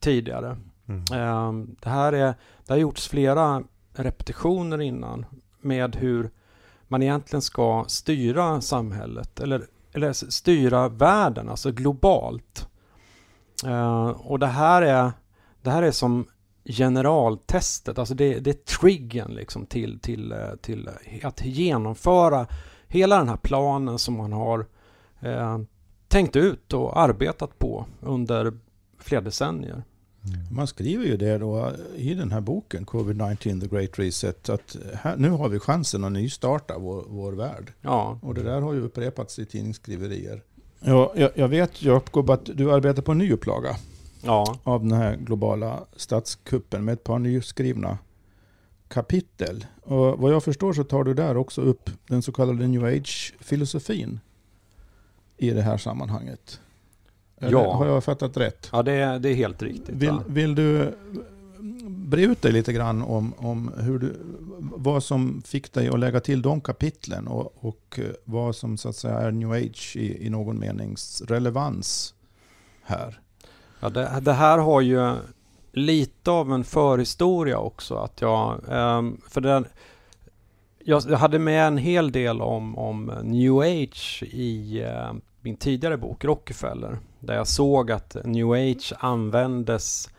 tidigare. 0.00 0.56
Mm. 0.86 1.00
Eh, 1.00 1.66
det, 1.80 1.90
här 1.90 2.12
är, 2.12 2.34
det 2.66 2.72
har 2.72 2.78
gjorts 2.78 3.08
flera 3.08 3.62
repetitioner 3.92 4.80
innan 4.80 5.26
med 5.60 5.96
hur 5.96 6.30
man 6.88 7.02
egentligen 7.02 7.42
ska 7.42 7.84
styra 7.88 8.60
samhället 8.60 9.40
eller 9.40 9.66
eller 9.94 10.12
styra 10.12 10.88
världen, 10.88 11.48
alltså 11.48 11.72
globalt. 11.72 12.68
Uh, 13.66 14.06
och 14.06 14.38
det 14.38 14.46
här 14.46 14.82
är, 14.82 15.12
det 15.62 15.70
här 15.70 15.82
är 15.82 15.90
som 15.90 16.26
generaltestet, 16.64 17.98
alltså 17.98 18.14
det, 18.14 18.38
det 18.40 18.50
är 18.50 18.78
triggen 18.78 19.34
liksom 19.34 19.66
till, 19.66 20.00
till, 20.00 20.32
eh, 20.32 20.54
till 20.62 20.88
att 21.22 21.44
genomföra 21.44 22.46
hela 22.88 23.18
den 23.18 23.28
här 23.28 23.36
planen 23.36 23.98
som 23.98 24.16
man 24.16 24.32
har 24.32 24.66
uh, 25.24 25.58
tänkt 26.08 26.36
ut 26.36 26.72
och 26.72 27.00
arbetat 27.00 27.58
på 27.58 27.86
under 28.00 28.58
flera 28.98 29.20
decennier. 29.20 29.84
Mm. 30.26 30.54
Man 30.54 30.66
skriver 30.66 31.04
ju 31.04 31.16
det 31.16 31.38
då 31.38 31.72
i 31.96 32.14
den 32.14 32.32
här 32.32 32.40
boken, 32.40 32.86
Covid-19 32.86 33.60
The 33.60 33.66
Great 33.66 33.98
Reset, 33.98 34.48
att 34.48 34.76
här, 34.94 35.16
nu 35.16 35.30
har 35.30 35.48
vi 35.48 35.58
chansen 35.58 36.04
att 36.04 36.12
nystarta 36.12 36.78
vår, 36.78 37.04
vår 37.08 37.32
värld. 37.32 37.72
Ja. 37.80 38.18
Och 38.22 38.34
det 38.34 38.42
där 38.42 38.60
har 38.60 38.72
ju 38.72 38.80
upprepats 38.80 39.38
i 39.38 39.46
tidningsskriverier. 39.46 40.42
Ja, 40.86 41.12
jag, 41.16 41.30
jag 41.34 41.48
vet 41.48 41.82
Jakob 41.82 42.30
att 42.30 42.44
du 42.44 42.72
arbetar 42.72 43.02
på 43.02 43.12
en 43.12 43.18
ny 43.18 43.32
upplaga 43.32 43.76
ja. 44.22 44.56
av 44.64 44.82
den 44.82 44.92
här 44.92 45.16
globala 45.16 45.80
statskuppen 45.96 46.84
med 46.84 46.92
ett 46.92 47.04
par 47.04 47.18
nyskrivna 47.18 47.98
kapitel. 48.88 49.66
Och 49.82 50.18
vad 50.18 50.32
jag 50.32 50.44
förstår 50.44 50.72
så 50.72 50.84
tar 50.84 51.04
du 51.04 51.14
där 51.14 51.36
också 51.36 51.60
upp 51.60 51.90
den 52.08 52.22
så 52.22 52.32
kallade 52.32 52.66
new 52.66 52.84
age-filosofin 52.84 54.20
i 55.36 55.50
det 55.50 55.62
här 55.62 55.76
sammanhanget. 55.76 56.60
Eller 57.38 57.52
ja. 57.52 57.74
Har 57.74 57.86
jag 57.86 58.04
fattat 58.04 58.36
rätt? 58.36 58.68
Ja, 58.72 58.82
det 58.82 58.92
är, 58.92 59.18
det 59.18 59.28
är 59.28 59.34
helt 59.34 59.62
riktigt. 59.62 59.94
Vill, 59.94 60.18
vill 60.26 60.54
du 60.54 60.94
bre 61.88 62.22
ut 62.22 62.42
dig 62.42 62.52
lite 62.52 62.72
grann 62.72 63.02
om, 63.02 63.34
om 63.36 63.72
hur 63.76 63.98
du, 63.98 64.16
vad 64.58 65.02
som 65.02 65.42
fick 65.46 65.72
dig 65.72 65.88
att 65.88 65.98
lägga 65.98 66.20
till 66.20 66.42
de 66.42 66.60
kapitlen 66.60 67.28
och, 67.28 67.64
och 67.64 67.98
eh, 67.98 68.10
vad 68.24 68.56
som 68.56 68.78
så 68.78 68.88
att 68.88 68.96
säga 68.96 69.18
är 69.18 69.30
new 69.30 69.52
age 69.52 69.96
i, 69.96 70.26
i 70.26 70.30
någon 70.30 70.58
menings 70.58 71.22
relevans 71.28 72.14
här? 72.82 73.20
Ja, 73.80 73.88
det, 73.88 74.20
det, 74.22 74.32
här 74.32 74.58
har 74.58 74.80
ju 74.80 75.12
lite 75.72 76.30
av 76.30 76.52
en 76.52 76.64
förhistoria 76.64 77.58
också. 77.58 77.94
Att 77.94 78.20
jag, 78.20 78.60
ehm, 78.68 79.20
för 79.28 79.40
den, 79.40 79.66
jag 80.78 81.00
hade 81.00 81.38
med 81.38 81.66
en 81.66 81.76
hel 81.76 82.12
del 82.12 82.40
om, 82.40 82.78
om 82.78 83.12
new 83.22 83.58
age 83.58 84.22
i 84.26 84.82
eh, 84.82 85.12
min 85.40 85.56
tidigare 85.56 85.96
bok 85.96 86.24
Rockefeller. 86.24 86.98
Där 87.20 87.34
jag 87.34 87.46
såg 87.46 87.90
att 87.90 88.16
new 88.24 88.50
age 88.50 88.92
användes 88.98 90.10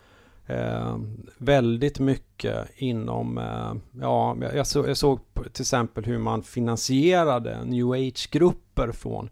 eh, 0.46 0.98
väldigt 1.38 1.98
mycket 1.98 2.68
inom, 2.76 3.38
eh, 3.38 4.00
ja, 4.00 4.36
jag, 4.54 4.66
så, 4.66 4.86
jag, 4.86 4.96
såg 4.96 5.20
till 5.52 5.62
exempel 5.62 6.04
hur 6.04 6.18
man 6.18 6.42
finansierade 6.42 7.64
new 7.64 7.90
age-grupper 7.90 8.92
från 8.92 9.28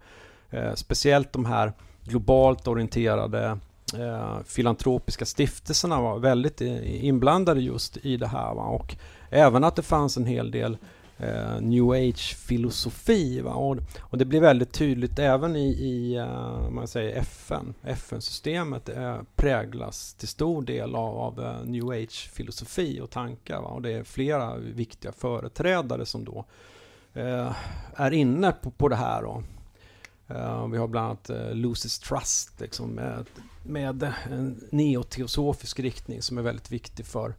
eh, 0.50 0.74
speciellt 0.74 1.33
de 1.33 1.44
här 1.44 1.72
globalt 2.05 2.68
orienterade 2.68 3.59
eh, 3.98 4.38
filantropiska 4.46 5.24
stiftelserna 5.24 6.00
var 6.00 6.18
väldigt 6.18 6.61
inblandade 6.85 7.61
just 7.61 7.96
i 7.96 8.16
det 8.16 8.27
här. 8.27 8.55
Va? 8.55 8.62
Och 8.62 8.96
även 9.31 9.64
att 9.64 9.77
det 9.77 9.83
fanns 9.83 10.16
en 10.16 10.27
hel 10.27 10.50
del 10.50 10.77
eh, 11.18 11.61
new 11.61 11.90
age-filosofi. 11.90 13.42
Och, 13.42 13.79
och, 14.00 14.18
det 14.18 14.24
blir 14.24 14.40
väldigt 14.40 14.72
tydligt 14.72 15.18
även 15.18 15.57
i, 15.57 15.68
i 15.68 16.18
uh, 16.18 16.70
man 16.70 16.88
säger 16.88 17.16
FN. 17.16 17.74
FN-systemet 17.83 18.88
uh, 18.88 19.20
präglas 19.37 20.14
till 20.14 20.29
stor 20.29 20.62
del 20.62 20.94
av, 20.94 21.18
av 21.18 21.40
uh, 21.40 21.64
new 21.64 21.88
age-filosofi 21.90 23.00
och 23.00 23.11
tankar. 23.11 23.61
Va? 23.61 23.68
Och 23.68 23.83
det 23.83 23.92
är 23.92 24.05
flera 24.05 24.57
viktiga 24.57 25.12
företrädare 25.12 26.07
som 26.07 26.24
då 26.24 26.44
är 27.96 28.11
inne 28.11 28.53
på, 28.53 28.70
på 28.70 28.88
det 28.88 28.96
här. 28.96 29.24
Och, 29.24 29.42
vi 30.72 30.79
har 30.79 30.87
bland 30.87 31.07
annat 31.07 31.31
uh, 31.31 31.55
Lucis 31.55 31.98
Trust 31.98 32.61
liksom, 32.61 32.90
med, 32.90 33.27
med 33.62 34.12
en 34.31 34.68
neoteosofisk 34.70 35.81
riktning 35.81 36.22
som 36.22 36.38
är 36.38 36.42
väldigt 36.42 36.70
viktig 36.70 37.07
för 37.07 37.35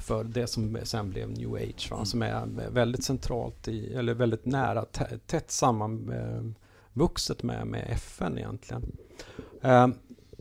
för 0.00 0.24
det 0.24 0.46
som 0.46 0.78
sen 0.82 1.10
blev 1.10 1.30
new 1.30 1.54
age, 1.54 1.88
va? 1.90 1.96
Mm. 1.96 2.06
som 2.06 2.22
är 2.22 2.70
väldigt 2.70 3.04
centralt 3.04 3.68
i, 3.68 3.94
eller 3.94 4.14
väldigt 4.14 4.44
nära, 4.44 4.84
tätt 5.26 5.50
sammanvuxet 5.50 7.42
med, 7.42 7.66
med 7.66 7.86
FN 7.90 8.38
egentligen. 8.38 8.96
Eh, 9.62 9.88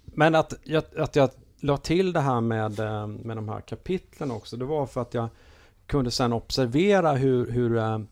men 0.06 0.36
att 0.36 0.54
jag, 0.64 0.84
att 0.98 1.16
jag 1.16 1.30
la 1.60 1.78
till 1.78 2.14
det 2.14 2.20
här 2.20 2.42
med, 2.42 2.80
eh, 2.80 3.08
med 3.08 3.38
de 3.38 3.50
här 3.50 3.62
kapitlen 3.62 4.32
också, 4.32 4.58
det 4.58 4.66
var 4.66 4.86
för 4.86 5.02
att 5.02 5.14
jag 5.14 5.30
kunde 5.86 6.12
sen 6.12 6.34
observera 6.34 7.12
hur, 7.12 7.52
hur, 7.52 8.06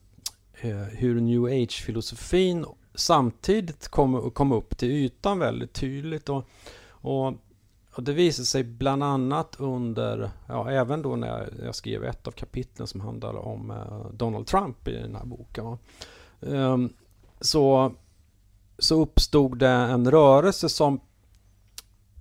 hur 0.92 1.22
new 1.22 1.44
age-filosofin 1.46 2.66
samtidigt 2.96 3.88
kom, 3.88 4.32
kom 4.32 4.52
upp 4.52 4.78
till 4.78 4.92
ytan 4.92 5.40
väldigt 5.40 5.74
tydligt. 5.74 6.30
Och, 6.30 6.48
och 6.90 7.34
och 7.96 8.04
det 8.04 8.14
visade 8.14 8.46
sig 8.46 8.64
bland 8.64 9.04
annat 9.04 9.56
under, 9.60 10.32
ja, 10.48 10.72
även 10.72 11.02
då 11.02 11.16
när 11.16 11.54
jag 11.66 11.76
skrev 11.76 12.04
ett 12.04 12.28
av 12.28 12.32
kapitlen 12.32 12.88
som 12.88 13.02
handlar 13.02 13.36
om 13.36 13.72
eh, 13.72 14.12
Donald 14.14 14.48
Trump 14.48 14.88
i 14.88 14.92
den 14.92 15.16
här 15.16 15.26
boken. 15.26 15.78
Ehm, 16.42 16.94
så, 17.42 17.94
så 18.78 19.02
uppstod 19.02 19.58
det 19.58 19.68
en 19.68 20.12
rörelse 20.12 20.70
som, 20.70 21.00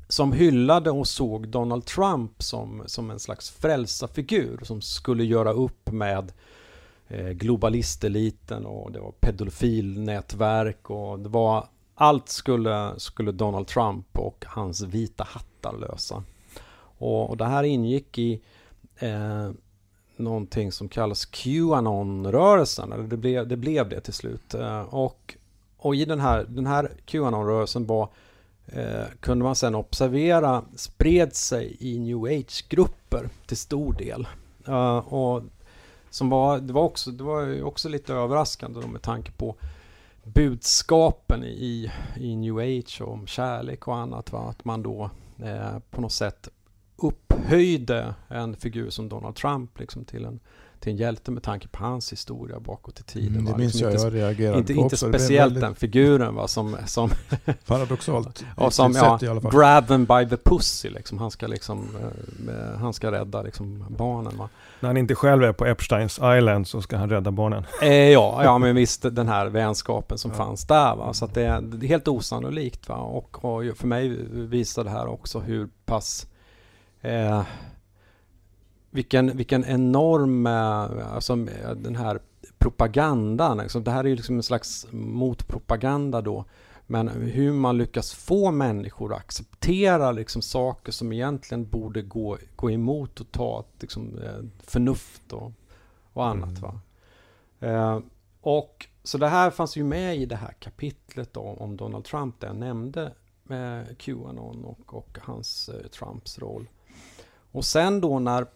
som 0.08 0.32
hyllade 0.32 0.90
och 0.90 1.08
såg 1.08 1.48
Donald 1.48 1.84
Trump 1.84 2.42
som, 2.42 2.82
som 2.86 3.10
en 3.10 3.18
slags 3.18 3.50
frälsarfigur 3.50 4.60
som 4.62 4.80
skulle 4.80 5.24
göra 5.24 5.52
upp 5.52 5.92
med 5.92 6.32
eh, 7.08 7.28
globalisteliten 7.28 8.66
och 8.66 8.92
det 8.92 9.00
var 9.00 9.12
pedofilnätverk 9.12 10.90
och 10.90 11.20
det 11.20 11.28
var 11.28 11.68
allt 12.00 12.28
skulle, 12.28 12.94
skulle 12.96 13.32
Donald 13.32 13.66
Trump 13.66 14.18
och 14.18 14.44
hans 14.48 14.80
vita 14.80 15.24
hattar 15.24 15.78
lösa. 15.78 16.22
Och, 16.98 17.30
och 17.30 17.36
det 17.36 17.44
här 17.44 17.62
ingick 17.62 18.18
i, 18.18 18.40
eh, 18.98 19.50
någonting 20.16 20.72
som 20.72 20.88
kallas 20.88 21.24
Qanon-rörelsen. 21.24 22.92
Eller 22.92 23.04
det 23.04 23.16
blev, 23.16 23.48
det 23.48 23.56
blev 23.56 23.88
det 23.88 24.00
till 24.00 24.12
slut. 24.12 24.54
Eh, 24.54 24.80
och, 24.80 25.34
och 25.76 25.94
i 25.94 26.04
den 26.04 26.20
här, 26.20 26.46
den 26.48 26.66
här 26.66 26.92
Qanon-rörelsen 27.06 27.86
var 27.86 28.08
eh, 28.66 29.06
kunde 29.20 29.44
man 29.44 29.56
sedan 29.56 29.74
observera 29.74 30.64
spred 30.76 31.34
sig 31.34 31.76
i 31.80 31.98
new 31.98 32.24
age-grupper 32.24 33.28
till 33.46 33.56
stor 33.56 33.92
del. 33.92 34.28
Eh, 34.66 34.98
och 34.98 35.42
som 36.10 36.30
var, 36.30 36.58
det, 36.58 36.72
var 36.72 36.82
också, 36.82 37.10
det 37.10 37.24
var 37.24 37.62
också 37.62 37.88
lite 37.88 38.14
överraskande 38.14 38.86
med 38.86 39.02
tanke 39.02 39.32
på 39.32 39.56
budskapen 40.24 41.44
i, 41.44 41.90
i 42.16 42.36
new 42.36 42.58
age 42.58 43.00
om 43.00 43.26
kärlek 43.26 43.88
och 43.88 43.96
annat. 43.96 44.32
Va? 44.32 44.48
Att 44.50 44.64
man 44.64 44.82
då 44.82 45.10
eh, 45.38 45.78
på 45.90 46.00
något 46.00 46.12
sätt 46.12 46.48
upphöjde 46.96 48.14
en 48.28 48.56
figur 48.56 48.90
som 48.90 49.08
Donald 49.08 49.36
Trump 49.36 49.78
liksom, 49.78 50.04
till 50.04 50.24
en 50.24 50.40
till 50.80 50.92
en 50.92 50.96
hjälte 50.96 51.30
med 51.30 51.42
tanke 51.42 51.68
på 51.68 51.84
hans 51.84 52.12
historia 52.12 52.60
bakåt 52.60 53.00
i 53.00 53.02
tiden. 53.02 53.38
Mm, 53.38 53.44
det 53.44 53.58
minns 53.58 53.74
liksom 53.74 53.88
jag, 53.88 54.06
inte, 54.06 54.18
jag 54.18 54.28
reagerade 54.28 54.58
inte, 54.58 54.74
på 54.74 54.80
inte 54.80 54.94
också. 54.94 55.08
speciellt 55.08 55.52
väldigt... 55.52 55.62
den 55.62 55.74
figuren 55.74 56.34
va, 56.34 56.48
som... 56.48 56.76
som 56.86 57.10
paradoxalt. 57.66 58.44
ja, 58.56 58.70
som 58.70 58.92
ja, 58.92 59.40
grab 59.52 59.88
them 59.88 60.04
by 60.04 60.28
the 60.28 60.36
pussy 60.36 60.90
liksom. 60.90 61.18
Han 61.18 61.30
ska 61.30 61.46
liksom, 61.46 61.88
eh, 62.48 62.78
han 62.78 62.92
ska 62.92 63.12
rädda 63.12 63.42
liksom 63.42 63.84
barnen 63.88 64.36
va. 64.36 64.48
När 64.80 64.88
han 64.88 64.96
inte 64.96 65.14
själv 65.14 65.44
är 65.44 65.52
på 65.52 65.66
Epsteins 65.66 66.20
Island 66.38 66.68
så 66.68 66.82
ska 66.82 66.96
han 66.96 67.10
rädda 67.10 67.30
barnen. 67.30 67.64
Eh, 67.82 67.94
ja, 67.94 68.44
ja, 68.44 68.58
men 68.58 68.76
visst 68.76 69.02
den 69.02 69.28
här 69.28 69.46
vänskapen 69.46 70.18
som 70.18 70.30
ja. 70.30 70.36
fanns 70.36 70.66
där 70.66 70.96
va. 70.96 71.12
Så 71.12 71.24
att 71.24 71.34
det, 71.34 71.42
är, 71.42 71.60
det 71.60 71.86
är 71.86 71.88
helt 71.88 72.08
osannolikt 72.08 72.88
va. 72.88 72.96
Och, 72.96 73.44
och 73.44 73.76
för 73.76 73.86
mig 73.86 74.08
visar 74.30 74.84
det 74.84 74.90
här 74.90 75.06
också 75.06 75.40
hur 75.40 75.68
pass 75.84 76.26
eh, 77.00 77.42
vilken, 78.90 79.36
vilken 79.36 79.64
enorm, 79.64 80.46
eh, 80.46 81.14
alltså 81.14 81.36
den 81.76 81.96
här 81.96 82.20
propagandan, 82.58 83.58
liksom, 83.58 83.84
det 83.84 83.90
här 83.90 84.04
är 84.04 84.08
ju 84.08 84.16
liksom 84.16 84.36
en 84.36 84.42
slags 84.42 84.86
motpropaganda 84.90 86.20
då. 86.20 86.44
Men 86.86 87.08
hur 87.08 87.52
man 87.52 87.78
lyckas 87.78 88.14
få 88.14 88.50
människor 88.50 89.12
att 89.12 89.20
acceptera 89.20 90.12
liksom 90.12 90.42
saker 90.42 90.92
som 90.92 91.12
egentligen 91.12 91.66
borde 91.68 92.02
gå, 92.02 92.38
gå 92.56 92.70
emot 92.70 93.20
och 93.20 93.32
ta 93.32 93.64
liksom, 93.80 94.18
eh, 94.18 94.44
förnuft 94.58 95.32
och, 95.32 95.52
och 96.12 96.26
annat. 96.26 96.58
Mm. 96.58 96.60
Va? 96.60 96.80
Eh, 97.60 98.00
och 98.40 98.86
Så 99.02 99.18
det 99.18 99.28
här 99.28 99.50
fanns 99.50 99.76
ju 99.76 99.84
med 99.84 100.16
i 100.16 100.26
det 100.26 100.36
här 100.36 100.54
kapitlet 100.58 101.32
då, 101.32 101.40
om 101.40 101.76
Donald 101.76 102.04
Trump, 102.04 102.40
där 102.40 102.48
jag 102.48 102.56
nämnde 102.56 103.12
med 103.42 103.98
Qanon 103.98 104.64
och, 104.64 104.94
och 104.94 105.18
hans 105.22 105.68
eh, 105.68 105.86
Trumps 105.86 106.38
roll. 106.38 106.68
Och 107.52 107.64
sen 107.64 108.00
då 108.00 108.18
när 108.18 108.46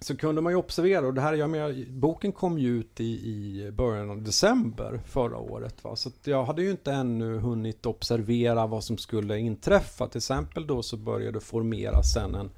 så 0.00 0.16
kunde 0.16 0.40
man 0.40 0.52
ju 0.52 0.56
observera, 0.56 1.06
och 1.06 1.14
det 1.14 1.20
här, 1.20 1.34
jag 1.34 1.50
menar, 1.50 1.84
boken 1.90 2.32
kom 2.32 2.58
ju 2.58 2.68
ut 2.68 3.00
i, 3.00 3.04
i 3.04 3.70
början 3.72 4.10
av 4.10 4.22
december 4.22 5.00
förra 5.06 5.38
året. 5.38 5.84
Va? 5.84 5.96
Så 5.96 6.10
jag 6.24 6.44
hade 6.44 6.62
ju 6.62 6.70
inte 6.70 6.92
ännu 6.92 7.38
hunnit 7.38 7.86
observera 7.86 8.66
vad 8.66 8.84
som 8.84 8.98
skulle 8.98 9.38
inträffa. 9.38 10.08
Till 10.08 10.18
exempel 10.18 10.66
då 10.66 10.82
så 10.82 10.96
började 10.96 11.40
formeras 11.40 12.12
sen 12.12 12.34
en, 12.34 12.50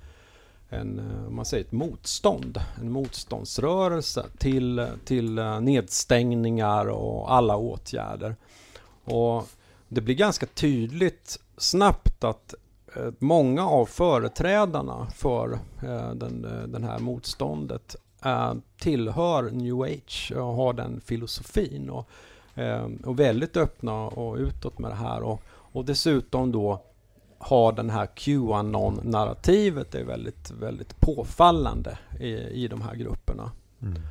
en 0.69 0.99
eh, 0.99 1.27
om 1.27 1.37
man 1.37 1.45
säger 1.45 1.65
ett 1.65 1.73
motstånd, 1.73 2.61
en 2.81 2.91
motståndsrörelse 2.91 4.27
till, 4.39 4.87
till 5.05 5.39
eh, 5.39 5.61
nedstängningar 5.61 6.87
och 6.87 7.33
alla 7.35 7.57
åtgärder. 7.57 8.37
Och 9.05 9.49
det 9.89 10.01
blir 10.01 10.15
ganska 10.15 10.47
tydligt 10.47 11.41
snabbt 11.57 12.25
att 12.25 12.55
många 13.19 13.69
av 13.69 13.87
företrädarna 13.87 15.07
för 15.15 15.59
eh, 15.83 16.11
den, 16.15 16.45
eh, 16.45 16.69
den 16.69 16.85
här 16.85 16.99
motståndet 16.99 17.97
tillhör 18.79 19.51
new 19.51 19.83
age 19.83 20.33
och 20.37 20.55
har 20.55 20.73
den 20.73 21.01
filosofin 21.01 21.91
och, 21.91 22.09
och 23.05 23.21
väldigt 23.21 23.57
öppna 23.57 24.07
och 24.07 24.37
utåt 24.37 24.79
med 24.79 24.91
det 24.91 24.95
här 24.95 25.23
och, 25.23 25.43
och 25.49 25.85
dessutom 25.85 26.53
då 26.53 26.83
har 27.39 27.73
den 27.73 27.91
här 27.91 28.07
Qanon-narrativet 28.07 29.95
är 29.95 30.05
väldigt, 30.05 30.51
väldigt 30.51 31.01
påfallande 31.01 31.99
i, 32.21 32.33
i 32.35 32.69
de 32.69 32.83
här 32.83 32.95
grupperna. 32.95 33.51
Mm. 33.83 34.03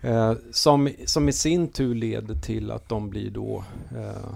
Eh, 0.00 0.34
som, 0.50 0.90
som 1.06 1.28
i 1.28 1.32
sin 1.32 1.68
tur 1.68 1.94
leder 1.94 2.34
till 2.34 2.70
att 2.70 2.88
de 2.88 3.10
blir 3.10 3.30
då 3.30 3.64
eh, 3.96 4.34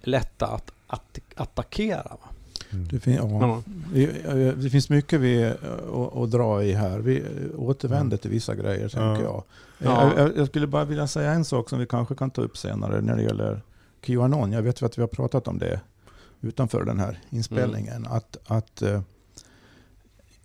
lätta 0.00 0.46
att, 0.46 0.72
att 0.86 1.18
attackera. 1.34 2.16
Va? 2.22 2.28
Mm. 2.76 2.88
Det, 2.90 3.00
fin 3.00 3.14
ja. 3.14 3.62
Ja. 3.94 4.32
det, 4.56 4.70
finns 4.70 4.90
mycket 4.90 5.20
vi 5.20 5.44
att, 5.44 6.16
att 6.16 6.30
dra 6.30 6.62
i 6.62 6.72
här. 6.72 6.98
Vi 6.98 7.22
återvänder 7.56 8.16
till 8.16 8.30
vissa 8.30 8.54
grejer, 8.54 8.88
tänker 8.88 9.22
jag. 9.22 9.42
jag. 9.78 10.32
Jag 10.36 10.48
skulle 10.48 10.66
bara 10.66 10.84
vilja 10.84 11.06
säga 11.06 11.32
en 11.32 11.44
sak 11.44 11.68
som 11.68 11.78
vi 11.78 11.86
kanske 11.86 12.14
kan 12.14 12.30
ta 12.30 12.42
upp 12.42 12.56
senare 12.56 13.00
när 13.00 13.16
det 13.16 13.22
gäller 13.22 13.60
Qanon. 14.00 14.52
Jag 14.52 14.62
vet 14.62 14.82
att 14.82 14.98
vi 14.98 15.02
har 15.02 15.08
pratat 15.08 15.48
om 15.48 15.58
det 15.58 15.80
utanför 16.40 16.84
den 16.84 17.00
här 17.00 17.18
inspelningen. 17.30 17.96
Mm. 17.96 18.12
Att, 18.12 18.36
att 18.46 18.82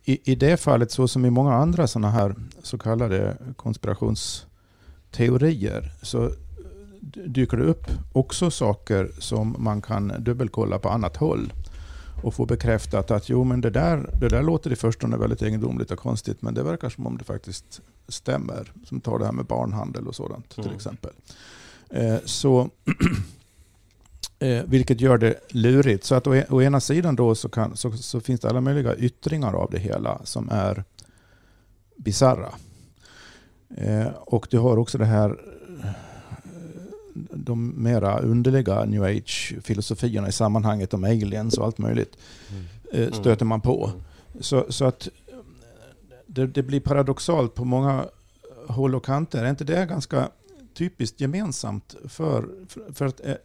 i, 0.06 0.32
i 0.32 0.36
det 0.36 0.58
fallet, 0.58 0.91
så 0.91 1.08
som 1.08 1.26
i 1.26 1.30
många 1.30 1.54
andra 1.54 1.88
sådana 1.88 2.10
här 2.10 2.36
så 2.63 2.78
kallade 2.78 3.38
konspirationsteorier, 3.56 5.94
så 6.02 6.32
dyker 7.26 7.58
det 7.58 7.63
upp 7.63 7.86
också 8.13 8.52
saker 8.52 9.12
som 9.20 9.56
man 9.60 9.82
kan 9.82 10.13
dubbelkolla 10.20 10.80
på 10.80 10.89
annat 10.89 11.17
håll 11.17 11.54
och 12.21 12.34
få 12.34 12.45
bekräftat 12.45 13.12
att 13.12 13.29
jo, 13.29 13.43
men 13.43 13.62
det 13.62 13.69
där, 13.69 14.10
det 14.19 14.29
där 14.29 14.43
låter 14.43 14.71
i 14.71 14.75
förstone 14.75 15.17
väldigt 15.17 15.41
egendomligt 15.41 15.91
och 15.91 15.99
konstigt, 15.99 16.41
men 16.41 16.53
det 16.53 16.63
verkar 16.63 16.89
som 16.89 17.07
om 17.07 17.17
det 17.17 17.23
faktiskt 17.23 17.81
stämmer. 18.07 18.71
Som 18.86 19.01
tar 19.01 19.19
det 19.19 19.25
här 19.25 19.31
med 19.31 19.45
barnhandel 19.45 20.07
och 20.07 20.15
sådant 20.15 20.57
mm. 20.57 20.67
till 20.67 20.75
exempel. 20.75 21.12
Eh, 21.89 22.17
så, 22.25 22.69
eh, 24.39 24.63
vilket 24.65 25.01
gör 25.01 25.17
det 25.17 25.39
lurigt. 25.49 26.03
Så 26.03 26.15
att 26.15 26.27
å, 26.27 26.41
å 26.49 26.62
ena 26.62 26.79
sidan 26.79 27.15
då 27.15 27.36
så, 27.36 27.49
kan, 27.49 27.77
så, 27.77 27.91
så, 27.91 28.19
finns 28.19 28.39
det 28.39 28.49
alla 28.49 28.62
möjliga 28.62 28.95
yttringar 28.95 29.53
av 29.53 29.71
det 29.71 29.79
hela 29.79 30.21
som 30.23 30.49
är 30.51 30.84
bizarra. 31.95 32.53
Eh, 33.77 34.07
och 34.07 34.47
du 34.49 34.57
har 34.57 34.77
också 34.77 34.97
det 34.97 35.05
här 35.05 35.39
de 37.13 37.84
mera 37.84 38.19
underliga 38.19 38.86
new 38.86 39.04
age-filosofierna 39.04 40.28
i 40.28 40.32
sammanhanget 40.32 40.93
om 40.93 41.04
aliens 41.04 41.58
och 41.58 41.65
allt 41.65 41.78
möjligt 41.78 42.17
mm. 42.52 42.65
Eh, 42.93 43.12
stöter 43.12 43.45
man 43.45 43.62
på. 43.62 43.86
Mm. 43.86 44.02
Så, 44.39 44.65
så 44.69 44.86
att 44.86 45.10
det, 46.28 46.47
det, 46.47 46.63
blir 46.63 46.80
paradoxalt 46.80 47.56
på 47.56 47.65
många 47.65 48.06
håll 48.67 48.95
och 48.95 49.06
kanter. 49.06 49.43
Är 49.43 49.50
inte 49.50 49.63
det 49.63 49.86
ganska 49.86 50.30
typiskt 50.74 51.21
gemensamt 51.21 51.95
för, 52.08 52.50
för, 52.67 52.93
för 52.93 53.06
att 53.06 53.19
eh, 53.19 53.36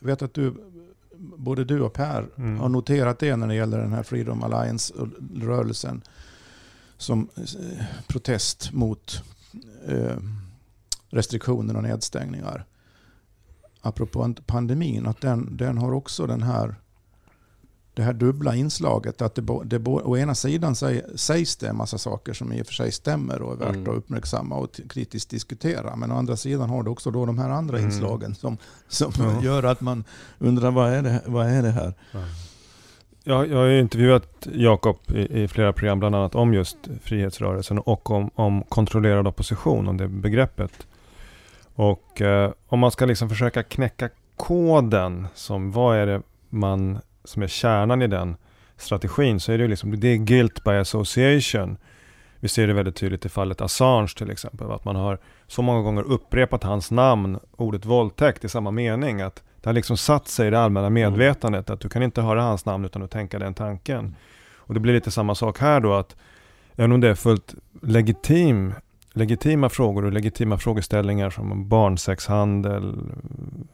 jag 0.00 0.06
vet 0.06 0.22
att 0.22 0.34
du, 0.34 0.54
både 1.18 1.64
du 1.64 1.80
och 1.80 1.92
Per 1.92 2.26
mm. 2.36 2.58
har 2.58 2.68
noterat 2.68 3.18
det 3.18 3.36
när 3.36 3.48
det 3.48 3.54
gäller 3.54 3.78
den 3.78 3.92
här 3.92 4.02
Freedom 4.02 4.42
Alliance-rörelsen 4.42 6.02
som 6.96 7.28
eh, 7.36 7.84
protest 8.06 8.72
mot 8.72 9.22
eh, 9.86 10.16
restriktioner 11.10 11.76
och 11.76 11.82
nedstängningar. 11.82 12.64
Apropå 13.80 14.34
pandemin, 14.46 15.06
att 15.06 15.20
den, 15.20 15.56
den 15.56 15.78
har 15.78 15.92
också 15.92 16.26
den 16.26 16.42
här, 16.42 16.74
det 17.94 18.02
här 18.02 18.12
dubbla 18.12 18.54
inslaget. 18.54 19.22
Att 19.22 19.34
det, 19.34 19.42
det, 19.64 19.88
å 19.88 20.16
ena 20.16 20.34
sidan 20.34 20.74
sägs 21.16 21.56
det 21.56 21.68
en 21.68 21.76
massa 21.76 21.98
saker 21.98 22.32
som 22.32 22.52
i 22.52 22.62
och 22.62 22.66
för 22.66 22.74
sig 22.74 22.92
stämmer 22.92 23.42
och 23.42 23.52
är 23.52 23.56
värt 23.56 23.76
mm. 23.76 23.90
att 23.90 23.96
uppmärksamma 23.96 24.56
och 24.56 24.80
kritiskt 24.88 25.30
diskutera. 25.30 25.96
Men 25.96 26.12
å 26.12 26.14
andra 26.14 26.36
sidan 26.36 26.70
har 26.70 26.82
det 26.82 26.90
också 26.90 27.10
då 27.10 27.26
de 27.26 27.38
här 27.38 27.50
andra 27.50 27.78
mm. 27.78 27.90
inslagen 27.90 28.34
som, 28.34 28.58
som 28.88 29.12
ja. 29.18 29.42
gör 29.42 29.62
att 29.62 29.80
man 29.80 30.04
undrar 30.38 30.70
vad 30.70 30.92
är 30.92 31.02
det, 31.02 31.22
vad 31.26 31.46
är 31.46 31.62
det 31.62 31.70
här? 31.70 31.94
Ja. 32.12 32.20
Jag, 33.24 33.48
jag 33.48 33.56
har 33.56 33.68
intervjuat 33.68 34.48
Jakob 34.52 34.96
i, 35.08 35.42
i, 35.42 35.48
flera 35.48 35.72
program, 35.72 35.98
bland 35.98 36.14
annat 36.14 36.34
om 36.34 36.54
just 36.54 36.76
frihetsrörelsen 37.02 37.78
och 37.78 38.10
om, 38.10 38.30
om 38.34 38.62
kontrollerad 38.62 39.26
opposition, 39.26 39.88
om 39.88 39.96
det 39.96 40.08
begreppet. 40.08 40.86
Och 41.78 42.22
eh, 42.22 42.52
om 42.66 42.78
man 42.78 42.90
ska 42.90 43.06
liksom 43.06 43.28
försöka 43.28 43.62
knäcka 43.62 44.08
koden, 44.36 45.26
som 45.34 45.72
vad 45.72 45.96
är 45.96 46.06
det 46.06 46.22
man, 46.48 46.98
som 47.24 47.42
är 47.42 47.46
kärnan 47.46 48.02
i 48.02 48.06
den 48.06 48.36
strategin, 48.76 49.40
så 49.40 49.52
är 49.52 49.58
det 49.58 49.68
liksom, 49.68 50.00
det 50.00 50.08
är 50.08 50.16
guilt 50.16 50.64
by 50.64 50.70
association. 50.70 51.76
Vi 52.40 52.48
ser 52.48 52.66
det 52.66 52.72
väldigt 52.72 52.96
tydligt 52.96 53.24
i 53.24 53.28
fallet 53.28 53.60
Assange 53.60 54.14
till 54.16 54.30
exempel, 54.30 54.70
att 54.70 54.84
man 54.84 54.96
har 54.96 55.18
så 55.46 55.62
många 55.62 55.82
gånger 55.82 56.02
upprepat 56.02 56.64
hans 56.64 56.90
namn, 56.90 57.38
ordet 57.56 57.84
våldtäkt 57.84 58.44
i 58.44 58.48
samma 58.48 58.70
mening, 58.70 59.20
att 59.20 59.42
det 59.60 59.68
har 59.68 59.74
liksom 59.74 59.96
satt 59.96 60.28
sig 60.28 60.46
i 60.46 60.50
det 60.50 60.60
allmänna 60.60 60.90
medvetandet, 60.90 61.70
att 61.70 61.80
du 61.80 61.88
kan 61.88 62.02
inte 62.02 62.22
höra 62.22 62.42
hans 62.42 62.64
namn 62.64 62.84
utan 62.84 63.02
att 63.02 63.10
tänka 63.10 63.38
den 63.38 63.54
tanken. 63.54 64.16
Och 64.54 64.74
det 64.74 64.80
blir 64.80 64.94
lite 64.94 65.10
samma 65.10 65.34
sak 65.34 65.58
här 65.58 65.80
då, 65.80 65.94
att 65.94 66.16
även 66.76 66.92
om 66.92 67.00
det 67.00 67.08
är 67.08 67.14
fullt 67.14 67.54
legitim 67.82 68.74
legitima 69.12 69.68
frågor 69.68 70.04
och 70.04 70.12
legitima 70.12 70.58
frågeställningar 70.58 71.30
som 71.30 71.68
barnsexhandel, 71.68 72.94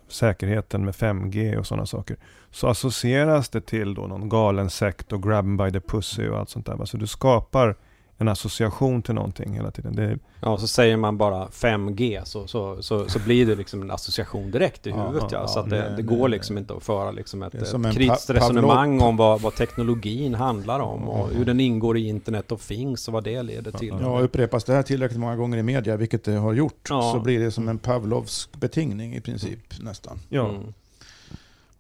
säkerheten 0.09 0.85
med 0.85 0.95
5G 0.95 1.57
och 1.57 1.67
sådana 1.67 1.87
saker. 1.87 2.17
Så 2.51 2.69
associeras 2.69 3.49
det 3.49 3.61
till 3.61 3.95
då 3.95 4.07
någon 4.07 4.29
galen 4.29 4.71
sekt 4.71 5.13
och 5.13 5.23
grab 5.23 5.57
by 5.59 5.73
the 5.73 5.81
pussy 5.81 6.29
och 6.29 6.39
allt 6.39 6.51
sånt 6.51 6.67
där. 6.67 6.85
Så 6.85 6.97
du 6.97 7.07
skapar 7.07 7.77
en 8.19 8.29
association 8.29 9.03
till 9.03 9.15
någonting 9.15 9.55
hela 9.55 9.71
tiden. 9.71 9.97
Det, 9.97 10.19
Ja, 10.41 10.57
så 10.59 10.67
säger 10.69 10.97
man 10.97 11.17
bara 11.19 11.47
5G 11.49 12.21
så, 12.25 12.47
så, 12.47 12.83
så, 12.83 13.09
så 13.09 13.19
blir 13.19 13.47
det 13.47 13.55
liksom 13.55 13.83
en 13.83 13.91
association 13.91 14.51
direkt 14.51 14.87
i 14.87 14.91
Ja, 14.91 15.07
huvudet. 15.07 15.33
Ja, 15.33 15.41
ja, 15.41 15.49
så 15.49 15.59
att 15.61 15.71
det, 15.71 15.77
det- 15.77 15.97
det 15.97 16.03
går 16.03 16.29
liksom 16.29 16.59
inte 16.59 16.75
att 16.75 16.83
föra 16.83 17.11
liksom 17.11 17.43
ett, 17.43 17.55
ett 17.55 17.93
kritiskt 17.95 18.31
resonemang 18.31 19.01
om 19.01 19.17
vad, 19.17 19.41
vad 19.41 19.55
teknologin 19.55 20.35
handlar 20.35 20.81
om 20.81 21.09
och 21.09 21.29
Ja. 21.33 21.37
hur 21.39 21.45
den 21.45 21.61
ingår 21.61 21.99
i 21.99 22.09
internet 22.09 22.53
och 22.53 22.61
things 22.61 23.09
och 23.09 23.15
vad 23.15 23.25
det 23.25 23.43
leder 23.43 23.71
till. 23.73 23.95
Ja, 24.01 24.21
upprepas 24.21 24.65
det 24.65 24.73
här 24.73 24.83
tillräckligt 24.83 25.21
många 25.21 25.37
gånger 25.37 25.59
i 25.59 25.63
media, 25.63 25.97
vilket 25.97 26.25
det 26.25 26.33
har 26.37 26.53
gjort, 26.53 26.87
Ja. 26.91 27.13
så 27.15 27.21
blir 27.21 27.41
det 27.41 27.51
som 27.51 27.69
en 27.69 27.79
Pavlovsk 27.79 28.57
betingning 28.61 29.15
i 29.15 29.21
princip 29.21 29.61
nästan. 29.81 30.19
ja. 30.29 30.49
Mm. 30.49 30.73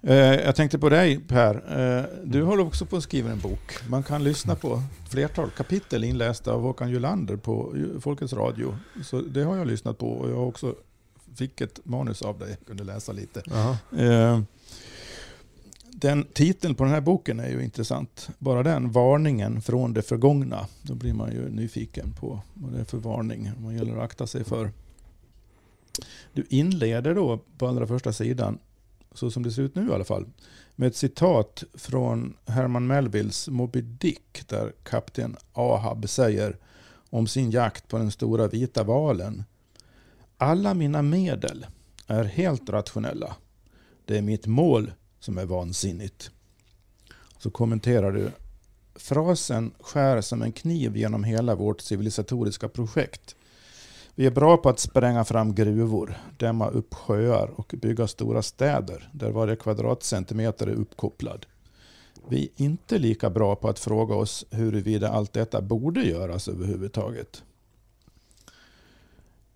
Eh, 0.06 0.16
jag 0.16 0.56
tänkte 0.56 0.78
på 0.78 0.88
dig 0.88 1.20
Per, 1.20 1.54
eh, 1.54 2.04
du 2.24 2.42
håller 2.42 2.66
också 2.66 2.86
på 2.86 2.96
att 2.96 3.02
skriva 3.02 3.30
en 3.30 3.40
bok. 3.40 3.88
Man 3.88 4.02
kan 4.02 4.24
lyssna 4.24 4.54
på 4.54 4.82
flertal 5.10 5.50
kapitel 5.50 6.04
inlästa 6.04 6.52
av 6.52 6.62
Håkan 6.62 6.90
Julander 6.90 7.36
på 7.36 7.74
Folkets 8.00 8.32
Radio. 8.32 8.78
Så 9.04 9.20
det 9.20 9.42
har 9.42 9.56
jag 9.56 9.66
lyssnat 9.66 9.98
på 9.98 10.10
och 10.10 10.30
jag 10.30 10.48
också 10.48 10.74
fick 11.34 11.60
ett 11.60 11.80
manus 11.84 12.22
av 12.22 12.38
dig, 12.38 12.56
kunde 12.66 12.84
läsa 12.84 13.12
lite. 13.12 13.42
Jaha. 13.46 13.76
Eh, 13.98 14.40
den 15.90 16.24
titeln 16.32 16.74
på 16.74 16.84
den 16.84 16.92
här 16.92 17.00
boken 17.00 17.40
är 17.40 17.48
ju 17.48 17.64
intressant. 17.64 18.28
Bara 18.38 18.62
den, 18.62 18.92
varningen 18.92 19.62
från 19.62 19.92
det 19.92 20.02
förgångna. 20.02 20.66
Då 20.82 20.94
blir 20.94 21.14
man 21.14 21.32
ju 21.32 21.48
nyfiken 21.48 22.12
på 22.20 22.40
vad 22.54 22.72
det 22.72 22.80
är 22.80 22.84
för 22.84 22.98
varning 22.98 23.50
man 23.62 23.74
gäller 23.74 23.96
att 23.96 24.02
akta 24.02 24.26
sig 24.26 24.44
för. 24.44 24.70
Du 26.32 26.46
inleder 26.48 27.14
då 27.14 27.40
på 27.58 27.66
allra 27.66 27.86
första 27.86 28.12
sidan, 28.12 28.58
så 29.14 29.30
som 29.30 29.42
det 29.42 29.52
ser 29.52 29.62
ut 29.62 29.74
nu 29.74 29.88
i 29.88 29.92
alla 29.92 30.04
fall, 30.04 30.26
med 30.76 30.88
ett 30.88 30.96
citat 30.96 31.64
från 31.74 32.36
Herman 32.46 32.86
Melvilles 32.86 33.48
Moby 33.48 33.80
Dick 33.80 34.48
där 34.48 34.72
kapten 34.82 35.36
Ahab 35.52 36.08
säger 36.08 36.58
om 37.10 37.26
sin 37.26 37.50
jakt 37.50 37.88
på 37.88 37.98
den 37.98 38.10
stora 38.10 38.48
vita 38.48 38.82
valen. 38.82 39.44
Alla 40.36 40.74
mina 40.74 41.02
medel 41.02 41.66
är 42.06 42.24
helt 42.24 42.70
rationella. 42.70 43.36
Det 44.04 44.18
är 44.18 44.22
mitt 44.22 44.46
mål 44.46 44.92
som 45.20 45.38
är 45.38 45.44
vansinnigt. 45.44 46.30
Så 47.38 47.50
kommenterar 47.50 48.12
du. 48.12 48.30
Frasen 48.94 49.72
skär 49.80 50.20
som 50.20 50.42
en 50.42 50.52
kniv 50.52 50.96
genom 50.96 51.24
hela 51.24 51.54
vårt 51.54 51.80
civilisatoriska 51.80 52.68
projekt. 52.68 53.36
Vi 54.14 54.26
är 54.26 54.30
bra 54.30 54.56
på 54.56 54.68
att 54.68 54.78
spränga 54.78 55.24
fram 55.24 55.54
gruvor, 55.54 56.14
dämma 56.36 56.68
upp 56.68 56.94
sjöar 56.94 57.50
och 57.56 57.74
bygga 57.76 58.06
stora 58.06 58.42
städer 58.42 59.10
där 59.12 59.30
varje 59.30 59.56
kvadratcentimeter 59.56 60.66
är 60.66 60.74
uppkopplad. 60.74 61.46
Vi 62.28 62.44
är 62.44 62.64
inte 62.64 62.98
lika 62.98 63.30
bra 63.30 63.56
på 63.56 63.68
att 63.68 63.78
fråga 63.78 64.14
oss 64.14 64.44
huruvida 64.50 65.08
allt 65.08 65.32
detta 65.32 65.60
borde 65.60 66.02
göras 66.02 66.48
överhuvudtaget. 66.48 67.42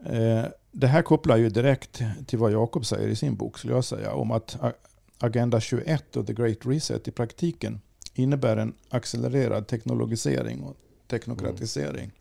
Eh, 0.04 0.44
det 0.72 0.86
här 0.86 1.02
kopplar 1.02 1.36
ju 1.36 1.48
direkt 1.48 2.02
till 2.26 2.38
vad 2.38 2.52
Jakob 2.52 2.86
säger 2.86 3.08
i 3.08 3.16
sin 3.16 3.36
bok, 3.36 3.58
skulle 3.58 3.74
jag 3.74 3.84
säga, 3.84 4.12
om 4.12 4.30
att 4.30 4.56
Agenda 5.18 5.60
21 5.60 6.16
och 6.16 6.26
The 6.26 6.32
Great 6.32 6.66
Reset 6.66 7.08
i 7.08 7.10
praktiken 7.10 7.80
innebär 8.14 8.56
en 8.56 8.74
accelererad 8.88 9.66
teknologisering 9.66 10.62
och 10.62 10.76
teknokratisering. 11.06 12.12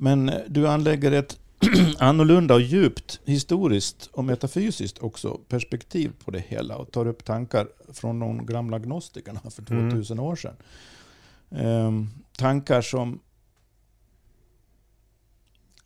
Men 0.00 0.32
du 0.48 0.68
anlägger 0.68 1.12
ett 1.12 1.38
annorlunda 1.98 2.54
och 2.54 2.60
djupt 2.60 3.20
historiskt 3.24 4.08
och 4.12 4.24
metafysiskt 4.24 4.98
också 4.98 5.40
perspektiv 5.48 6.12
på 6.24 6.30
det 6.30 6.44
hela 6.48 6.76
och 6.76 6.92
tar 6.92 7.06
upp 7.06 7.24
tankar 7.24 7.68
från 7.92 8.20
de 8.20 8.46
gamla 8.46 8.78
gnostikerna 8.78 9.40
för 9.50 9.72
Mm. 9.72 9.90
2000 9.90 10.18
år 10.18 10.36
sedan. 10.36 10.56
Ehm, 11.50 12.08
tankar 12.36 12.82
som 12.82 13.20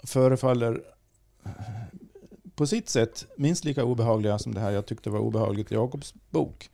förefaller 0.05 0.83
på 2.55 2.67
sitt 2.67 2.89
sätt 2.89 3.27
minst 3.37 3.65
lika 3.65 3.85
obehagliga 3.85 4.39
som 4.39 4.55
det 4.55 4.61
här 4.61 4.71
jag 4.71 4.87
tyckte 4.87 5.11
var 5.11 5.19
obehagligt 5.19 5.73
i 5.73 5.75
Jakobs 5.75 6.15
bok. 6.31 6.71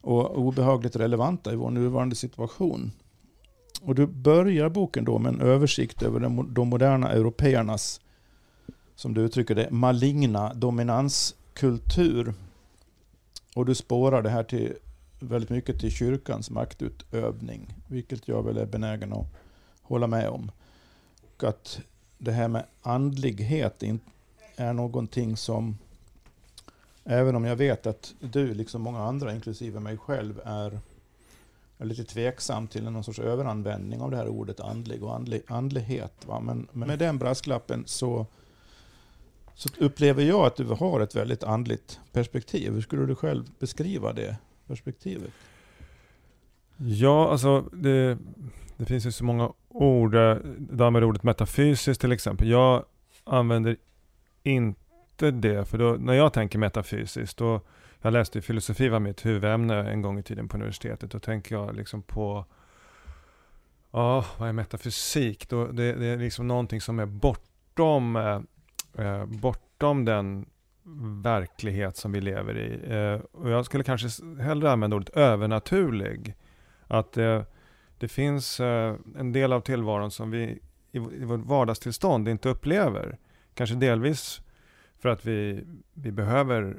Och 0.00 0.38
obehagligt 0.38 0.96
relevanta 0.96 1.52
i 1.52 1.56
vår 1.56 1.70
nuvarande 1.70 2.16
situation. 2.16 2.92
Och 3.82 3.94
du 3.94 4.06
börjar 4.06 4.68
boken 4.68 5.04
då 5.04 5.18
med 5.18 5.34
en 5.34 5.40
översikt 5.40 6.02
över 6.02 6.20
de, 6.20 6.68
moderna 6.68 7.12
européernas, 7.12 8.00
som 8.94 9.14
du 9.14 9.20
uttrycker 9.20 9.54
det, 9.54 9.70
maligna 9.70 10.54
dominanskultur. 10.54 12.34
Och 13.54 13.66
du 13.66 13.74
spårar 13.74 14.22
det 14.22 14.30
här 14.30 14.42
till 14.42 14.74
väldigt 15.20 15.50
mycket 15.50 15.80
till 15.80 15.90
kyrkans 15.90 16.50
maktutövning, 16.50 17.74
vilket 17.88 18.28
jag 18.28 18.42
väl 18.42 18.56
är 18.56 18.66
benägen 18.66 19.12
att 19.12 19.26
hålla 19.82 20.06
med 20.06 20.28
om. 20.28 20.50
Och 21.36 21.44
att 21.44 21.80
det 22.18 22.32
här 22.32 22.48
med 22.48 22.64
andlighet 22.82 23.82
är 24.56 24.72
någonting 24.72 25.36
som, 25.36 25.78
även 27.04 27.36
om 27.36 27.44
jag 27.44 27.56
vet 27.56 27.86
att 27.86 28.14
du, 28.20 28.54
liksom 28.54 28.82
många 28.82 29.00
andra, 29.00 29.34
inklusive 29.34 29.80
mig 29.80 29.96
själv, 29.96 30.40
är 30.44 30.80
är 31.80 31.84
lite 31.84 32.04
tveksam 32.04 32.66
till 32.66 32.84
någon 32.84 33.04
sorts 33.04 33.18
överanvändning 33.18 34.00
av 34.00 34.10
det 34.10 34.16
här 34.16 34.28
ordet 34.28 34.60
andlig 34.60 35.02
och 35.02 35.14
andlig, 35.14 35.42
andlighet. 35.46 36.26
Va? 36.26 36.40
Men, 36.40 36.66
men 36.72 36.88
med 36.88 36.98
den 36.98 37.18
brasklappen 37.18 37.82
så, 37.86 38.26
så 39.54 39.68
upplever 39.78 40.22
jag 40.22 40.46
att 40.46 40.56
du 40.56 40.64
har 40.64 41.00
ett 41.00 41.16
väldigt 41.16 41.44
andligt 41.44 42.00
perspektiv. 42.12 42.72
Hur 42.72 42.80
skulle 42.80 43.06
du 43.06 43.14
själv 43.14 43.44
beskriva 43.58 44.12
det 44.12 44.36
perspektivet? 44.66 45.30
Ja, 46.76 47.30
alltså 47.30 47.60
det, 47.60 48.18
det 48.76 48.84
finns 48.84 49.06
ju 49.06 49.12
så 49.12 49.24
många 49.24 49.52
ord. 49.68 50.14
Eh, 50.14 50.36
det 50.58 50.90
med 50.90 51.04
ordet 51.04 51.22
metafysiskt 51.22 52.00
till 52.00 52.12
exempel. 52.12 52.48
Jag 52.48 52.84
använder 53.24 53.76
inte 54.42 55.30
det, 55.30 55.64
för 55.64 55.78
då, 55.78 55.96
när 56.00 56.14
jag 56.14 56.32
tänker 56.32 56.58
metafysiskt, 56.58 57.36
då, 57.36 57.60
jag 58.02 58.12
läste 58.12 58.38
ju 58.38 58.42
filosofi 58.42 58.88
var 58.88 59.00
mitt 59.00 59.26
huvudämne 59.26 59.90
en 59.90 60.02
gång 60.02 60.18
i 60.18 60.22
tiden 60.22 60.48
på 60.48 60.56
universitetet, 60.56 61.10
då 61.10 61.18
tänker 61.18 61.54
jag 61.54 61.76
liksom 61.76 62.02
på, 62.02 62.44
ja, 63.90 64.24
vad 64.38 64.48
är 64.48 64.52
metafysik? 64.52 65.48
Då, 65.48 65.66
det, 65.66 65.92
det 65.92 66.06
är 66.06 66.16
liksom 66.16 66.48
någonting 66.48 66.80
som 66.80 66.98
är 66.98 67.06
bortom, 67.06 68.16
eh, 68.16 68.40
eh 69.06 69.24
bortom 69.26 70.04
den 70.04 70.46
verklighet 71.22 71.96
som 71.96 72.12
vi 72.12 72.20
lever 72.20 72.58
i. 72.58 72.94
Eh, 72.94 73.40
och 73.40 73.50
jag 73.50 73.64
skulle 73.64 73.84
kanske 73.84 74.08
hellre 74.42 74.70
använda 74.70 74.96
ordet 74.96 75.16
övernaturlig. 75.16 76.34
Att 76.86 77.16
eh, 77.16 77.42
det 77.98 78.08
finns 78.08 78.60
eh, 78.60 78.94
en 79.18 79.32
del 79.32 79.52
av 79.52 79.60
tillvaron 79.60 80.10
som 80.10 80.30
vi 80.30 80.42
i, 80.92 80.98
i 80.98 81.24
vårt 81.24 81.46
vardagstillstånd 81.46 82.28
inte 82.28 82.48
upplever. 82.48 83.18
Kanske 83.54 83.76
delvis 83.76 84.40
för 85.00 85.08
att 85.08 85.26
vi, 85.26 85.64
vi 85.94 86.12
behöver 86.12 86.76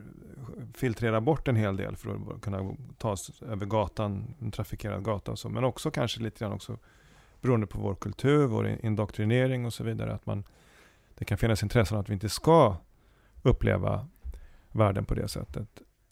filtrera 0.74 1.22
bort 1.22 1.48
en 1.48 1.56
hel 1.56 1.78
del 1.78 1.96
för 1.96 2.16
att 2.36 2.42
kunna 2.42 2.76
ta 2.98 3.12
oss 3.12 3.42
över 3.42 3.66
gatan, 3.66 4.36
en 4.40 4.52
trafikerad 4.52 5.04
gata 5.04 5.32
och 5.32 5.40
så. 5.40 5.50
Men 5.50 5.64
också 5.64 5.92
kanske 5.92 6.22
lite 6.22 6.40
grann 6.40 6.52
också 6.52 6.78
beroende 7.42 7.68
på 7.68 7.80
vår 7.80 7.96
kultur, 7.96 8.48
vår 8.48 8.78
indoktrinering 8.84 9.66
och 9.66 9.74
så 9.74 9.84
vidare. 9.84 10.14
Att 10.14 10.26
man, 10.26 10.44
det 11.18 11.26
kan 11.26 11.38
finnas 11.38 11.64
intressen 11.64 11.98
att 11.98 12.10
vi 12.10 12.14
inte 12.14 12.30
ska 12.30 12.76
uppleva 13.42 14.08
världen 14.72 15.06
på 15.06 15.16
det 15.16 15.28
sättet. 15.28 15.68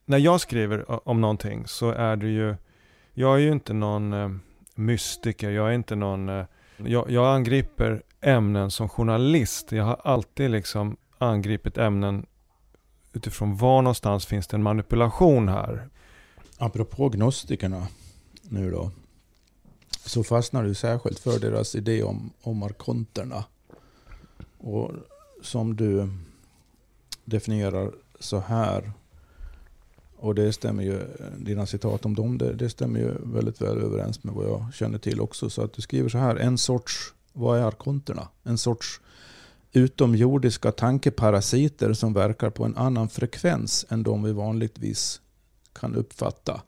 När 0.05 0.17
jag 0.17 0.41
skriver 0.41 1.07
om 1.09 1.21
någonting 1.21 1.67
så 1.67 1.91
är 1.91 2.15
det 2.15 2.27
ju, 2.27 2.55
jag 3.13 3.35
är 3.35 3.39
ju 3.39 3.51
inte 3.51 3.73
någon 3.73 4.13
eh, 4.13 4.29
mystiker, 4.75 5.49
jag 5.49 5.67
är 5.69 5.73
inte 5.73 5.95
någon, 5.95 6.29
eh, 6.29 6.45
jag, 6.77 7.11
jag 7.11 7.35
angriper 7.35 8.03
ämnen 8.21 8.71
som 8.71 8.89
journalist. 8.89 9.71
Jag 9.71 9.83
har 9.83 10.01
alltid 10.03 10.51
liksom 10.51 10.97
angripit 11.19 11.77
ämnen 11.77 12.25
utifrån 13.13 13.57
var 13.57 13.81
någonstans 13.81 14.25
finns 14.25 14.47
det 14.47 14.57
en 14.57 14.63
manipulation 14.63 15.49
här. 15.49 15.89
Apropå 16.57 17.09
gnostikerna 17.09 17.87
nu 18.41 18.71
då. 18.71 18.91
Så 20.05 20.23
fastnar 20.23 20.63
du 20.63 20.75
särskilt 20.75 21.19
för 21.19 21.39
deras 21.39 21.75
idé 21.75 22.03
om, 22.03 22.29
om 22.41 22.63
arkonterna. 22.63 23.43
Och 24.57 24.91
som 25.41 25.75
du 25.75 26.09
definierar 27.25 27.91
så 28.19 28.39
här. 28.39 28.91
Och 30.17 30.35
det 30.35 30.53
stämmer 30.53 30.83
ju, 30.83 31.01
dina 31.37 31.65
citat 31.65 32.05
om 32.05 32.15
dem, 32.15 32.37
det, 32.37 32.53
det 32.53 32.69
stämmer 32.69 32.99
ju 32.99 33.13
väldigt 33.23 33.61
väl 33.61 33.77
överens 33.77 34.23
med 34.23 34.33
vad 34.33 34.45
jag 34.45 34.73
känner 34.73 34.97
till 34.97 35.21
också. 35.21 35.49
Så 35.49 35.61
att 35.61 35.73
du 35.73 35.81
skriver 35.81 36.09
så 36.09 36.17
här, 36.17 36.35
en 36.35 36.57
sorts, 36.57 37.13
vad 37.33 37.59
är 37.59 37.63
arkonterna? 37.63 38.27
En 38.43 38.57
sorts 38.57 39.01
utomjordiska 39.73 40.71
tankeparasiter 40.71 41.93
som 41.93 42.13
verkar 42.13 42.49
på 42.49 42.65
en 42.65 42.77
annan 42.77 43.09
frekvens 43.09 43.85
än 43.89 44.03
de 44.03 44.23
vi 44.23 44.31
vanligtvis 44.31 45.21
kan 45.73 45.95
uppfatta. 45.95 46.61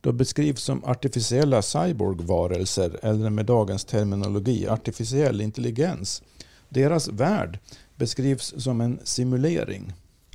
De 0.00 0.16
beskrivs 0.16 0.62
som 0.62 0.84
artificiella 0.84 1.62
cyborgvarelser 1.62 2.98
eller 3.02 3.30
med 3.30 3.46
dagens 3.46 3.84
terminologi 3.84 4.68
artificiell 4.68 5.40
intelligens. 5.40 6.22
Deras 6.68 7.08
värld 7.08 7.58
beskrivs 7.96 8.54
som 8.62 8.80
en 8.80 9.00
simulering. 9.04 9.92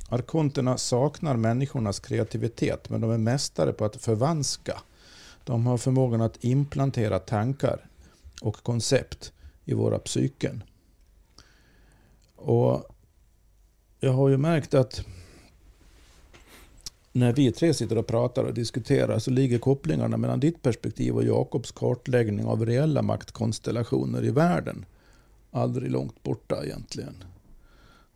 Arkonterna 0.08 0.78
saknar 0.78 1.36
människornas 1.36 2.00
kreativitet 2.00 2.90
men 2.90 3.00
de 3.00 3.10
är 3.10 3.18
mästare 3.18 3.72
på 3.72 3.84
att 3.84 3.96
förvanska. 3.96 4.80
De 5.44 5.66
har 5.66 5.78
förmågan 5.78 6.20
att 6.20 6.44
implantera 6.44 7.18
tankar 7.18 7.86
och 8.42 8.62
koncept 8.62 9.32
i 9.64 9.74
våra 9.74 9.98
psyken. 9.98 10.62
Och 12.44 12.84
jag 14.00 14.12
har 14.12 14.28
ju 14.28 14.36
märkt 14.36 14.74
att 14.74 15.04
när 17.12 17.32
vi 17.32 17.52
tre 17.52 17.74
sitter 17.74 17.98
och 17.98 18.06
pratar 18.06 18.44
och 18.44 18.54
diskuterar 18.54 19.18
så 19.18 19.30
ligger 19.30 19.58
kopplingarna 19.58 20.16
mellan 20.16 20.40
ditt 20.40 20.62
perspektiv 20.62 21.16
och 21.16 21.24
Jakobs 21.24 21.72
kartläggning 21.72 22.46
av 22.46 22.66
reella 22.66 23.02
maktkonstellationer 23.02 24.24
i 24.24 24.30
världen 24.30 24.84
aldrig 25.50 25.90
långt 25.90 26.22
borta 26.22 26.64
egentligen. 26.64 27.24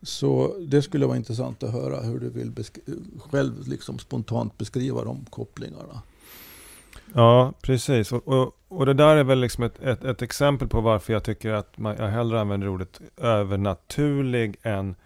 Så 0.02 0.58
det 0.66 0.82
skulle 0.82 1.06
vara 1.06 1.16
intressant 1.16 1.62
att 1.62 1.72
höra 1.72 2.00
hur 2.00 2.18
du 2.18 2.30
vill 2.30 2.52
själv 3.18 3.68
liksom 3.68 3.98
spontant 3.98 4.58
beskriva 4.58 5.04
de 5.04 5.24
kopplingarna. 5.30 6.02
Ja, 7.14 7.52
precis. 7.62 8.12
Och, 8.12 8.28
och, 8.28 8.56
och, 8.68 8.86
det 8.86 8.94
där 8.94 9.16
är 9.16 9.24
väl 9.24 9.40
liksom 9.40 9.64
ett, 9.64 9.82
ett, 9.82 10.04
ett, 10.04 10.22
exempel 10.22 10.68
på 10.68 10.80
varför 10.80 11.12
jag 11.12 11.24
tycker 11.24 11.52
att 11.52 11.78
man, 11.78 11.96
jag 11.98 12.08
hellre 12.08 12.40
använder 12.40 12.68
ordet 12.68 13.00
övernaturlig 13.16 14.56
än, 14.62 14.96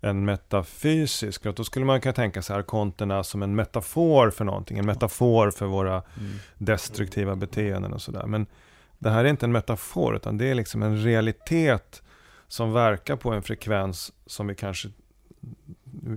än 0.00 0.24
metafysisk. 0.24 1.46
Och 1.46 1.54
då 1.54 1.64
skulle 1.64 1.84
man 1.84 2.00
kunna 2.00 2.12
tänka 2.12 2.42
sig 2.42 2.56
arkonterna 2.56 3.24
som 3.24 3.42
en 3.42 3.54
metafor 3.54 4.30
för 4.30 4.44
någonting. 4.44 4.78
En 4.78 4.86
metafor 4.86 5.50
för 5.50 5.66
våra 5.66 5.94
mm. 5.94 6.32
destruktiva 6.58 7.36
beteenden 7.36 7.92
och 7.92 8.02
sådär. 8.02 8.26
Men 8.26 8.46
det 8.98 9.10
här 9.10 9.24
är 9.24 9.28
inte 9.28 9.46
en 9.46 9.52
metafor, 9.52 10.16
utan 10.16 10.38
det 10.38 10.50
är 10.50 10.54
liksom 10.54 10.82
en 10.82 11.02
realitet 11.02 12.02
som 12.48 12.72
verkar 12.72 13.16
på 13.16 13.32
en 13.32 13.42
frekvens 13.42 14.12
som 14.26 14.46
vi 14.46 14.54
kanske 14.54 14.88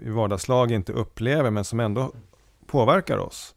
i 0.03 0.09
vardagslag 0.09 0.71
inte 0.71 0.93
upplever, 0.93 1.51
men 1.51 1.63
som 1.63 1.79
ändå 1.79 2.11
påverkar 2.65 3.17
oss. 3.17 3.55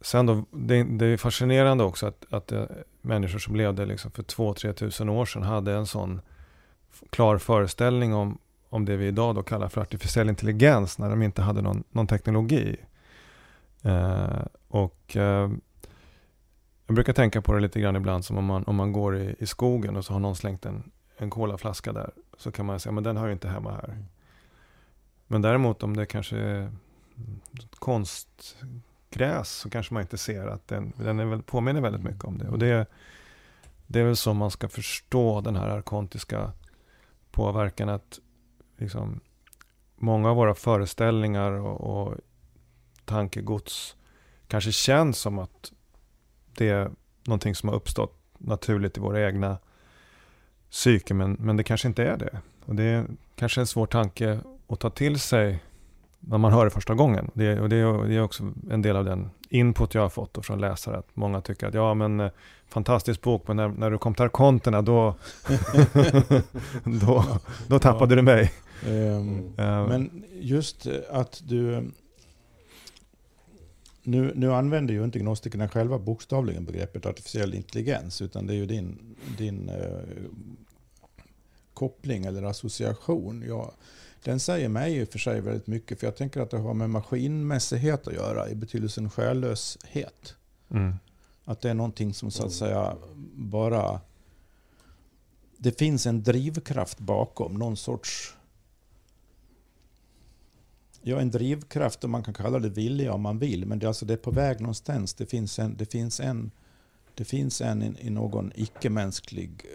Sen 0.00 0.26
då, 0.26 0.44
det, 0.50 0.82
det 0.82 1.06
är 1.06 1.16
fascinerande 1.16 1.84
också 1.84 2.06
att, 2.06 2.24
att 2.30 2.52
eh, 2.52 2.64
människor 3.00 3.38
som 3.38 3.56
levde 3.56 3.86
liksom 3.86 4.10
för 4.10 4.22
2-3 4.22 4.72
tusen 4.72 5.08
år 5.08 5.26
sedan 5.26 5.42
hade 5.42 5.72
en 5.74 5.86
sån 5.86 6.20
klar 7.10 7.38
föreställning 7.38 8.14
om, 8.14 8.38
om 8.68 8.84
det 8.84 8.96
vi 8.96 9.06
idag 9.06 9.34
då 9.34 9.42
kallar 9.42 9.68
för 9.68 9.80
artificiell 9.80 10.28
intelligens, 10.28 10.98
när 10.98 11.10
de 11.10 11.22
inte 11.22 11.42
hade 11.42 11.62
någon, 11.62 11.84
någon 11.90 12.06
teknologi. 12.06 12.76
Eh, 13.82 14.42
och 14.68 15.16
eh, 15.16 15.50
jag 16.86 16.94
brukar 16.94 17.12
tänka 17.12 17.42
på 17.42 17.52
det 17.52 17.60
lite 17.60 17.80
grann 17.80 17.96
ibland 17.96 18.24
som 18.24 18.38
om 18.38 18.44
man, 18.44 18.64
om 18.64 18.76
man 18.76 18.92
går 18.92 19.16
i, 19.16 19.34
i 19.38 19.46
skogen 19.46 19.96
och 19.96 20.04
så 20.04 20.12
har 20.12 20.20
någon 20.20 20.36
slängt 20.36 20.66
en, 20.66 20.90
en 21.16 21.30
kolaflaska 21.30 21.92
där. 21.92 22.10
Så 22.38 22.52
kan 22.52 22.66
man 22.66 22.80
säga, 22.80 22.92
men 22.92 23.04
den 23.04 23.16
hör 23.16 23.26
ju 23.26 23.32
inte 23.32 23.48
hemma 23.48 23.70
här. 23.70 23.88
Mm. 23.88 24.04
Men 25.26 25.42
däremot 25.42 25.82
om 25.82 25.96
det 25.96 26.06
kanske 26.06 26.36
är 26.36 26.72
gräs 29.10 29.48
så 29.48 29.70
kanske 29.70 29.94
man 29.94 30.02
inte 30.02 30.18
ser 30.18 30.46
att 30.46 30.68
den, 30.68 30.92
den 30.96 31.20
är 31.20 31.24
väl, 31.24 31.42
påminner 31.42 31.80
väldigt 31.80 32.02
mycket 32.02 32.24
om 32.24 32.38
det. 32.38 32.48
Och 32.48 32.58
det, 32.58 32.86
det 33.86 34.00
är 34.00 34.04
väl 34.04 34.16
så 34.16 34.34
man 34.34 34.50
ska 34.50 34.68
förstå 34.68 35.40
den 35.40 35.56
här 35.56 35.68
arkontiska 35.68 36.52
påverkan. 37.30 37.88
Att 37.88 38.18
liksom, 38.76 39.20
många 39.96 40.30
av 40.30 40.36
våra 40.36 40.54
föreställningar 40.54 41.52
och, 41.52 41.80
och 41.80 42.14
tankegods 43.04 43.96
kanske 44.48 44.72
känns 44.72 45.18
som 45.18 45.38
att 45.38 45.72
det 46.54 46.68
är 46.68 46.90
någonting 47.24 47.54
som 47.54 47.68
har 47.68 47.76
uppstått 47.76 48.14
naturligt 48.38 48.96
i 48.96 49.00
våra 49.00 49.26
egna 49.26 49.58
psyke, 50.70 51.14
men, 51.14 51.32
men 51.32 51.56
det 51.56 51.64
kanske 51.64 51.88
inte 51.88 52.04
är 52.04 52.16
det. 52.16 52.40
Och 52.64 52.74
det 52.74 52.82
är 52.82 53.06
kanske 53.36 53.60
en 53.60 53.66
svår 53.66 53.86
tanke 53.86 54.40
att 54.66 54.80
ta 54.80 54.90
till 54.90 55.20
sig 55.20 55.62
när 56.20 56.38
man 56.38 56.52
hör 56.52 56.64
det 56.64 56.70
första 56.70 56.94
gången. 56.94 57.30
Det, 57.34 57.60
och 57.60 57.68
det, 57.68 58.06
det 58.08 58.14
är 58.14 58.22
också 58.22 58.52
en 58.70 58.82
del 58.82 58.96
av 58.96 59.04
den 59.04 59.30
input 59.48 59.94
jag 59.94 60.02
har 60.02 60.08
fått 60.08 60.46
från 60.46 60.60
läsare, 60.60 60.98
att 60.98 61.16
många 61.16 61.40
tycker 61.40 61.66
att 61.66 61.74
ja 61.74 61.94
men 61.94 62.20
eh, 62.20 62.30
fantastisk 62.68 63.22
bok, 63.22 63.48
men 63.48 63.56
när, 63.56 63.68
när 63.68 63.90
du 63.90 63.98
kom 63.98 64.14
till 64.14 64.24
arkonterna 64.24 64.82
då, 64.82 65.14
då, 67.00 67.24
då 67.66 67.78
tappade 67.78 68.12
ja. 68.12 68.16
du 68.16 68.22
mig. 68.22 68.52
Um, 68.86 69.52
men 69.56 70.24
just 70.40 70.86
att 71.10 71.42
du 71.44 71.90
nu, 74.08 74.32
nu 74.34 74.52
använder 74.52 74.94
ju 74.94 75.04
inte 75.04 75.18
gnostikerna 75.18 75.68
själva 75.68 75.98
bokstavligen 75.98 76.64
begreppet 76.64 77.06
artificiell 77.06 77.54
intelligens, 77.54 78.22
utan 78.22 78.46
det 78.46 78.52
är 78.52 78.56
ju 78.56 78.66
din, 78.66 79.16
din 79.38 79.68
eh, 79.68 80.24
koppling 81.74 82.24
eller 82.24 82.42
association. 82.42 83.44
Jag, 83.46 83.72
den 84.24 84.40
säger 84.40 84.68
mig 84.68 84.96
i 84.96 85.04
och 85.04 85.08
för 85.08 85.18
sig 85.18 85.40
väldigt 85.40 85.66
mycket, 85.66 86.00
för 86.00 86.06
jag 86.06 86.16
tänker 86.16 86.40
att 86.40 86.50
det 86.50 86.58
har 86.58 86.74
med 86.74 86.90
maskinmässighet 86.90 88.08
att 88.08 88.14
göra 88.14 88.48
i 88.48 88.54
betydelsen 88.54 89.10
själlöshet. 89.10 90.34
Mm. 90.70 90.94
Att 91.44 91.60
det 91.60 91.70
är 91.70 91.74
någonting 91.74 92.14
som 92.14 92.30
så 92.30 92.46
att 92.46 92.52
säga 92.52 92.96
bara... 93.34 94.00
Det 95.60 95.78
finns 95.78 96.06
en 96.06 96.22
drivkraft 96.22 96.98
bakom, 96.98 97.54
någon 97.54 97.76
sorts 97.76 98.34
Ja, 101.02 101.20
en 101.20 101.30
drivkraft 101.30 102.04
och 102.04 102.10
man 102.10 102.22
kan 102.22 102.34
kalla 102.34 102.58
det 102.58 102.68
vilja 102.68 103.12
om 103.12 103.20
man 103.20 103.38
vill. 103.38 103.66
Men 103.66 103.78
det, 103.78 103.86
alltså, 103.86 104.06
det 104.06 104.12
är 104.12 104.16
på 104.16 104.30
väg 104.30 104.60
någonstans. 104.60 105.14
Det 105.14 105.26
finns 105.26 105.58
en, 105.58 105.76
det 105.76 105.92
finns 105.92 106.20
en, 106.20 106.50
det 107.14 107.24
finns 107.24 107.60
en 107.60 107.82
i, 107.82 107.94
i 108.00 108.10
någon 108.10 108.52
icke-mänsklig 108.54 109.66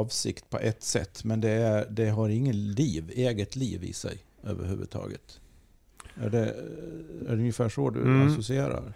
avsikt 0.00 0.50
på 0.50 0.58
ett 0.58 0.82
sätt. 0.82 1.24
Men 1.24 1.40
det, 1.40 1.50
är, 1.50 1.86
det 1.90 2.08
har 2.08 2.28
ingen 2.28 2.72
liv, 2.72 3.12
eget 3.14 3.56
liv 3.56 3.84
i 3.84 3.92
sig 3.92 4.18
överhuvudtaget. 4.42 5.40
Är 6.22 6.30
det, 6.30 6.44
är 7.28 7.36
det 7.36 7.42
ungefär 7.42 7.68
så 7.68 7.90
du 7.90 8.00
mm. 8.00 8.28
associerar? 8.28 8.92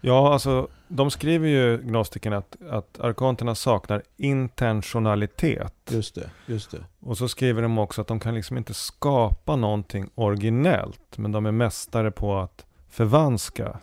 Ja, 0.00 0.32
alltså 0.32 0.68
de 0.88 1.10
skriver 1.10 1.48
ju, 1.48 1.78
gnostikerna, 1.78 2.36
att, 2.36 2.56
att 2.70 3.00
arkonterna 3.00 3.54
saknar 3.54 4.02
intentionalitet. 4.16 5.74
Just 5.90 6.14
det, 6.14 6.30
just 6.46 6.70
det. 6.70 6.84
Och 7.00 7.18
så 7.18 7.28
skriver 7.28 7.62
de 7.62 7.78
också 7.78 8.00
att 8.00 8.06
de 8.06 8.20
kan 8.20 8.34
liksom 8.34 8.56
inte 8.56 8.74
skapa 8.74 9.56
någonting 9.56 10.10
originellt, 10.14 11.18
men 11.18 11.32
de 11.32 11.46
är 11.46 11.52
mästare 11.52 12.10
på 12.10 12.38
att 12.38 12.66
förvanska 12.88 13.78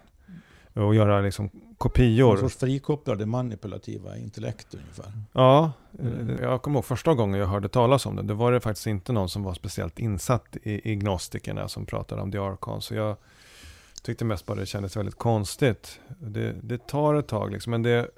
och 0.74 0.96
göra 0.96 1.22
liksom 1.22 1.50
kopior. 1.84 2.34
En 2.34 2.40
sorts 2.40 2.56
frikopplade 2.56 3.26
manipulativa 3.26 4.18
intellekt 4.18 4.74
ungefär. 4.74 5.12
Ja, 5.34 5.72
mm. 6.00 6.38
jag 6.42 6.62
kommer 6.62 6.78
ihåg 6.78 6.86
första 6.86 7.14
gången 7.14 7.40
jag 7.40 7.48
hörde 7.48 7.70
talas 7.70 8.06
om 8.06 8.16
det. 8.16 8.22
Det 8.22 8.34
var 8.34 8.52
det 8.52 8.60
faktiskt 8.60 8.88
inte 8.88 9.14
någon 9.14 9.30
som 9.30 9.44
var 9.44 9.54
speciellt 9.54 10.00
insatt 10.00 10.58
i, 10.64 10.92
i 10.92 10.96
gnostikerna 10.96 11.68
som 11.68 11.86
pratade 11.86 12.22
om 12.22 12.30
Archon. 12.30 12.82
Så 12.82 12.96
jag 12.96 13.16
tyckte 14.02 14.26
mest 14.26 14.46
bara 14.46 14.60
det 14.60 14.66
kändes 14.66 14.98
väldigt 14.98 15.18
konstigt. 15.18 16.00
Det, 16.20 16.56
det 16.62 16.88
tar 16.88 17.16
ett 17.16 17.28
tag 17.28 17.52
liksom, 17.52 17.72
men 17.72 17.84
det... 17.84 18.10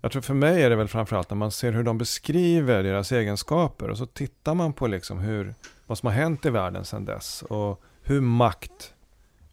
Jag 0.00 0.12
tror 0.12 0.22
för 0.22 0.34
mig 0.34 0.62
är 0.62 0.70
det 0.70 0.76
väl 0.76 0.88
framförallt 0.88 1.30
när 1.30 1.36
man 1.36 1.50
ser 1.50 1.72
hur 1.72 1.82
de 1.82 1.98
beskriver 1.98 2.82
deras 2.82 3.12
egenskaper 3.12 3.90
och 3.90 3.98
så 3.98 4.06
tittar 4.06 4.54
man 4.54 4.72
på 4.72 4.86
liksom 4.86 5.18
hur, 5.18 5.54
vad 5.86 5.98
som 5.98 6.06
har 6.06 6.14
hänt 6.14 6.46
i 6.46 6.50
världen 6.50 6.84
sedan 6.84 7.04
dess 7.04 7.42
och 7.42 7.82
hur 8.02 8.20
makt 8.20 8.94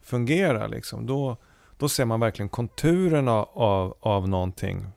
fungerar. 0.02 0.68
Liksom. 0.68 1.06
Då, 1.06 1.38
då 1.80 1.90
ser 1.90 2.06
man 2.06 2.20
verkligen 2.20 2.50
konturerna 2.50 3.44
av, 3.44 3.98
av 4.00 4.30
någonting 4.30 4.88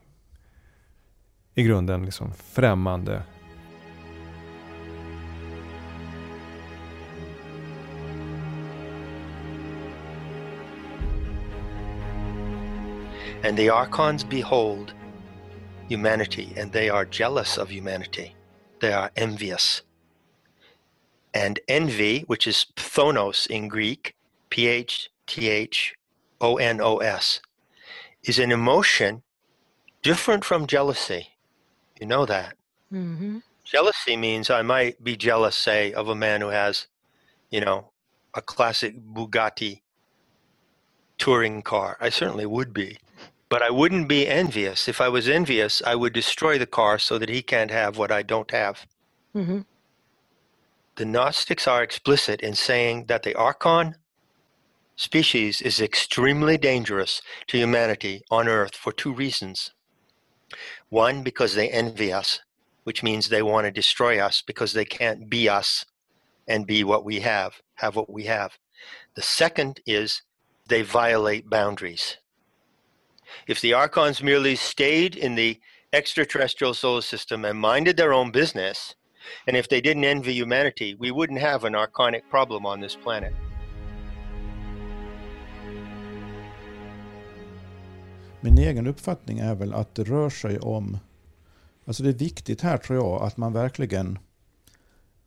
i 1.55 1.63
grunden 1.63 2.05
liksom 2.05 2.33
främmande 2.33 3.23
And 13.45 13.57
the 13.57 13.69
archons 13.69 14.29
behold 14.29 14.93
humanity, 15.89 16.53
and 16.57 16.71
they 16.71 16.89
are 16.89 17.05
jealous 17.05 17.57
of 17.57 17.69
humanity. 17.69 18.35
They 18.79 18.93
are 18.93 19.11
envious. 19.17 19.83
And 21.33 21.59
envy, 21.67 22.23
which 22.27 22.47
is 22.47 22.65
phthonos 22.77 23.47
in 23.47 23.67
Greek, 23.67 24.15
P 24.49 24.67
H 24.67 25.09
T 25.27 25.49
H 25.49 25.93
O 26.43 26.57
N 26.57 26.79
O 26.81 26.97
S, 26.97 27.41
is 28.23 28.37
an 28.37 28.51
emotion 28.51 29.23
different 30.03 30.45
from 30.45 30.67
jealousy. 30.67 31.29
You 31.99 32.05
know 32.05 32.25
that. 32.25 32.55
Mm-hmm. 32.91 33.39
Jealousy 33.63 34.17
means 34.17 34.49
I 34.49 34.61
might 34.61 35.03
be 35.03 35.15
jealous, 35.15 35.57
say, 35.57 35.93
of 35.93 36.09
a 36.09 36.15
man 36.15 36.41
who 36.41 36.49
has, 36.49 36.87
you 37.49 37.61
know, 37.61 37.91
a 38.33 38.41
classic 38.41 38.95
Bugatti 38.99 39.81
touring 41.17 41.61
car. 41.61 41.97
I 42.01 42.09
certainly 42.09 42.45
would 42.45 42.73
be. 42.73 42.97
But 43.47 43.61
I 43.61 43.69
wouldn't 43.69 44.09
be 44.09 44.27
envious. 44.27 44.87
If 44.87 44.99
I 44.99 45.09
was 45.09 45.29
envious, 45.29 45.81
I 45.85 45.95
would 45.95 46.11
destroy 46.11 46.57
the 46.57 46.65
car 46.65 46.99
so 46.99 47.17
that 47.19 47.29
he 47.29 47.41
can't 47.41 47.71
have 47.71 47.97
what 47.97 48.11
I 48.11 48.21
don't 48.21 48.51
have. 48.51 48.85
Mm-hmm. 49.35 49.61
The 50.95 51.05
Gnostics 51.05 51.67
are 51.67 51.81
explicit 51.81 52.41
in 52.41 52.53
saying 52.55 53.05
that 53.05 53.23
the 53.23 53.35
Archon 53.35 53.95
species 54.95 55.61
is 55.61 55.81
extremely 55.81 56.57
dangerous 56.57 57.21
to 57.47 57.57
humanity 57.57 58.23
on 58.29 58.47
Earth 58.47 58.75
for 58.75 58.91
two 58.91 59.13
reasons. 59.13 59.71
One, 60.89 61.23
because 61.23 61.55
they 61.55 61.69
envy 61.69 62.13
us, 62.13 62.41
which 62.83 63.03
means 63.03 63.27
they 63.27 63.41
want 63.41 63.65
to 63.65 63.71
destroy 63.71 64.19
us 64.19 64.41
because 64.41 64.73
they 64.73 64.85
can't 64.85 65.29
be 65.29 65.49
us 65.49 65.85
and 66.47 66.67
be 66.67 66.83
what 66.83 67.05
we 67.05 67.21
have, 67.21 67.61
have 67.75 67.95
what 67.95 68.11
we 68.11 68.25
have. 68.25 68.57
The 69.15 69.21
second 69.21 69.79
is 69.85 70.21
they 70.67 70.81
violate 70.81 71.49
boundaries. 71.49 72.17
If 73.47 73.61
the 73.61 73.73
archons 73.73 74.21
merely 74.21 74.55
stayed 74.55 75.15
in 75.15 75.35
the 75.35 75.59
extraterrestrial 75.91 76.73
solar 76.73 77.01
system 77.01 77.45
and 77.45 77.59
minded 77.59 77.97
their 77.97 78.13
own 78.13 78.31
business, 78.31 78.95
and 79.47 79.55
if 79.55 79.69
they 79.69 79.81
didn't 79.81 80.03
envy 80.03 80.33
humanity, 80.33 80.95
we 80.95 81.11
wouldn't 81.11 81.39
have 81.39 81.63
an 81.63 81.73
archonic 81.73 82.29
problem 82.29 82.65
on 82.65 82.79
this 82.79 82.95
planet. 82.95 83.33
Min 88.43 88.57
egen 88.57 88.87
uppfattning 88.87 89.39
är 89.39 89.55
väl 89.55 89.73
att 89.73 89.95
det 89.95 90.03
rör 90.03 90.29
sig 90.29 90.59
om... 90.59 90.97
Alltså 91.85 92.03
det 92.03 92.09
är 92.09 92.13
viktigt 92.13 92.61
här 92.61 92.77
tror 92.77 92.97
jag 92.99 93.21
att 93.21 93.37
man 93.37 93.53
verkligen 93.53 94.19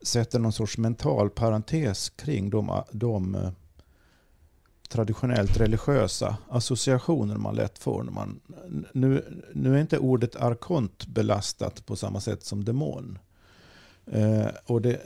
sätter 0.02 0.38
någon 0.38 0.52
sorts 0.52 0.78
mental 0.78 1.30
parentes 1.30 2.10
kring 2.10 2.50
de, 2.50 2.82
de 2.92 3.34
eh, 3.34 3.50
traditionellt 4.88 5.60
religiösa 5.60 6.36
associationer 6.48 7.36
man 7.36 7.54
lätt 7.54 7.78
får. 7.78 8.02
När 8.02 8.12
man, 8.12 8.40
nu, 8.92 9.42
nu 9.54 9.76
är 9.76 9.80
inte 9.80 9.98
ordet 9.98 10.36
arkont 10.36 11.06
belastat 11.06 11.86
på 11.86 11.96
samma 11.96 12.20
sätt 12.20 12.44
som 12.44 12.64
demon. 12.64 13.18
Eh, 14.06 14.46
och 14.66 14.82
det, 14.82 15.00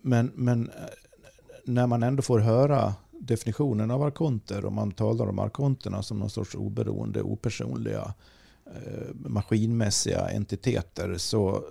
men, 0.00 0.32
men 0.34 0.70
eh, 0.70 0.84
när 1.64 1.86
man 1.86 2.02
ändå 2.02 2.22
får 2.22 2.38
höra 2.38 2.94
definitionen 3.20 3.90
av 3.90 4.02
arkonter 4.02 4.64
och 4.64 4.72
man 4.72 4.90
talar 4.90 5.26
om 5.26 5.38
arkonterna 5.38 6.02
som 6.02 6.18
någon 6.18 6.30
sorts 6.30 6.54
oberoende, 6.54 7.22
opersonliga, 7.22 8.14
eh, 8.66 9.14
maskinmässiga 9.14 10.28
entiteter 10.28 11.14
så 11.18 11.64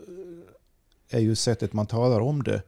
är 1.10 1.20
ju 1.20 1.36
sättet 1.36 1.74
man 1.74 1.88
talar 1.88 2.20
om 2.20 2.44
det 2.44 2.62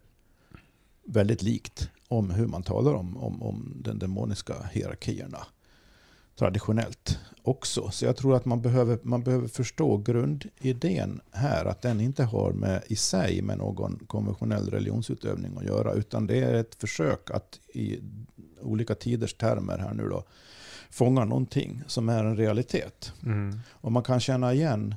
väldigt 1.03 1.41
likt 1.41 1.89
om 2.07 2.29
hur 2.29 2.47
man 2.47 2.63
talar 2.63 2.93
om, 2.93 3.17
om, 3.17 3.43
om 3.43 3.73
den 3.75 3.99
demoniska 3.99 4.53
hierarkierna 4.71 5.47
traditionellt 6.39 7.19
också. 7.41 7.91
Så 7.91 8.05
jag 8.05 8.17
tror 8.17 8.35
att 8.35 8.45
man 8.45 8.61
behöver, 8.61 8.99
man 9.03 9.23
behöver 9.23 9.47
förstå 9.47 9.97
grundidén 9.97 11.21
här, 11.31 11.65
att 11.65 11.81
den 11.81 12.01
inte 12.01 12.23
har 12.23 12.51
med, 12.51 12.83
i 12.87 12.95
sig 12.95 13.41
med 13.41 13.57
någon 13.57 13.99
konventionell 14.07 14.69
religionsutövning 14.69 15.57
att 15.57 15.65
göra, 15.65 15.93
utan 15.93 16.27
det 16.27 16.39
är 16.39 16.53
ett 16.53 16.75
försök 16.75 17.31
att 17.31 17.59
i 17.73 17.99
olika 18.61 18.95
tiders 18.95 19.33
termer 19.33 19.77
här 19.77 19.93
nu 19.93 20.09
då, 20.09 20.23
fånga 20.89 21.25
någonting 21.25 21.83
som 21.87 22.09
är 22.09 22.23
en 22.23 22.37
realitet. 22.37 23.13
Mm. 23.23 23.59
Och 23.71 23.91
man 23.91 24.03
kan 24.03 24.19
känna 24.19 24.53
igen 24.53 24.95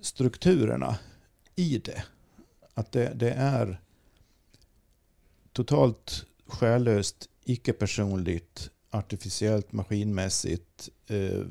strukturerna 0.00 0.98
i 1.56 1.78
det. 1.78 2.04
Att 2.74 2.92
det, 2.92 3.12
det 3.14 3.30
är 3.30 3.80
totalt 5.52 6.26
själlöst, 6.46 7.28
icke-personligt, 7.44 8.70
artificiellt, 8.90 9.72
maskinmässigt 9.72 10.88
eh, 11.06 11.44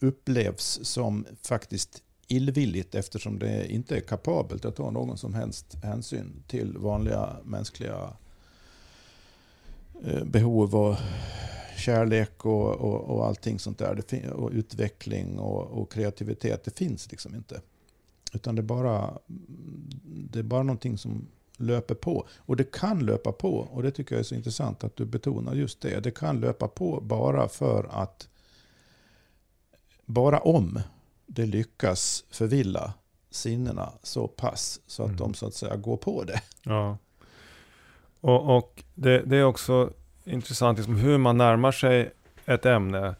upplevs 0.00 0.80
som 0.82 1.26
faktiskt 1.42 2.02
illvilligt 2.28 2.94
eftersom 2.94 3.38
det 3.38 3.72
inte 3.72 3.96
är 3.96 4.00
kapabelt 4.00 4.64
att 4.64 4.76
ta 4.76 4.90
någon 4.90 5.18
som 5.18 5.34
helst 5.34 5.74
hänsyn 5.82 6.42
till 6.46 6.78
vanliga 6.78 7.36
mänskliga 7.44 7.94
eh, 7.94 8.10
behov 10.24 10.74
och 10.74 10.96
kärlek 11.76 12.44
och, 12.44 12.74
och, 12.74 13.00
och 13.00 13.26
allting 13.26 13.58
sånt 13.58 13.78
där. 13.78 14.32
och 14.32 14.50
utveckling 14.52 15.38
och, 15.38 15.80
och, 15.80 15.92
kreativitet. 15.92 16.64
Det 16.64 16.78
finns 16.78 17.10
liksom 17.10 17.34
inte. 17.34 17.60
Utan 18.32 18.54
det 18.54 18.60
är 18.60 18.64
bara, 18.64 19.18
det 20.04 20.38
är 20.38 20.42
bara 20.42 20.62
någonting 20.62 20.98
som 20.98 21.26
löper 21.56 21.94
på. 21.94 22.26
Och 22.38 22.56
det 22.56 22.72
kan 22.72 23.06
löpa 23.06 23.32
på, 23.32 23.58
och 23.58 23.82
det 23.82 23.90
tycker 23.90 24.14
jag 24.14 24.20
är 24.20 24.24
så 24.24 24.34
intressant 24.34 24.84
att 24.84 24.96
du 24.96 25.04
betonar 25.04 25.54
just 25.54 25.80
det. 25.80 26.00
Det 26.00 26.10
kan 26.10 26.40
löpa 26.40 26.68
på 26.68 27.00
bara 27.00 27.48
för 27.48 27.88
att, 27.90 28.28
bara 30.06 30.38
om 30.38 30.80
det 31.26 31.46
lyckas 31.46 32.24
förvilla 32.30 32.94
sinnena 33.30 33.92
så 34.02 34.28
pass 34.28 34.80
så 34.86 35.02
att 35.02 35.08
mm. 35.08 35.18
de 35.18 35.34
så 35.34 35.46
att 35.46 35.54
säga 35.54 35.76
går 35.76 35.96
på 35.96 36.24
det. 36.24 36.42
Ja. 36.62 36.98
Och, 38.20 38.56
och 38.56 38.82
det, 38.94 39.22
det, 39.26 39.36
är 39.36 39.44
också 39.44 39.90
intressant 40.24 40.78
liksom 40.78 40.96
hur 40.96 41.18
man 41.18 41.36
närmar 41.36 41.72
sig 41.72 42.12
ett 42.46 42.66
ämne 42.66 43.14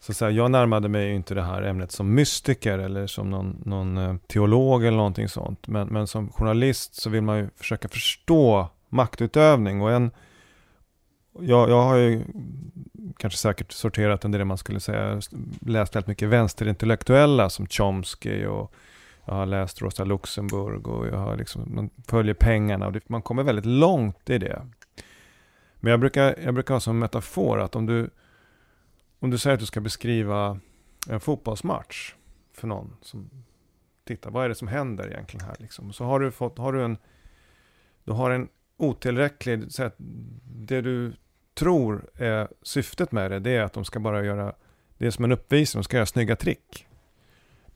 så 0.00 0.12
att 0.12 0.16
säga, 0.16 0.30
jag 0.30 0.50
närmade 0.50 0.88
mig 0.88 1.06
ju 1.06 1.14
inte 1.14 1.34
det 1.34 1.42
här 1.42 1.62
ämnet 1.62 1.92
som 1.92 2.14
mystiker 2.14 2.78
eller 2.78 3.06
som 3.06 3.30
någon, 3.30 3.62
någon 3.64 3.98
eh, 3.98 4.16
teolog 4.26 4.84
eller 4.84 4.96
någonting 4.96 5.28
sånt. 5.28 5.66
Men, 5.66 5.88
men 5.88 6.06
som 6.06 6.32
journalist 6.32 6.94
så 6.94 7.10
vill 7.10 7.22
man 7.22 7.38
ju 7.38 7.48
försöka 7.56 7.88
förstå 7.88 8.68
maktutövning. 8.88 9.82
Och 9.82 9.92
en, 9.92 10.10
jag, 11.40 11.70
jag 11.70 11.82
har 11.82 11.96
ju 11.96 12.24
kanske 13.16 13.38
säkert 13.38 13.72
sorterat 13.72 14.24
under 14.24 14.38
det 14.38 14.44
man 14.44 14.58
skulle 14.58 14.80
säga, 14.80 15.20
läst 15.60 15.96
väldigt 15.96 16.06
mycket 16.06 16.28
vänsterintellektuella 16.28 17.50
som 17.50 17.66
Chomsky 17.66 18.46
och 18.46 18.72
jag 19.28 19.34
har 19.34 19.46
läst 19.46 19.82
Rosa 19.82 20.04
Luxemburg 20.04 20.88
och 20.88 21.06
jag 21.06 21.18
har 21.18 21.36
liksom, 21.36 21.74
man 21.74 21.90
följer 22.08 22.34
pengarna 22.34 22.86
och 22.86 22.92
det, 22.92 23.08
man 23.08 23.22
kommer 23.22 23.42
väldigt 23.42 23.66
långt 23.66 24.30
i 24.30 24.38
det. 24.38 24.66
Men 25.80 25.90
jag 25.90 26.00
brukar, 26.00 26.38
jag 26.44 26.54
brukar 26.54 26.74
ha 26.74 26.80
som 26.80 26.98
metafor 26.98 27.60
att 27.60 27.76
om 27.76 27.86
du 27.86 28.10
om 29.18 29.30
du 29.30 29.38
säger 29.38 29.54
att 29.54 29.60
du 29.60 29.66
ska 29.66 29.80
beskriva 29.80 30.60
en 31.08 31.20
fotbollsmatch 31.20 32.14
för 32.52 32.66
någon 32.66 32.96
som 33.02 33.30
tittar, 34.04 34.30
vad 34.30 34.44
är 34.44 34.48
det 34.48 34.54
som 34.54 34.68
händer 34.68 35.10
egentligen 35.10 35.46
här 35.46 35.56
liksom? 35.58 35.92
Så 35.92 36.04
har 36.04 36.20
du 36.20 36.30
fått, 36.30 36.58
har 36.58 36.72
du 36.72 36.84
en, 36.84 36.96
du 38.04 38.12
har 38.12 38.30
en 38.30 38.48
otillräcklig, 38.76 39.72
så 39.72 39.82
att 39.82 39.94
det 40.44 40.80
du 40.80 41.12
tror 41.54 42.10
är 42.14 42.48
syftet 42.62 43.12
med 43.12 43.30
det, 43.30 43.38
det 43.38 43.50
är 43.50 43.62
att 43.62 43.72
de 43.72 43.84
ska 43.84 44.00
bara 44.00 44.24
göra, 44.24 44.54
det 44.98 45.06
är 45.06 45.10
som 45.10 45.24
en 45.24 45.32
uppvisning, 45.32 45.78
de 45.78 45.84
ska 45.84 45.96
göra 45.96 46.06
snygga 46.06 46.36
trick. 46.36 46.87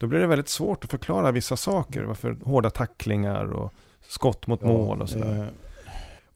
Då 0.03 0.07
blir 0.07 0.19
det 0.19 0.27
väldigt 0.27 0.49
svårt 0.49 0.83
att 0.83 0.91
förklara 0.91 1.31
vissa 1.31 1.57
saker, 1.57 2.03
varför 2.03 2.37
hårda 2.43 2.69
tacklingar 2.69 3.45
och 3.45 3.73
skott 4.01 4.47
mot 4.47 4.59
ja, 4.61 4.67
mål 4.67 5.01
och 5.01 5.09
sådär. 5.09 5.39
Eh. 5.39 5.47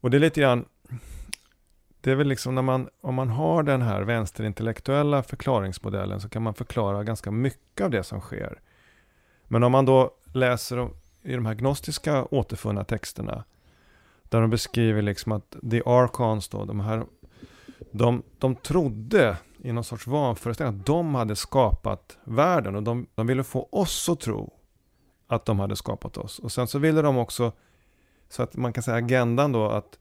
Och 0.00 0.10
det 0.10 0.16
är 0.16 0.20
lite 0.20 0.40
grann, 0.40 0.64
det 2.00 2.10
är 2.10 2.14
väl 2.14 2.28
liksom 2.28 2.54
när 2.54 2.62
man, 2.62 2.88
om 3.00 3.14
man 3.14 3.28
har 3.28 3.62
den 3.62 3.82
här 3.82 4.02
vänsterintellektuella 4.02 5.22
förklaringsmodellen 5.22 6.20
så 6.20 6.28
kan 6.28 6.42
man 6.42 6.54
förklara 6.54 7.04
ganska 7.04 7.30
mycket 7.30 7.84
av 7.84 7.90
det 7.90 8.02
som 8.02 8.20
sker. 8.20 8.60
Men 9.44 9.62
om 9.62 9.72
man 9.72 9.84
då 9.84 10.10
läser 10.32 10.88
i 11.22 11.34
de 11.34 11.46
här 11.46 11.54
gnostiska 11.54 12.24
återfunna 12.24 12.84
texterna 12.84 13.44
där 14.22 14.40
de 14.40 14.50
beskriver 14.50 15.02
liksom 15.02 15.32
att 15.32 15.56
the 15.70 15.82
archons 15.86 16.48
då, 16.48 16.64
de 16.64 16.80
här, 16.80 17.04
de, 17.90 18.22
de 18.38 18.54
trodde 18.54 19.36
i 19.62 19.72
någon 19.72 19.84
sorts 19.84 20.06
vanföreställning 20.06 20.80
att 20.80 20.86
de 20.86 21.14
hade 21.14 21.36
skapat 21.36 22.18
världen 22.24 22.76
och 22.76 22.82
de, 22.82 23.06
de 23.14 23.26
ville 23.26 23.44
få 23.44 23.68
oss 23.72 24.08
att 24.08 24.20
tro 24.20 24.52
att 25.26 25.44
de 25.44 25.60
hade 25.60 25.76
skapat 25.76 26.16
oss. 26.16 26.38
Och 26.38 26.52
sen 26.52 26.66
så 26.68 26.78
ville 26.78 27.02
de 27.02 27.18
också, 27.18 27.52
så 28.28 28.42
att 28.42 28.56
man 28.56 28.72
kan 28.72 28.82
säga 28.82 28.96
agendan 28.96 29.52
då 29.52 29.68
att 29.70 29.98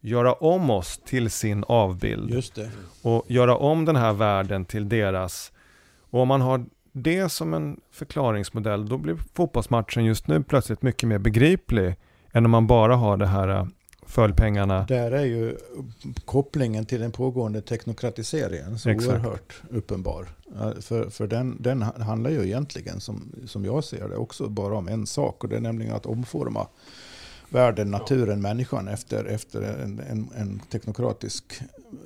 göra 0.00 0.32
om 0.32 0.70
oss 0.70 1.00
till 1.04 1.30
sin 1.30 1.64
avbild. 1.68 2.30
Just 2.30 2.54
det. 2.54 2.70
Och 3.02 3.24
göra 3.28 3.56
om 3.56 3.84
den 3.84 3.96
här 3.96 4.12
världen 4.12 4.64
till 4.64 4.88
deras. 4.88 5.52
Och 6.10 6.20
om 6.20 6.28
man 6.28 6.40
har 6.40 6.64
det 6.92 7.28
som 7.28 7.54
en 7.54 7.80
förklaringsmodell, 7.90 8.88
då 8.88 8.98
blir 8.98 9.16
fotbollsmatchen 9.34 10.04
just 10.04 10.28
nu 10.28 10.42
plötsligt 10.42 10.82
mycket 10.82 11.08
mer 11.08 11.18
begriplig 11.18 11.96
än 12.32 12.44
om 12.44 12.50
man 12.50 12.66
bara 12.66 12.96
har 12.96 13.16
det 13.16 13.26
här 13.26 13.68
äh, 14.06 14.10
följdpengarna. 14.10 14.84
Där 14.88 15.10
är 15.10 15.24
ju 15.24 15.56
kopplingen 16.24 16.86
till 16.86 17.00
den 17.00 17.12
pågående 17.12 17.60
teknokratiseringen 17.60 18.78
så 18.78 18.88
Exakt. 18.88 19.12
oerhört 19.12 19.62
uppenbar. 19.70 20.26
För, 20.80 21.10
för 21.10 21.26
den, 21.26 21.56
den 21.60 21.82
handlar 21.82 22.30
ju 22.30 22.44
egentligen, 22.44 23.00
som, 23.00 23.32
som 23.46 23.64
jag 23.64 23.84
ser 23.84 24.08
det, 24.08 24.16
också 24.16 24.48
bara 24.48 24.74
om 24.74 24.88
en 24.88 25.06
sak 25.06 25.44
och 25.44 25.50
det 25.50 25.56
är 25.56 25.60
nämligen 25.60 25.94
att 25.94 26.06
omforma 26.06 26.66
världen, 27.48 27.90
naturen, 27.90 28.40
människan 28.40 28.88
efter, 28.88 29.24
efter 29.24 29.62
en, 29.62 30.00
en, 30.00 30.28
en 30.36 30.58
teknokratisk 30.70 31.60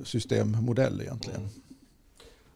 systemmodell 0.05 1.01
egentligen. 1.01 1.48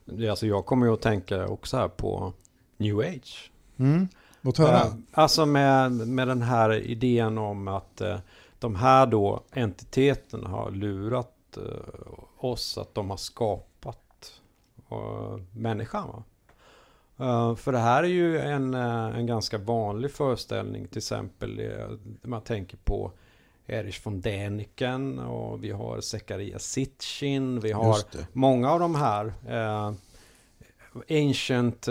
Mm. 0.08 0.30
Alltså 0.30 0.46
jag 0.46 0.66
kommer 0.66 0.86
ju 0.86 0.92
att 0.92 1.02
tänka 1.02 1.46
också 1.46 1.76
här 1.76 1.88
på 1.88 2.32
New 2.76 2.98
Age. 2.98 3.50
Mm. 3.76 4.08
Uh, 4.58 4.94
alltså 5.12 5.46
med, 5.46 5.92
med 5.92 6.28
den 6.28 6.42
här 6.42 6.72
idén 6.72 7.38
om 7.38 7.68
att 7.68 8.02
uh, 8.02 8.16
de 8.64 8.74
här 8.74 9.06
då 9.06 9.42
entiteterna 9.50 10.48
har 10.48 10.70
lurat 10.70 11.58
uh, 11.58 12.44
oss 12.44 12.78
att 12.78 12.94
de 12.94 13.10
har 13.10 13.16
skapat 13.16 14.40
uh, 14.92 15.38
människan. 15.52 16.08
Va? 16.08 16.22
Uh, 17.26 17.56
för 17.56 17.72
det 17.72 17.78
här 17.78 18.02
är 18.02 18.08
ju 18.08 18.38
en, 18.38 18.74
uh, 18.74 19.18
en 19.18 19.26
ganska 19.26 19.58
vanlig 19.58 20.10
föreställning. 20.10 20.86
Till 20.86 20.98
exempel 20.98 21.60
uh, 21.60 21.98
man 22.22 22.40
tänker 22.40 22.76
på 22.76 23.12
Erich 23.66 24.06
von 24.06 24.20
Däniken 24.20 25.18
och 25.18 25.64
vi 25.64 25.70
har 25.70 26.00
Zekaria 26.00 26.58
Sitchin. 26.58 27.60
Vi 27.60 27.72
har 27.72 27.98
många 28.32 28.70
av 28.70 28.80
de 28.80 28.94
här 28.94 29.32
Ancient, 31.10 31.88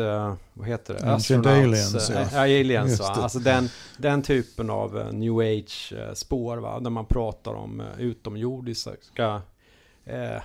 vad 0.54 0.68
heter 0.68 0.94
det? 0.94 1.12
Ancient 1.12 1.46
aliens. 1.46 2.12
Ja, 2.34 2.40
aliens 2.40 3.00
va? 3.00 3.06
Alltså 3.06 3.40
den, 3.40 3.70
den 3.98 4.22
typen 4.22 4.70
av 4.70 5.10
new 5.14 5.40
age 5.40 5.94
spår 6.14 6.58
va? 6.58 6.80
Där 6.80 6.90
man 6.90 7.06
pratar 7.06 7.54
om 7.54 7.84
utomjordiska 7.98 9.42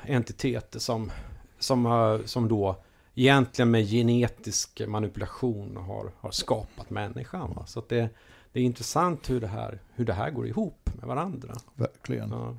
entiteter 0.07 0.79
som, 0.79 1.11
som, 1.59 2.21
som 2.25 2.49
då 2.49 2.77
egentligen 3.15 3.71
med 3.71 3.89
genetisk 3.89 4.83
manipulation 4.87 5.77
har, 5.77 6.11
har 6.21 6.31
skapat 6.31 6.91
människan. 6.91 7.55
Va? 7.57 7.67
Så 7.67 7.79
att 7.79 7.89
det, 7.89 8.09
det 8.53 8.61
är 8.61 8.65
intressant 8.65 9.31
hur 9.31 9.41
det, 9.41 9.47
här, 9.47 9.79
hur 9.95 10.05
det 10.05 10.13
här 10.13 10.31
går 10.31 10.47
ihop 10.47 10.91
med 10.95 11.09
varandra. 11.09 11.55
Verkligen. 11.75 12.31
Ja. 12.31 12.57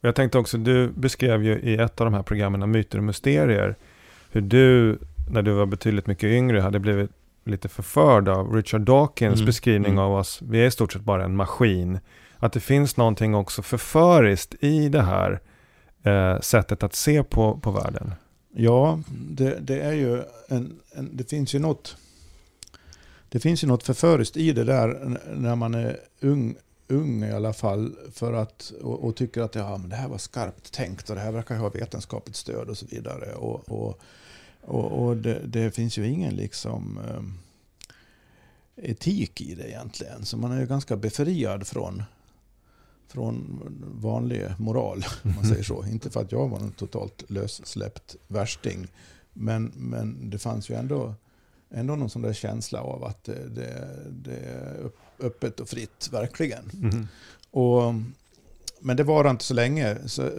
Jag 0.00 0.14
tänkte 0.14 0.38
också, 0.38 0.58
du 0.58 0.88
beskrev 0.88 1.44
ju 1.44 1.60
i 1.60 1.74
ett 1.74 2.00
av 2.00 2.04
de 2.04 2.14
här 2.14 2.22
programmen 2.22 2.70
Myter 2.70 2.98
och 2.98 3.04
Mysterier 3.04 3.76
hur 4.34 4.40
du, 4.40 4.98
när 5.30 5.42
du 5.42 5.52
var 5.52 5.66
betydligt 5.66 6.06
mycket 6.06 6.28
yngre, 6.28 6.60
hade 6.60 6.78
blivit 6.78 7.10
lite 7.44 7.68
förförd 7.68 8.28
av 8.28 8.54
Richard 8.54 8.80
Dawkins 8.80 9.34
Mm, 9.34 9.46
beskrivning 9.46 9.92
mm. 9.92 10.04
av 10.04 10.14
oss. 10.14 10.42
Vi 10.42 10.62
är 10.62 10.66
i 10.66 10.70
stort 10.70 10.92
sett 10.92 11.02
bara 11.02 11.24
en 11.24 11.36
maskin. 11.36 11.98
Att 12.38 12.52
det 12.52 12.60
finns 12.60 12.96
någonting 12.96 13.34
också 13.34 13.62
förföriskt 13.62 14.54
i 14.60 14.88
det 14.88 15.02
här 15.02 15.40
eh, 16.02 16.40
sättet 16.40 16.82
att 16.82 16.94
se 16.94 17.22
på, 17.22 17.58
på 17.58 17.70
världen. 17.70 18.14
Ja, 18.54 19.00
det, 19.30 19.58
det 19.60 19.80
är 19.80 19.92
ju 19.92 20.22
en, 20.48 20.80
en, 20.92 21.16
det 21.16 21.30
finns 21.30 21.54
ju 21.54 21.58
något 21.58 21.96
det 23.28 23.40
finns 23.40 23.64
ju 23.64 23.68
något 23.68 23.82
förföriskt 23.82 24.36
i 24.36 24.52
det 24.52 24.64
där 24.64 25.18
när 25.34 25.56
man 25.56 25.74
är 25.74 25.96
ung, 26.20 26.56
ung 26.88 27.24
i 27.24 27.32
alla 27.32 27.52
fall 27.52 27.96
för 28.12 28.32
att, 28.32 28.72
och, 28.82 29.04
och 29.04 29.16
tycker 29.16 29.40
att 29.40 29.54
ja, 29.54 29.78
men 29.78 29.88
det 29.88 29.96
här 29.96 30.08
var 30.08 30.18
skarpt 30.18 30.72
tänkt 30.72 31.10
och 31.10 31.16
det 31.16 31.22
här 31.22 31.32
verkar 31.32 31.56
ha 31.56 31.68
vetenskapligt 31.68 32.36
stöd 32.36 32.68
och 32.68 32.78
så 32.78 32.86
vidare. 32.86 33.34
Och, 33.34 33.68
och, 33.68 34.00
och, 34.66 35.04
och 35.04 35.16
det, 35.16 35.40
det 35.46 35.70
finns 35.70 35.98
ju 35.98 36.08
ingen 36.08 36.34
liksom 36.34 36.98
eh, 37.08 37.22
etik 38.90 39.40
i 39.40 39.54
det 39.54 39.68
egentligen. 39.68 40.24
Så 40.24 40.36
man 40.36 40.52
är 40.52 40.60
ju 40.60 40.66
ganska 40.66 40.96
befriad 40.96 41.66
från, 41.66 42.02
från 43.08 43.60
vanlig 44.00 44.46
moral, 44.58 45.04
man 45.22 45.44
säger 45.44 45.62
så. 45.62 45.84
Inte 45.86 46.10
för 46.10 46.20
att 46.20 46.32
jag 46.32 46.48
var 46.48 46.58
en 46.58 46.72
totalt 46.72 47.30
lössläppt 47.30 48.16
värsting. 48.28 48.86
Men, 49.32 49.72
men 49.76 50.30
det 50.30 50.38
fanns 50.38 50.70
ju 50.70 50.74
ändå, 50.74 51.14
ändå 51.70 51.96
någon 51.96 52.10
sån 52.10 52.22
där 52.22 52.32
känsla 52.32 52.80
av 52.80 53.04
att 53.04 53.24
det, 53.24 53.48
det, 53.48 53.98
det 54.10 54.36
är 54.36 54.90
öppet 55.18 55.60
och 55.60 55.68
fritt, 55.68 56.08
verkligen. 56.12 56.70
Mhm. 56.72 57.08
Och, 57.50 57.94
men 58.84 58.96
det 58.96 59.04
var 59.04 59.30
inte 59.30 59.44
så 59.44 59.54
länge. 59.54 59.96
Så, 60.06 60.30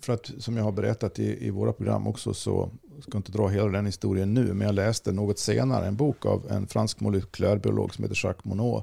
för 0.00 0.12
att 0.12 0.30
som 0.38 0.56
jag 0.56 0.64
har 0.64 0.72
berättat 0.72 1.18
i, 1.18 1.46
i 1.46 1.50
våra 1.50 1.72
program 1.72 2.06
också 2.06 2.34
så 2.34 2.70
jag 2.94 3.02
ska 3.02 3.18
inte 3.18 3.32
dra 3.32 3.48
hela 3.48 3.68
den 3.68 3.86
historien 3.86 4.34
nu. 4.34 4.54
Men 4.54 4.66
jag 4.66 4.74
läste 4.74 5.12
något 5.12 5.38
senare 5.38 5.86
en 5.86 5.96
bok 5.96 6.26
av 6.26 6.50
en 6.50 6.66
fransk 6.66 7.00
molekylärbiolog 7.00 7.94
som 7.94 8.04
heter 8.04 8.26
Jacques 8.26 8.44
Monod. 8.44 8.82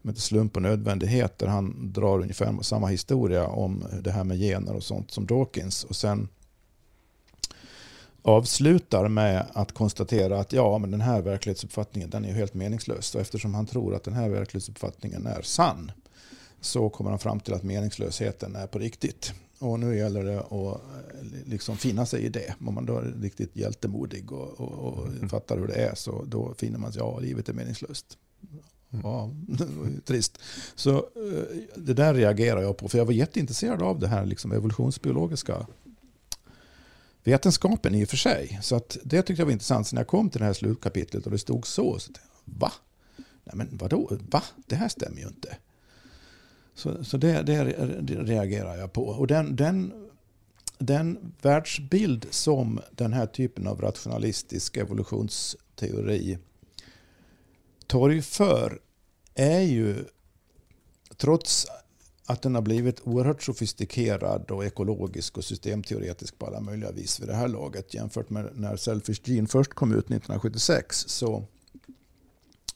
Som 0.00 0.10
heter 0.10 0.20
Slump 0.20 0.56
och 0.56 0.62
nödvändighet. 0.62 1.38
Där 1.38 1.46
han 1.46 1.92
drar 1.92 2.20
ungefär 2.20 2.62
samma 2.62 2.86
historia 2.86 3.46
om 3.46 3.84
det 4.02 4.10
här 4.10 4.24
med 4.24 4.38
gener 4.38 4.76
och 4.76 4.84
sånt 4.84 5.10
som 5.10 5.26
Dawkins. 5.26 5.84
Och 5.84 5.96
sen 5.96 6.28
avslutar 8.22 9.08
med 9.08 9.46
att 9.52 9.72
konstatera 9.72 10.40
att 10.40 10.52
ja, 10.52 10.78
men 10.78 10.90
den 10.90 11.00
här 11.00 11.22
verklighetsuppfattningen 11.22 12.10
den 12.10 12.24
är 12.24 12.28
ju 12.28 12.34
helt 12.34 12.54
meningslös. 12.54 13.14
Och 13.14 13.20
eftersom 13.20 13.54
han 13.54 13.66
tror 13.66 13.94
att 13.94 14.04
den 14.04 14.14
här 14.14 14.28
verklighetsuppfattningen 14.28 15.26
är 15.26 15.42
sann 15.42 15.92
så 16.66 16.88
kommer 16.88 17.10
han 17.10 17.18
fram 17.18 17.40
till 17.40 17.54
att 17.54 17.62
meningslösheten 17.62 18.56
är 18.56 18.66
på 18.66 18.78
riktigt. 18.78 19.32
Och 19.58 19.80
nu 19.80 19.96
gäller 19.96 20.24
det 20.24 20.40
att 20.40 20.50
eh, 20.50 21.46
liksom 21.46 21.76
finna 21.76 22.06
sig 22.06 22.22
i 22.22 22.28
det. 22.28 22.54
Om 22.66 22.74
man 22.74 22.86
då 22.86 22.98
är 22.98 23.02
riktigt 23.02 23.56
hjältemodig 23.56 24.32
och, 24.32 24.60
och, 24.60 24.98
och 24.98 25.30
fattar 25.30 25.58
hur 25.58 25.66
det 25.66 25.74
är 25.74 25.94
så 25.94 26.24
då 26.24 26.54
finner 26.54 26.78
man 26.78 26.88
att 26.88 26.96
ja, 26.96 27.18
livet 27.18 27.48
är 27.48 27.52
meningslöst. 27.52 28.18
Ja, 28.90 29.30
var 29.48 29.88
ju 29.90 30.00
trist. 30.00 30.38
Så 30.74 30.96
eh, 30.96 31.42
det 31.76 31.94
där 31.94 32.14
reagerar 32.14 32.62
jag 32.62 32.76
på. 32.76 32.88
För 32.88 32.98
jag 32.98 33.04
var 33.04 33.12
jätteintresserad 33.12 33.82
av 33.82 33.98
det 33.98 34.08
här 34.08 34.26
liksom 34.26 34.52
evolutionsbiologiska 34.52 35.66
vetenskapen 37.24 37.94
i 37.94 38.04
och 38.04 38.08
för 38.08 38.16
sig. 38.16 38.58
Så 38.62 38.76
att 38.76 38.96
det 39.04 39.22
tyckte 39.22 39.40
jag 39.40 39.46
var 39.46 39.52
intressant. 39.52 39.86
Så 39.86 39.94
när 39.94 40.00
jag 40.00 40.08
kom 40.08 40.30
till 40.30 40.38
det 40.38 40.46
här 40.46 40.52
slutkapitlet 40.52 41.24
och 41.26 41.32
det 41.32 41.38
stod 41.38 41.66
så, 41.66 41.98
så 41.98 42.12
tänkte 42.12 42.20
jag, 42.44 42.54
va? 42.54 42.72
Nej 43.44 43.56
men 43.56 43.68
vadå? 43.72 44.18
Va? 44.30 44.42
Det 44.66 44.76
här 44.76 44.88
stämmer 44.88 45.20
ju 45.20 45.26
inte. 45.26 45.56
Så, 46.76 47.04
så 47.04 47.16
det, 47.16 47.42
det, 47.42 47.62
reagerar 48.22 48.76
jag 48.76 48.92
på. 48.92 49.02
Och 49.02 49.26
den, 49.26 49.56
den, 49.56 49.92
den 50.78 51.32
världsbild 51.42 52.26
som 52.30 52.80
den 52.90 53.12
här 53.12 53.26
typen 53.26 53.66
av 53.66 53.80
rationalistisk 53.80 54.76
evolutionsteori 54.76 56.38
torgför 57.86 58.80
är 59.34 59.60
ju, 59.60 60.04
trots 61.16 61.66
att 62.26 62.42
den 62.42 62.54
har 62.54 62.62
blivit 62.62 63.00
oerhört 63.00 63.42
sofistikerad 63.42 64.50
och 64.50 64.64
ekologisk 64.64 65.38
och 65.38 65.44
systemteoretisk 65.44 66.38
på 66.38 66.46
alla 66.46 66.60
möjliga 66.60 66.92
vis 66.92 67.20
vid 67.20 67.28
det 67.28 67.34
här 67.34 67.48
laget 67.48 67.94
jämfört 67.94 68.30
med 68.30 68.50
när 68.54 68.76
Selfish 68.76 69.20
Gene 69.24 69.48
först 69.48 69.74
kom 69.74 69.92
ut 69.92 70.04
1976, 70.04 71.04
så 71.08 71.44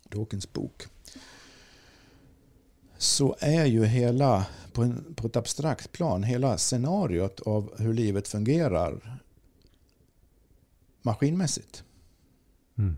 Dawkins 0.09 0.53
bok, 0.53 0.87
så 3.01 3.37
är 3.39 3.65
ju 3.65 3.85
hela, 3.85 4.47
på, 4.73 4.83
en, 4.83 5.15
på 5.15 5.27
ett 5.27 5.37
abstrakt 5.37 5.93
plan, 5.93 6.23
hela 6.23 6.59
scenariot 6.59 7.41
av 7.41 7.73
hur 7.79 7.95
livet 7.95 8.29
fungerar 8.29 9.21
maskinmässigt. 11.03 11.85
Mm. 12.79 12.97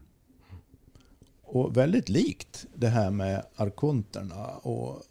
Och 1.43 1.77
väldigt 1.77 2.09
likt 2.09 2.67
det 2.75 2.89
här 2.89 3.11
med 3.11 3.47
arkonterna. 3.57 4.47
Och 4.47 5.03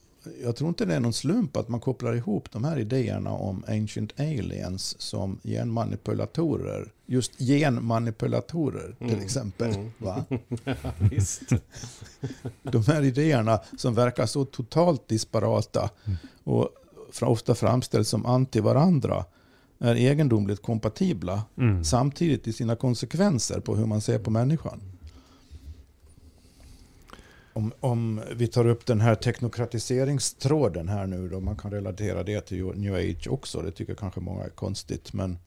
jag 0.43 0.55
tror 0.55 0.69
inte 0.69 0.85
det 0.85 0.95
är 0.95 0.99
någon 0.99 1.13
slump 1.13 1.57
att 1.57 1.69
man 1.69 1.79
kopplar 1.79 2.13
ihop 2.15 2.51
de 2.51 2.63
här 2.63 2.79
idéerna 2.79 3.31
om 3.31 3.63
ancient 3.67 4.19
aliens 4.19 5.01
som 5.01 5.39
genmanipulatorer. 5.43 6.91
Just 7.05 7.37
genmanipulatorer 7.39 8.95
till 8.99 9.07
Mm, 9.13 9.21
exempel. 9.21 9.75
mm. 9.75 9.91
Va? 9.97 10.25
Visst. 11.11 11.41
De 12.63 12.83
här 12.87 13.01
idéerna 13.01 13.59
som 13.77 13.93
verkar 13.95 14.25
så 14.25 14.45
totalt 14.45 15.07
disparata 15.07 15.89
och 16.43 16.69
ofta 17.21 17.55
framställs 17.55 18.09
som 18.09 18.25
anti 18.25 18.59
varandra 18.59 19.25
är 19.79 19.95
egendomligt 19.95 20.61
kompatibla 20.61 21.43
Mm. 21.57 21.83
samtidigt 21.83 22.47
i 22.47 22.53
sina 22.53 22.75
konsekvenser 22.75 23.59
på 23.59 23.75
hur 23.75 23.85
man 23.85 24.01
ser 24.01 24.19
på 24.19 24.29
människan. 24.31 24.81
Om, 27.53 27.73
om 27.79 28.21
vi 28.35 28.47
tar 28.47 28.67
upp 28.67 28.85
den 28.85 29.01
här 29.01 29.15
teknokratiseringstråden 29.15 30.87
här 30.87 31.07
nu 31.07 31.29
då, 31.29 31.39
man 31.39 31.57
kan 31.57 31.71
relatera 31.71 32.23
det 32.23 32.41
till 32.41 32.65
New 32.65 32.93
Age 32.93 33.27
också, 33.29 33.61
det 33.61 33.71
tycker 33.71 33.95
kanske 33.95 34.19
många 34.19 34.43
är 34.43 34.49
konstigt, 34.49 35.13
men 35.13 35.37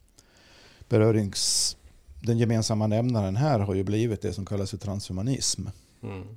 berörings, 0.89 1.77
den 2.23 2.39
gemensamma 2.39 2.87
nämnaren 2.87 3.37
här 3.37 3.59
har 3.59 3.75
ju 3.75 3.85
blivit 3.85 4.23
det 4.23 4.33
som 4.33 4.47
kallas 4.47 4.71
för 4.71 4.77
transhumanism, 4.79 5.67
Mm. 6.03 6.37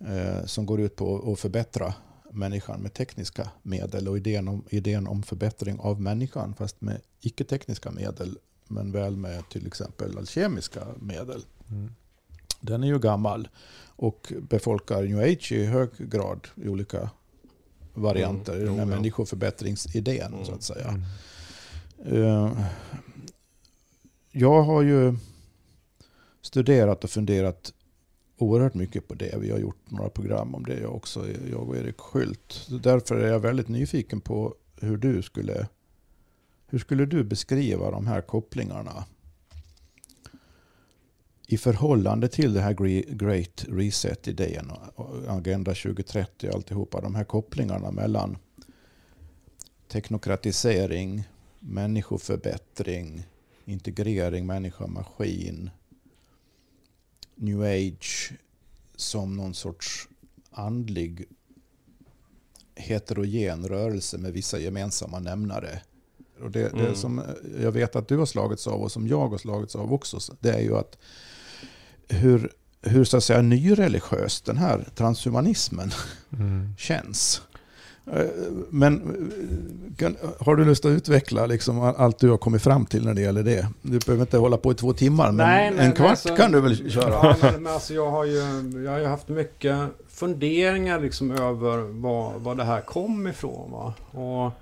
eh, 0.00 0.44
som 0.44 0.66
går 0.66 0.80
ut 0.80 0.96
på 0.96 1.32
att 1.32 1.40
förbättra 1.40 1.94
människan 2.30 2.80
med 2.80 2.94
tekniska 2.94 3.50
medel 3.62 4.08
och 4.08 4.16
idén 4.16 4.48
om, 4.48 4.64
idén 4.70 5.06
om 5.06 5.22
förbättring 5.22 5.78
av 5.80 6.00
människan 6.00 6.54
fast 6.54 6.80
med 6.80 7.00
icke-tekniska 7.20 7.90
medel 7.90 8.38
men 8.68 8.92
väl 8.92 9.16
med 9.16 9.48
till 9.48 9.66
exempel 9.66 10.18
alkemiska 10.18 10.86
medel. 11.00 11.44
Mm. 11.70 11.90
Den 12.66 12.82
är 12.84 12.88
ju 12.88 12.98
gammal 12.98 13.48
och 13.96 14.32
befolkar 14.40 15.02
New 15.02 15.18
Age 15.18 15.52
i 15.52 15.64
hög 15.64 15.90
grad 15.98 16.48
i 16.54 16.68
olika 16.68 17.10
varianter. 17.94 18.52
Mm, 18.52 18.64
i 18.64 18.66
den 18.66 18.78
här 18.78 18.84
jo, 18.84 18.90
ja. 18.90 18.96
människoförbättringsidén 18.96 20.30
så 20.30 20.36
Mm, 20.36 20.54
att 20.54 20.62
säga. 20.62 21.00
Mm. 21.98 22.24
Eh, 22.24 22.66
Jag 24.32 24.62
har 24.62 24.82
ju 24.82 25.14
studerat 26.42 27.04
och 27.04 27.10
funderat 27.10 27.72
oerhört 28.38 28.74
mycket 28.74 29.08
på 29.08 29.14
det. 29.14 29.38
Vi 29.40 29.50
har 29.50 29.58
gjort 29.58 29.90
några 29.90 30.10
program 30.10 30.54
om 30.54 30.64
det 30.64 30.80
jag 30.80 30.94
också, 30.94 31.26
jag 31.50 31.68
och 31.68 31.76
Erik 31.76 32.00
Skylt. 32.00 32.52
Så 32.52 32.74
Därför 32.74 33.16
är 33.16 33.28
jag 33.32 33.40
väldigt 33.40 33.68
nyfiken 33.68 34.20
på 34.20 34.54
hur 34.80 34.96
du 34.96 35.22
skulle, 35.22 35.68
hur 36.66 36.78
skulle 36.78 37.06
du 37.06 37.24
beskriva 37.24 37.90
de 37.90 38.06
här 38.06 38.20
kopplingarna 38.20 39.04
i 41.46 41.58
förhållande 41.58 42.28
till 42.28 42.52
det 42.54 42.60
här 42.60 42.74
Gre- 42.74 43.14
Great 43.14 43.64
Reset-idén 43.68 44.72
Agenda 45.28 45.74
2030 45.74 46.48
och 46.48 46.54
alltihopa. 46.54 47.00
De 47.00 47.14
här 47.14 47.24
kopplingarna 47.24 47.90
mellan 47.90 48.38
teknokratisering, 49.88 51.24
människoförbättring, 51.60 53.26
integrering 53.64 54.46
människa-maskin, 54.46 55.70
new 57.34 57.62
age 57.62 58.32
som 58.96 59.36
någon 59.36 59.54
sorts 59.54 60.08
andlig 60.50 61.24
heterogen 62.74 63.68
rörelse 63.68 64.18
med 64.18 64.32
vissa 64.32 64.58
gemensamma 64.58 65.18
nämnare. 65.18 65.82
Och 66.42 66.50
det, 66.50 66.60
det 66.68 66.80
Mm. 66.80 66.94
som 66.94 67.22
jag 67.60 67.72
vet 67.72 67.96
att 67.96 68.08
du 68.08 68.16
har 68.16 68.26
slagits 68.26 68.66
av 68.66 68.82
och 68.82 68.92
som 68.92 69.06
jag 69.08 69.28
har 69.28 69.38
slagits 69.38 69.76
av 69.76 69.92
också, 69.92 70.18
det 70.40 70.50
är 70.50 70.60
ju 70.60 70.76
att 70.76 70.98
hur, 72.08 72.50
hur 72.82 73.04
så 73.04 73.16
att 73.16 73.24
säga 73.24 73.42
nyreligiös 73.42 74.40
den 74.40 74.56
här 74.56 74.84
transhumanismen 74.94 75.90
Mm. 76.32 76.74
känns. 76.78 77.42
Eh, 78.12 78.26
men 78.70 79.00
kan, 79.98 80.16
har 80.40 80.56
du 80.56 80.64
lust 80.64 80.84
att 80.84 80.88
utveckla 80.90 81.46
liksom 81.46 81.80
allt 81.80 82.18
du 82.18 82.30
har 82.30 82.36
kommit 82.38 82.62
fram 82.62 82.86
till 82.86 83.04
när 83.04 83.14
det 83.14 83.20
gäller 83.20 83.42
det? 83.42 83.68
Du 83.82 83.98
behöver 83.98 84.22
inte 84.22 84.38
hålla 84.38 84.56
på 84.56 84.72
i 84.72 84.74
två 84.74 84.92
timmar, 84.92 85.26
men 85.32 85.36
Nej, 85.46 85.70
men- 85.70 85.86
en 85.86 85.92
kvart 85.92 86.10
alltså- 86.10 86.36
kan 86.36 86.52
du 86.52 86.60
väl 86.60 86.90
köra? 86.90 87.10
Ja, 87.10 87.36
men, 87.42 87.62
men 87.62 87.72
alltså 87.72 87.94
jag 87.94 88.10
har 88.10 88.24
ju 88.24 88.34
jag 88.84 88.92
har 88.92 88.98
ju 88.98 89.06
haft 89.06 89.28
mycket 89.28 89.76
funderingar 90.08 91.00
liksom 91.00 91.30
över 91.30 91.78
var, 92.00 92.38
var 92.38 92.54
det 92.54 92.64
här 92.64 92.80
kom 92.80 93.26
ifrån. 93.26 93.70
Va? 93.72 93.94
Och, 94.10 94.46
eh, 94.46 94.52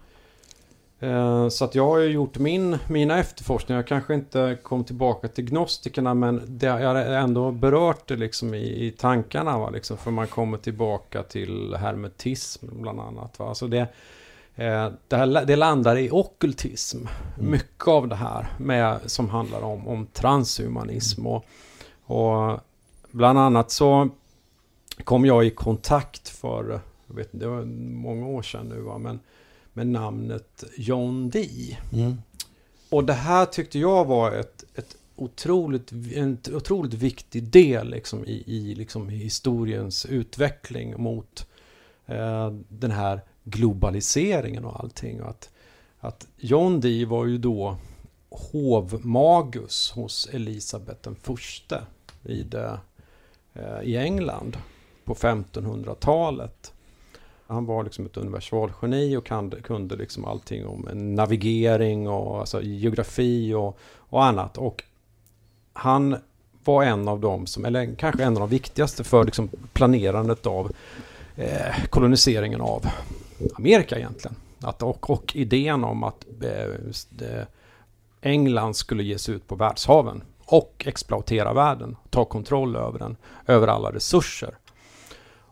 så 1.51 1.65
att 1.65 1.75
jag 1.75 1.87
har 1.87 1.99
ju 1.99 2.09
gjort 2.09 2.39
min, 2.39 2.79
mina 2.89 3.19
efterforskningar. 3.19 3.79
Jag 3.79 3.87
kanske 3.87 4.15
inte 4.15 4.59
kom 4.63 4.85
tillbaka 4.85 5.29
till 5.29 5.45
gnostikerna 5.45 6.15
men 6.15 6.43
det, 6.47 6.67
jag 6.67 6.89
har 6.89 6.97
ändå 6.97 7.51
berört 7.51 8.09
det 8.09 8.17
liksom 8.17 8.55
i, 8.55 8.87
i 8.87 8.91
tankarna. 8.91 9.59
Va? 9.59 9.71
Liksom, 9.71 9.97
för 9.97 10.11
man 10.11 10.27
kommer 10.27 10.59
tillbaka 10.59 11.23
till 11.23 11.75
hermetism 11.75 12.67
bland 12.83 13.01
annat. 13.01 13.39
Va? 13.39 13.49
Alltså 13.49 13.67
det, 13.67 13.81
eh, 14.55 14.89
det, 15.09 15.17
här, 15.17 15.45
det 15.45 15.57
landar 15.57 15.97
i 15.97 16.11
ockultism. 16.11 17.07
Mycket 17.39 17.89
av 17.89 18.09
det 18.09 18.17
här 18.17 18.47
med, 18.59 18.99
som 19.07 19.29
handlar 19.31 19.63
om, 19.63 19.89
om 19.89 20.07
transhumanism. 20.07 21.27
Och, 21.27 21.45
och 22.05 22.61
bland 23.11 23.39
annat 23.39 23.71
så 23.71 24.09
kom 25.05 25.25
jag 25.25 25.45
i 25.47 25.51
kontakt 25.51 26.29
för, 26.29 26.81
jag 27.07 27.17
vet 27.17 27.29
det 27.33 27.47
var 27.47 27.65
många 27.95 28.27
år 28.27 28.43
sedan 28.43 28.69
nu 28.69 28.81
va, 28.81 28.99
men 28.99 29.21
med 29.75 29.87
namnet 29.87 30.65
John 30.77 31.31
Dee. 31.31 31.79
Mm. 31.93 32.23
Och 32.89 33.05
det 33.05 33.13
här 33.13 33.47
tyckte 33.47 33.79
jag 33.79 34.05
var 34.05 34.33
ett, 34.33 34.65
ett 34.75 34.97
otroligt, 35.17 35.93
en 36.15 36.39
otroligt 36.53 36.95
viktig 36.95 37.43
del 37.43 37.91
liksom, 37.91 38.25
i, 38.25 38.45
i 38.47 38.75
liksom, 38.75 39.09
historiens 39.09 40.07
utveckling 40.07 41.03
mot 41.03 41.47
eh, 42.07 42.53
den 42.69 42.91
här 42.91 43.21
globaliseringen 43.45 44.65
och 44.65 44.81
allting. 44.81 45.23
Och 45.23 45.31
att, 45.31 45.51
att 46.01 46.27
John 46.37 46.81
Dee 46.81 47.07
var 47.07 47.27
ju 47.27 47.39
då 47.39 47.77
hovmagus 48.31 49.91
hos 49.91 50.29
Elisabeth 50.33 51.01
den 51.03 51.15
förste 51.15 51.83
vid, 52.23 52.55
eh, 52.55 53.81
i 53.83 53.97
England 53.97 54.57
på 55.05 55.15
1500-talet. 55.15 56.74
Han 57.47 57.67
var 57.67 57.85
liksom 57.85 58.07
ett 58.07 58.17
universalgeni 58.17 59.17
och 59.17 59.27
kunde, 59.27 59.61
kunde 59.61 59.97
liksom 59.97 60.25
allting 60.25 60.67
om 60.67 60.89
navigering 60.93 62.09
och 62.09 62.39
alltså 62.39 62.63
geografi 62.63 63.55
och, 63.55 63.79
och 63.97 64.25
annat. 64.25 64.59
Och 64.59 64.85
han 65.73 66.17
var 66.65 66.83
en 66.83 67.09
av 67.09 67.21
dem 67.21 67.47
som, 67.47 67.65
eller 67.65 67.95
kanske 67.95 68.25
en 68.25 68.35
av 68.35 68.41
de 68.41 68.49
viktigaste 68.49 69.05
för 69.05 69.25
liksom 69.25 69.51
planerandet 69.73 70.47
av 70.47 70.73
eh, 71.37 71.85
koloniseringen 71.91 72.61
av 72.61 72.87
Amerika 73.55 73.99
egentligen. 73.99 74.37
Att, 74.61 74.83
och, 74.83 75.11
och 75.11 75.37
idén 75.37 75.85
om 75.85 76.05
att 76.05 76.27
eh, 76.43 77.45
England 78.21 78.75
skulle 78.75 79.03
ge 79.03 79.19
sig 79.19 79.35
ut 79.35 79.49
på 79.49 79.55
världshaven 79.55 80.23
och 80.47 80.85
exploatera 80.87 81.53
världen, 81.53 81.97
ta 82.11 82.25
kontroll 82.25 82.77
över 82.77 82.99
den, 82.99 83.17
över 83.47 83.69
alla 83.69 83.93
resurser. 83.93 84.55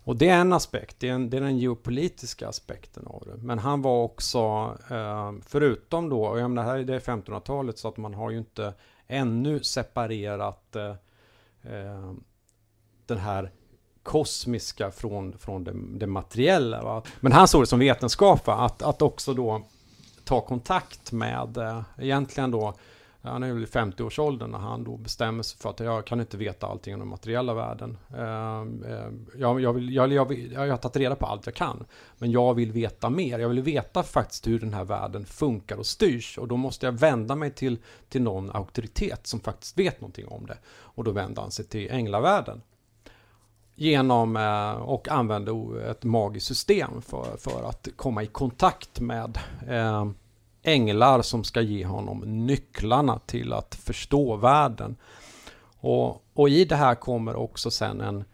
Och 0.04 0.16
det 0.16 0.28
är 0.28 0.40
en 0.40 0.52
aspekt, 0.52 0.96
det 0.98 1.08
är, 1.08 1.12
en, 1.12 1.30
det 1.30 1.36
är 1.36 1.40
den 1.40 1.58
geopolitiska 1.58 2.48
aspekten 2.48 3.06
av 3.06 3.22
det. 3.26 3.36
Men 3.36 3.58
han 3.58 3.82
var 3.82 4.02
också, 4.02 4.38
eh, 4.90 5.32
förutom 5.46 6.08
då, 6.08 6.24
och 6.24 6.40
jag 6.40 6.50
menar, 6.50 6.68
här 6.68 6.78
är 6.78 6.84
det 6.84 6.98
1500-talet 6.98 7.78
så 7.78 7.88
att 7.88 7.96
man 7.96 8.14
har 8.14 8.30
ju 8.30 8.38
inte 8.38 8.74
ännu 9.06 9.62
separerat 9.62 10.76
eh, 10.76 10.94
eh, 11.62 12.12
den 13.06 13.18
här 13.18 13.50
kosmiska 14.02 14.90
från, 14.90 15.38
från 15.38 15.64
det, 15.64 15.72
det 15.74 16.06
materiella. 16.06 16.82
Va? 16.82 17.02
Men 17.20 17.32
han 17.32 17.48
såg 17.48 17.62
det 17.62 17.66
som 17.66 17.78
vetenskap, 17.78 18.46
va? 18.46 18.54
Att, 18.54 18.82
att 18.82 19.02
också 19.02 19.34
då 19.34 19.62
ta 20.24 20.40
kontakt 20.40 21.12
med, 21.12 21.56
eh, 21.56 21.82
egentligen 21.98 22.50
då, 22.50 22.74
han 23.22 23.42
är 23.42 23.52
väl 23.52 23.62
i 23.62 23.66
50-årsåldern 23.66 24.50
när 24.50 24.58
han 24.58 24.84
då 24.84 24.96
bestämmer 24.96 25.42
sig 25.42 25.58
för 25.58 25.70
att 25.70 25.80
jag 25.80 26.06
kan 26.06 26.20
inte 26.20 26.36
veta 26.36 26.66
allting 26.66 26.94
om 26.94 27.00
den 27.00 27.08
materiella 27.08 27.54
världen. 27.54 27.98
Ehm, 28.08 28.84
ehm, 28.84 29.26
jag, 29.36 29.60
jag, 29.60 29.72
vill, 29.72 29.94
jag, 29.94 30.12
jag, 30.12 30.28
vill, 30.28 30.52
jag 30.52 30.68
har 30.68 30.76
tagit 30.76 30.96
reda 30.96 31.16
på 31.16 31.26
allt 31.26 31.46
jag 31.46 31.54
kan, 31.54 31.84
men 32.18 32.30
jag 32.30 32.54
vill 32.54 32.72
veta 32.72 33.10
mer. 33.10 33.38
Jag 33.38 33.48
vill 33.48 33.62
veta 33.62 34.02
faktiskt 34.02 34.46
hur 34.46 34.60
den 34.60 34.74
här 34.74 34.84
världen 34.84 35.24
funkar 35.24 35.76
och 35.76 35.86
styrs 35.86 36.38
och 36.38 36.48
då 36.48 36.56
måste 36.56 36.86
jag 36.86 36.92
vända 36.92 37.34
mig 37.34 37.50
till, 37.50 37.78
till 38.08 38.22
någon 38.22 38.50
auktoritet 38.50 39.26
som 39.26 39.40
faktiskt 39.40 39.78
vet 39.78 40.00
någonting 40.00 40.28
om 40.28 40.46
det. 40.46 40.58
Och 40.68 41.04
då 41.04 41.10
vänder 41.10 41.42
han 41.42 41.50
sig 41.50 41.64
till 41.64 41.90
änglavärlden 41.90 42.62
genom 43.74 44.36
eh, 44.36 44.72
och 44.72 45.08
använde 45.08 45.52
ett 45.90 46.04
magiskt 46.04 46.46
system 46.46 47.02
för, 47.02 47.36
för 47.36 47.68
att 47.68 47.88
komma 47.96 48.22
i 48.22 48.26
kontakt 48.26 49.00
med 49.00 49.38
eh, 49.68 50.06
änglar 50.62 51.22
som 51.22 51.44
ska 51.44 51.60
ge 51.60 51.84
honom 51.84 52.46
nycklarna 52.46 53.18
till 53.18 53.52
att 53.52 53.74
förstå 53.74 54.36
världen. 54.36 54.96
Och, 55.80 56.22
och 56.34 56.48
i 56.48 56.64
det 56.64 56.76
här 56.76 56.94
kommer 56.94 57.36
också 57.36 57.70
sen 57.70 58.00
en 58.00 58.24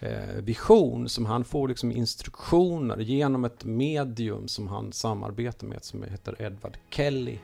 eh, 0.00 0.42
vision 0.42 1.08
som 1.08 1.26
han 1.26 1.44
får 1.44 1.68
liksom 1.68 1.92
instruktioner 1.92 2.96
genom 2.98 3.44
ett 3.44 3.64
medium 3.64 4.48
som 4.48 4.68
han 4.68 4.92
samarbetar 4.92 5.66
med 5.66 5.84
som 5.84 6.02
heter 6.02 6.42
Edward 6.42 6.78
Kelly. 6.90 7.38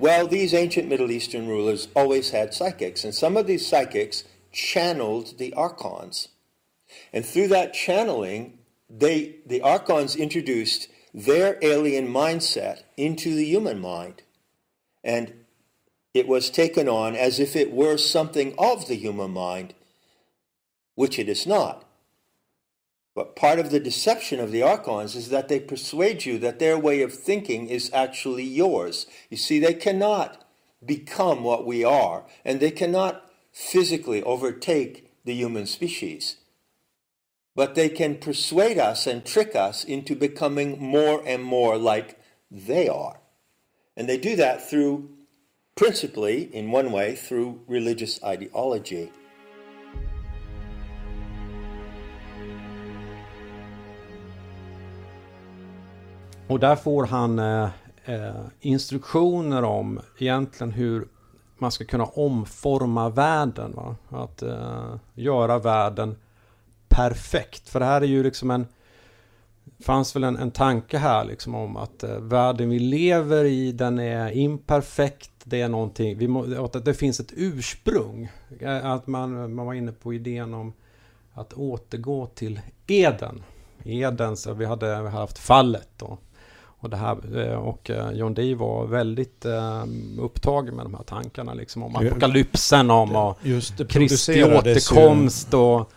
Well, 0.00 0.28
these 0.28 0.52
ancient 0.52 0.88
Middle 0.88 1.10
Eastern 1.10 1.48
rulers 1.48 1.88
always 1.94 2.32
had 2.32 2.52
psychics, 2.52 3.04
and 3.04 3.14
some 3.14 3.40
of 3.40 3.46
these 3.46 3.64
psychics 3.64 4.24
channeled 4.54 5.38
the 5.38 5.52
archons. 5.54 6.28
And 7.12 7.26
through 7.26 7.48
that 7.48 7.74
channeling, 7.74 8.58
they, 8.88 9.36
the 9.44 9.60
archons 9.60 10.16
introduced 10.16 10.88
their 11.12 11.58
alien 11.62 12.08
mindset 12.08 12.82
into 12.96 13.34
the 13.34 13.44
human 13.44 13.80
mind. 13.80 14.22
And 15.02 15.44
it 16.14 16.26
was 16.26 16.50
taken 16.50 16.88
on 16.88 17.14
as 17.14 17.40
if 17.40 17.56
it 17.56 17.72
were 17.72 17.98
something 17.98 18.54
of 18.56 18.88
the 18.88 18.96
human 18.96 19.32
mind, 19.32 19.74
which 20.94 21.18
it 21.18 21.28
is 21.28 21.46
not. 21.46 21.84
But 23.14 23.36
part 23.36 23.60
of 23.60 23.70
the 23.70 23.80
deception 23.80 24.40
of 24.40 24.50
the 24.50 24.62
archons 24.62 25.14
is 25.14 25.28
that 25.28 25.48
they 25.48 25.60
persuade 25.60 26.24
you 26.24 26.38
that 26.38 26.58
their 26.58 26.78
way 26.78 27.02
of 27.02 27.14
thinking 27.14 27.68
is 27.68 27.90
actually 27.92 28.44
yours. 28.44 29.06
You 29.30 29.36
see, 29.36 29.60
they 29.60 29.74
cannot 29.74 30.44
become 30.84 31.44
what 31.44 31.64
we 31.64 31.84
are, 31.84 32.24
and 32.44 32.58
they 32.58 32.72
cannot 32.72 33.23
physically 33.54 34.20
overtake 34.24 35.08
the 35.24 35.32
human 35.32 35.66
species. 35.66 36.36
But 37.54 37.76
they 37.76 37.88
can 37.88 38.16
persuade 38.16 38.78
us 38.78 39.06
and 39.06 39.24
trick 39.24 39.54
us 39.54 39.84
into 39.84 40.16
becoming 40.16 40.82
more 40.82 41.22
and 41.24 41.44
more 41.44 41.78
like 41.78 42.18
they 42.50 42.88
are. 42.88 43.20
And 43.96 44.08
they 44.08 44.18
do 44.18 44.34
that 44.36 44.68
through, 44.68 45.08
principally, 45.76 46.52
in 46.52 46.72
one 46.72 46.90
way, 46.90 47.14
through 47.14 47.60
religious 47.68 48.20
ideology. 48.24 49.10
Och 56.48 56.60
där 56.60 56.76
får 56.76 57.06
han 57.06 57.38
eh, 57.38 57.68
eh, 58.04 58.46
instruktioner 58.60 59.64
om 59.64 60.00
egentligen 60.18 60.72
hur 60.72 61.08
man 61.58 61.72
ska 61.72 61.84
kunna 61.84 62.04
omforma 62.04 63.08
världen. 63.08 63.72
Va? 63.74 63.96
Att 64.08 64.42
eh, 64.42 64.96
göra 65.14 65.58
världen 65.58 66.16
perfekt. 66.88 67.68
För 67.68 67.80
det 67.80 67.86
här 67.86 68.00
är 68.00 68.06
ju 68.06 68.22
liksom 68.22 68.50
en... 68.50 68.66
fanns 69.80 70.16
väl 70.16 70.24
en, 70.24 70.36
en 70.36 70.50
tanke 70.50 70.98
här 70.98 71.24
liksom 71.24 71.54
om 71.54 71.76
att 71.76 72.02
eh, 72.02 72.18
världen 72.18 72.70
vi 72.70 72.78
lever 72.78 73.44
i 73.44 73.72
den 73.72 73.98
är 73.98 74.30
imperfekt. 74.30 75.30
Det 75.44 75.60
är 75.60 75.68
någonting, 75.68 76.18
vi 76.18 76.28
må, 76.28 76.64
att 76.64 76.84
det 76.84 76.94
finns 76.94 77.20
ett 77.20 77.32
ursprung. 77.36 78.28
Eh, 78.60 78.86
att 78.86 79.06
man, 79.06 79.54
man 79.54 79.66
var 79.66 79.74
inne 79.74 79.92
på 79.92 80.14
idén 80.14 80.54
om 80.54 80.72
att 81.32 81.52
återgå 81.52 82.26
till 82.26 82.60
Eden. 82.86 83.42
Eden, 83.84 84.36
så 84.36 84.54
vi 84.54 84.64
hade, 84.64 84.86
vi 84.86 84.94
hade 84.94 85.08
haft 85.08 85.38
fallet 85.38 85.88
då 85.96 86.18
och 86.84 86.90
det 86.90 86.96
här. 86.96 87.38
eh, 87.52 87.54
Och 87.58 87.90
eh, 87.90 88.10
John 88.12 88.34
Dee 88.34 88.54
var 88.54 88.86
väldigt 88.86 89.44
eh, 89.44 89.84
upptagen 90.18 90.74
med 90.76 90.84
de 90.84 90.94
här 90.94 91.02
tankarna 91.02 91.54
liksom 91.54 91.82
om 91.82 91.92
Ja, 92.00 92.06
apokalypsen, 92.10 92.90
om 92.90 93.16
och 93.16 93.38
Just 93.42 93.78
det 93.78 93.84
Kristi 93.84 94.44
återkomst 94.44 95.54
och 95.54 95.90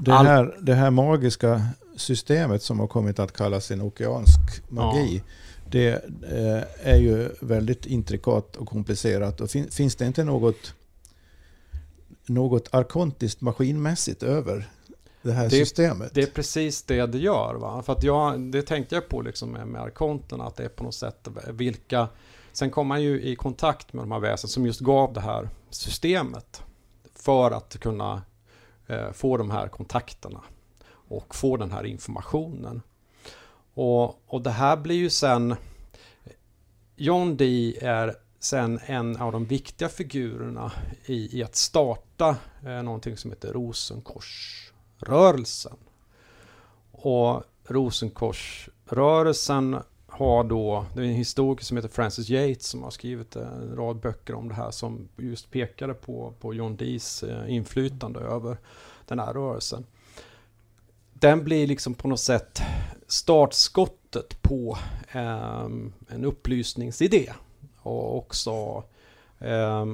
Det 0.00 0.12
allt. 0.12 0.28
här, 0.28 0.56
det 0.60 0.74
här 0.74 0.90
magiska 0.90 1.62
systemet 1.96 2.62
som 2.62 2.80
har 2.80 2.86
kommit 2.86 3.18
att 3.18 3.32
kallas 3.32 3.70
en 3.70 3.80
okeansk 3.82 4.38
magi. 4.68 5.22
Det 5.70 5.88
eh, 5.88 6.62
är 6.92 6.96
ju 6.96 7.28
väldigt 7.40 7.86
intrikat 7.86 8.56
och 8.56 8.68
komplicerat. 8.68 9.40
Och 9.40 9.50
fin, 9.50 9.70
finns 9.70 9.96
det 9.96 10.06
inte 10.06 10.24
något, 10.24 10.74
något 12.26 12.68
arkontiskt 12.70 13.40
maskinmässigt 13.40 14.22
över 14.22 14.68
det 15.22 15.32
här 15.32 15.44
Det- 15.44 15.50
systemet? 15.50 16.14
Det 16.14 16.22
är 16.22 16.26
precis 16.26 16.82
det 16.82 17.06
det 17.06 17.18
gör. 17.18 17.54
Va? 17.54 17.82
För 17.82 17.92
att 17.92 18.02
jag, 18.02 18.40
det 18.40 18.62
tänkte 18.62 18.94
jag 18.94 19.08
på 19.08 19.22
liksom 19.22 19.50
med, 19.50 19.66
med 19.68 19.82
arkonterna, 19.82 20.44
att 20.44 20.56
det 20.56 20.64
är 20.64 20.68
på 20.68 20.84
något 20.84 20.94
sätt 20.94 21.28
vilka, 21.48 22.08
sen 22.52 22.70
kom 22.70 22.90
han 22.90 23.02
ju 23.02 23.22
i 23.22 23.36
kontakt 23.36 23.92
med 23.92 24.02
de 24.02 24.12
här 24.12 24.20
väsen 24.20 24.50
som 24.50 24.66
just 24.66 24.80
gav 24.80 25.12
det 25.12 25.20
här 25.20 25.48
systemet 25.70 26.62
för 27.14 27.50
att 27.50 27.76
kunna 27.80 28.22
eh, 28.86 29.12
få 29.12 29.36
de 29.36 29.50
här 29.50 29.68
kontakterna 29.68 30.40
och 31.08 31.34
få 31.34 31.56
den 31.56 31.70
här 31.72 31.84
informationen. 31.86 32.82
Och, 33.74 34.22
och 34.32 34.42
det 34.42 34.50
här 34.50 34.76
blir 34.76 34.96
ju 34.96 35.10
sen... 35.10 35.54
John 36.96 37.36
Dee 37.36 37.78
är 37.80 38.14
sen 38.38 38.80
en 38.86 39.16
av 39.16 39.32
de 39.32 39.44
viktiga 39.44 39.88
figurerna 39.88 40.72
i, 41.06 41.38
i 41.38 41.42
att 41.44 41.56
starta 41.56 42.36
eh, 42.64 42.82
någonting 42.82 43.16
som 43.16 43.30
heter 43.30 43.56
Rosenkorsrörelsen. 45.02 45.76
Och 46.92 47.42
Rosenkorsrörelsen 47.64 49.76
har 50.06 50.44
då, 50.44 50.86
det 50.94 51.00
är 51.00 51.04
en 51.04 51.10
historiker 51.10 51.64
som 51.64 51.76
heter 51.76 51.88
Francis 51.88 52.30
Yates 52.30 52.66
som 52.66 52.82
har 52.82 52.90
skrivit 52.90 53.36
en 53.36 53.76
rad 53.76 53.96
böcker 53.96 54.34
om 54.34 54.48
det 54.48 54.54
här 54.54 54.70
som 54.70 55.08
just 55.16 55.50
pekade 55.50 55.94
på, 55.94 56.34
på 56.40 56.54
John 56.54 56.76
Dees 56.76 57.22
eh, 57.22 57.54
inflytande 57.54 58.20
över 58.20 58.56
den 59.06 59.18
här 59.18 59.32
rörelsen. 59.32 59.86
Den 61.12 61.44
blir 61.44 61.66
liksom 61.66 61.94
på 61.94 62.08
något 62.08 62.20
sätt 62.20 62.62
startskottet 63.06 64.42
på 64.42 64.78
eh, 65.12 65.66
en 66.08 66.24
upplysningsidé. 66.24 67.32
Och 67.82 68.16
också 68.16 68.84
eh, 69.38 69.86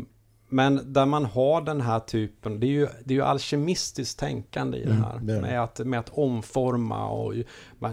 men 0.49 0.93
där 0.93 1.07
man 1.07 1.25
har 1.25 1.61
den 1.61 1.81
här 1.81 2.01
typen, 2.01 2.61
det 2.61 2.67
är 2.67 2.71
ju, 2.71 2.89
det 3.05 3.15
är 3.15 3.19
ju 3.19 3.23
alkemistiskt 3.25 4.19
tänkande 4.19 4.79
i 4.79 4.85
det 4.85 4.91
Mm, 4.91 5.03
här. 5.03 5.19
det 5.23 5.33
är 5.33 5.37
det. 5.37 5.43
med, 5.43 5.63
att, 5.63 5.79
med 5.79 6.01
att 6.01 6.09
omforma 6.19 7.09
och 7.09 7.35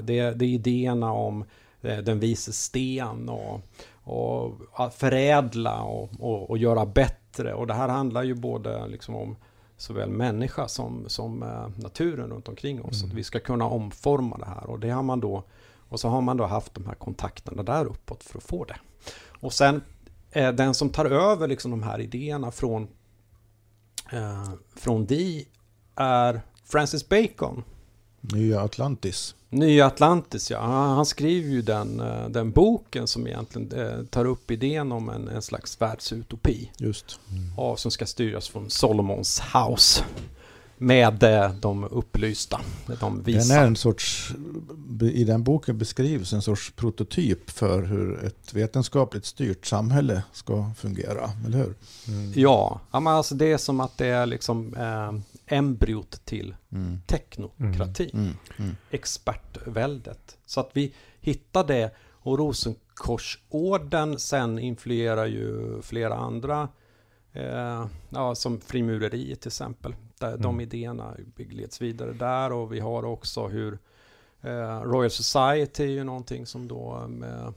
det, 0.03 0.31
det 0.31 0.45
är 0.45 0.49
idéerna 0.49 1.11
om 1.11 1.45
eh, 1.81 1.97
den 1.97 2.19
vise 2.19 2.53
sten 2.53 3.29
och, 3.29 3.61
och 4.03 4.53
förädla 4.93 5.81
och, 5.81 6.09
och, 6.19 6.49
och 6.49 6.57
göra 6.57 6.85
bättre. 6.85 7.53
Och 7.53 7.67
det 7.67 7.73
här 7.73 7.87
handlar 7.89 8.23
ju 8.23 8.33
både 8.33 8.87
liksom 8.87 9.15
om 9.15 9.35
såväl 9.77 10.09
människa 10.09 10.67
som, 10.67 11.03
som 11.07 11.43
eh, 11.43 11.67
naturen 11.83 12.29
runt 12.29 12.47
omkring 12.47 12.81
oss. 12.81 13.01
Mm. 13.01 13.11
Att 13.11 13.17
vi 13.17 13.23
ska 13.23 13.39
kunna 13.39 13.65
omforma 13.65 14.37
det 14.37 14.45
här. 14.45 14.69
Och 14.69 14.79
det 14.79 14.89
har 14.89 15.03
man 15.03 15.19
då 15.19 15.43
och 15.89 15.99
så 15.99 16.07
har 16.09 16.21
man 16.21 16.37
då 16.37 16.45
haft 16.45 16.73
de 16.73 16.85
här 16.85 16.95
kontakterna 16.95 17.63
där 17.63 17.85
uppåt 17.85 18.23
för 18.23 18.37
att 18.37 18.43
få 18.43 18.65
det. 18.65 18.75
Och 19.39 19.53
sen 19.53 19.81
den 20.35 20.73
som 20.73 20.89
tar 20.89 21.05
över 21.05 21.47
liksom 21.47 21.71
de 21.71 21.83
här 21.83 22.01
idéerna 22.01 22.51
från, 22.51 22.87
eh, 24.11 24.49
från 24.75 25.05
Dee 25.05 25.45
är 25.95 26.41
Francis 26.65 27.09
Bacon. 27.09 27.63
Nya 28.21 28.61
Atlantis. 28.61 29.35
Nya 29.49 29.85
Atlantis, 29.85 30.51
ja. 30.51 30.59
Han 30.61 30.95
han 30.95 31.05
skriver 31.05 31.49
ju 31.49 31.61
den, 31.61 31.99
eh, 31.99 32.29
den 32.29 32.51
boken 32.51 33.07
som 33.07 33.27
egentligen 33.27 33.71
eh, 33.71 34.05
tar 34.05 34.25
upp 34.25 34.51
idén 34.51 34.91
om 34.91 35.09
en, 35.09 35.27
en 35.27 35.41
slags 35.41 35.81
världsutopi. 35.81 36.71
Just. 36.77 37.19
Ja, 37.57 37.77
som 37.77 37.91
ska 37.91 38.05
styras 38.05 38.47
från 38.47 38.69
Solomons 38.69 39.41
house. 39.53 40.03
Med 40.77 41.23
eh, 41.23 41.51
de 41.55 41.83
upplysta, 41.83 42.61
de 42.85 42.95
Den 43.15 43.23
visa. 43.23 43.53
är 43.55 43.67
en 43.67 43.75
sorts, 43.75 44.33
I 45.01 45.23
den 45.23 45.43
boken 45.43 45.77
beskrivs 45.77 46.33
en 46.33 46.41
sorts 46.41 46.71
prototyp 46.75 47.49
för 47.49 47.83
hur 47.83 48.23
ett 48.25 48.53
vetenskapligt 48.53 49.25
styrt 49.25 49.65
samhälle 49.65 50.23
ska 50.31 50.71
fungera. 50.77 51.31
Eller 51.45 51.57
hur? 51.57 51.73
Ja, 52.41 52.81
ja 52.91 52.99
men 52.99 53.13
alltså 53.13 53.35
det 53.35 53.51
är 53.51 53.57
som 53.57 53.79
att 53.79 53.97
det 53.97 54.07
är 54.07 54.25
liksom 54.25 54.73
eh, 54.75 55.13
embryot 55.57 56.21
till 56.25 56.55
Mm. 56.71 56.99
teknokrati. 57.07 58.09
Mm. 58.13 58.33
Mm. 58.57 58.75
expertväldet. 58.91 60.37
Så 60.45 60.59
att 60.59 60.69
vi 60.73 60.93
hittar 61.21 61.63
det 61.67 61.91
och 62.11 62.37
Rosenkorsorden 62.37 64.19
sen 64.19 64.59
influerar 64.59 65.25
ju 65.25 65.81
flera 65.81 66.15
andra, 66.15 66.67
eh, 67.33 67.85
ja, 68.09 68.35
som 68.35 68.61
frimureriet 68.61 69.41
till 69.41 69.47
exempel. 69.49 69.95
De 70.31 70.45
Mm. 70.55 70.61
idéerna 70.61 71.13
leds 71.49 71.81
vidare 71.81 72.13
där 72.13 72.51
och 72.51 72.73
vi 72.73 72.79
har 72.79 73.05
också 73.05 73.47
hur 73.47 73.79
eh, 74.41 74.81
Royal 74.81 75.09
Society 75.11 75.83
är 75.83 75.87
ju 75.89 76.03
någonting 76.03 76.45
som 76.45 76.67
då 76.67 77.07
eh, 77.23 77.49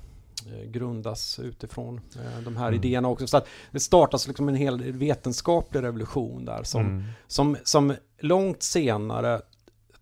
grundas 0.71 1.39
utifrån 1.39 2.01
eh, 2.17 2.43
de 2.45 2.57
här 2.57 2.69
Mm. 2.69 2.81
idéerna 2.81 3.09
också. 3.09 3.27
Så 3.27 3.37
att 3.37 3.47
det 3.71 3.81
startas 3.81 4.27
liksom 4.27 4.49
en 4.49 4.55
hel 4.55 4.93
vetenskaplig 4.93 5.83
revolution 5.83 6.45
där 6.45 6.63
som 6.63 6.81
Mm. 6.87 7.03
som, 7.27 7.57
som 7.65 7.95
långt 8.19 8.63
senare 8.63 9.41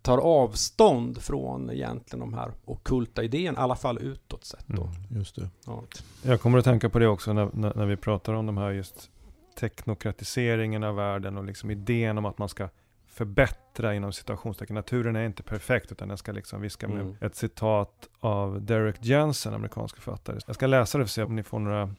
tar 0.02 0.18
avstånd 0.18 1.22
från 1.22 1.70
egentligen 1.70 2.20
de 2.20 2.34
här 2.34 2.52
ockulta 2.64 3.22
idéerna, 3.22 3.58
i 3.58 3.62
alla 3.62 3.76
fall 3.76 3.98
utåt 3.98 4.44
sett 4.44 4.66
då. 4.66 4.82
Mm. 4.82 4.94
Just 5.18 5.36
det. 5.36 5.48
Ja. 5.66 5.82
Jag 6.22 6.40
kommer 6.40 6.58
att 6.58 6.64
tänka 6.64 6.88
på 6.88 6.98
det 6.98 7.08
också 7.08 7.32
när, 7.32 7.50
när, 7.52 7.74
när 7.74 7.86
vi 7.86 7.96
pratar 7.96 8.32
om 8.32 8.46
de 8.46 8.56
här 8.56 8.70
just 8.70 9.10
teknokratiseringen 9.56 10.84
av 10.84 10.96
världen 10.96 11.36
och 11.36 11.44
liksom 11.44 11.70
idén 11.70 12.18
om 12.18 12.24
att 12.24 12.38
man 12.38 12.48
ska 12.48 12.68
förbättra 13.06 13.94
inom 13.94 14.12
citationstecken. 14.12 14.74
Naturen 14.74 15.16
är 15.16 15.26
inte 15.26 15.42
perfekt 15.42 15.92
utan 15.92 16.08
den 16.08 16.18
ska 16.18 16.32
liksom, 16.32 16.60
vi 16.60 16.70
ska 16.70 16.88
med 16.88 17.00
Mm. 17.00 17.16
ett 17.20 17.36
citat 17.36 18.08
av 18.20 18.62
Derek 18.62 18.96
Jensen, 19.00 19.54
amerikansk 19.54 19.96
författare. 19.96 20.38
Jag 20.46 20.54
ska 20.54 20.66
läsa 20.66 20.98
det 20.98 21.04
för 21.04 21.08
att 21.08 21.10
se 21.10 21.22
om 21.22 21.36
ni 21.36 21.42
får 21.42 21.58
några 21.58 21.94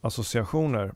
associationer. 0.00 0.94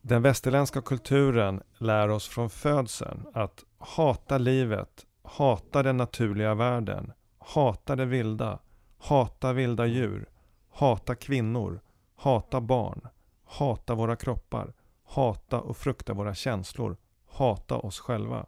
Den 0.00 0.22
västerländska 0.22 0.82
kulturen 0.82 1.62
lär 1.78 2.08
oss 2.08 2.28
från 2.28 2.50
födseln 2.50 3.26
att 3.34 3.64
hata 3.78 4.38
livet, 4.38 5.06
hata 5.22 5.82
den 5.82 5.96
naturliga 5.96 6.54
världen, 6.54 7.12
hata 7.38 7.96
det 7.96 8.04
vilda, 8.04 8.58
hata 8.98 9.52
vilda 9.52 9.86
djur, 9.86 10.28
hata 10.70 11.14
kvinnor, 11.14 11.80
hata 12.16 12.60
barn, 12.60 13.08
hata 13.48 13.94
våra 13.94 14.16
kroppar, 14.16 14.72
hata 15.04 15.60
och 15.60 15.76
frukta 15.76 16.14
våra 16.14 16.34
känslor, 16.34 16.96
hata 17.26 17.76
oss 17.76 18.00
själva. 18.00 18.46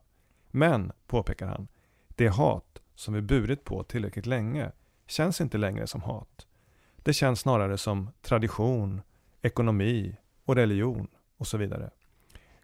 Men, 0.50 0.92
påpekar 1.06 1.46
han, 1.46 1.68
det 2.08 2.28
hat 2.28 2.80
som 2.94 3.14
vi 3.14 3.20
burit 3.22 3.64
på 3.64 3.82
tillräckligt 3.82 4.26
länge 4.26 4.72
känns 5.06 5.40
inte 5.40 5.58
längre 5.58 5.86
som 5.86 6.02
hat. 6.02 6.46
Det 6.96 7.12
känns 7.12 7.40
snarare 7.40 7.78
som 7.78 8.10
tradition, 8.22 9.02
ekonomi 9.42 10.16
och 10.44 10.56
religion 10.56 11.08
och 11.36 11.46
så 11.46 11.58
vidare. 11.58 11.90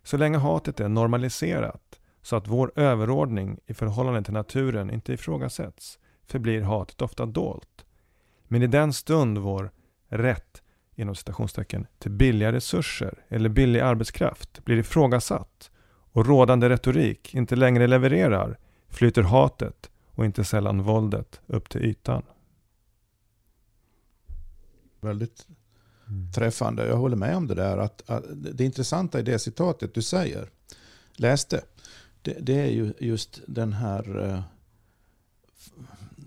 Så 0.02 0.16
länge 0.16 0.38
hatet 0.38 0.80
är 0.80 0.88
normaliserat 0.88 2.00
så 2.22 2.36
att 2.36 2.48
vår 2.48 2.72
överordning 2.76 3.58
i 3.66 3.74
förhållande 3.74 4.22
till 4.22 4.32
naturen 4.32 4.90
inte 4.90 5.12
ifrågasätts 5.12 5.98
förblir 6.26 6.62
hatet 6.62 7.02
ofta 7.02 7.26
dolt. 7.26 7.86
Men 8.44 8.62
i 8.62 8.66
den 8.66 8.92
stund 8.92 9.38
vår 9.38 9.70
rätt 10.08 10.62
inom 10.96 11.14
citationstecken 11.14 11.86
till 11.98 12.10
billiga 12.10 12.52
resurser 12.52 13.24
eller 13.28 13.48
billig 13.48 13.80
arbetskraft 13.80 14.64
blir 14.64 14.76
ifrågasatt 14.76 15.70
och 16.12 16.26
rådande 16.26 16.68
retorik 16.68 17.34
inte 17.34 17.56
längre 17.56 17.86
levererar 17.86 18.58
flyter 18.88 19.22
hatet 19.22 19.90
och 20.10 20.24
inte 20.24 20.44
sällan 20.44 20.82
våldet 20.82 21.40
upp 21.46 21.68
till 21.68 21.84
ytan. 21.84 22.22
Väldigt 25.00 25.46
träffande. 26.34 26.86
Jag 26.86 26.96
håller 26.96 27.16
med 27.16 27.36
om 27.36 27.46
det 27.46 27.54
där. 27.54 27.78
Att, 27.78 28.10
att 28.10 28.24
det 28.28 28.64
intressanta 28.64 29.20
i 29.20 29.22
det 29.22 29.38
citatet 29.38 29.94
du 29.94 30.02
säger, 30.02 30.50
läste, 31.12 31.64
det, 32.22 32.36
det 32.40 32.60
är 32.60 32.70
ju 32.70 32.92
just 32.98 33.40
den 33.46 33.72
här 33.72 34.24
eh, 34.24 34.40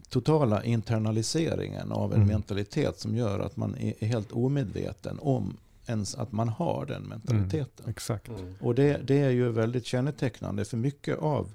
totala 0.09 0.63
internaliseringen 0.63 1.91
av 1.91 2.11
en 2.13 2.15
Mm. 2.17 2.27
mentalitet 2.27 2.99
som 2.99 3.15
gör 3.15 3.39
att 3.39 3.57
man 3.57 3.75
är, 3.77 4.05
helt 4.05 4.31
omedveten 4.31 5.19
om 5.21 5.57
ens 5.85 6.15
att 6.15 6.31
man 6.31 6.49
har 6.49 6.85
den 6.85 7.03
mentaliteten. 7.03 7.89
Exakt. 7.89 8.27
Mm. 8.27 8.55
Och 8.61 8.75
det, 8.75 8.97
det 9.03 9.19
är 9.21 9.29
ju 9.29 9.49
väldigt 9.49 9.85
kännetecknande 9.85 10.65
för 10.65 10.77
mycket 10.77 11.17
av, 11.19 11.51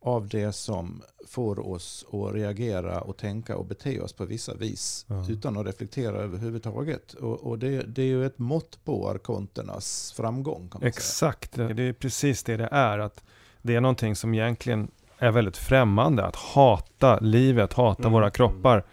av 0.00 0.28
det 0.28 0.52
som 0.52 1.02
får 1.26 1.66
oss 1.68 2.04
att 2.12 2.34
reagera 2.34 3.00
och 3.00 3.16
tänka 3.16 3.56
och 3.56 3.64
bete 3.66 4.00
oss 4.00 4.12
på 4.12 4.24
vissa 4.24 4.54
vis 4.54 5.06
Ja. 5.08 5.26
utan 5.30 5.56
att 5.56 5.66
reflektera 5.66 6.16
överhuvudtaget. 6.16 7.12
Och, 7.14 7.40
och 7.40 7.58
det, 7.58 7.82
det 7.82 8.02
är 8.02 8.06
ju 8.06 8.26
ett 8.26 8.38
mått 8.38 8.78
på 8.84 9.08
arkonternas 9.10 10.12
framgång. 10.16 10.68
Kan 10.68 10.68
man 10.72 10.80
säga. 10.80 10.88
Exakt, 10.88 11.52
det 11.52 11.82
är 11.82 11.92
precis 11.92 12.42
det 12.42 12.56
det 12.56 12.68
är. 12.72 12.98
Att 12.98 13.24
det 13.62 13.74
är 13.74 13.80
någonting 13.80 14.16
som 14.16 14.34
egentligen 14.34 14.90
är 15.18 15.30
väldigt 15.30 15.56
främmande. 15.56 16.24
Att 16.24 16.36
hata 16.36 17.18
livet, 17.18 17.72
hata 17.72 18.02
Mm. 18.02 18.12
våra 18.12 18.30
kroppar. 18.30 18.84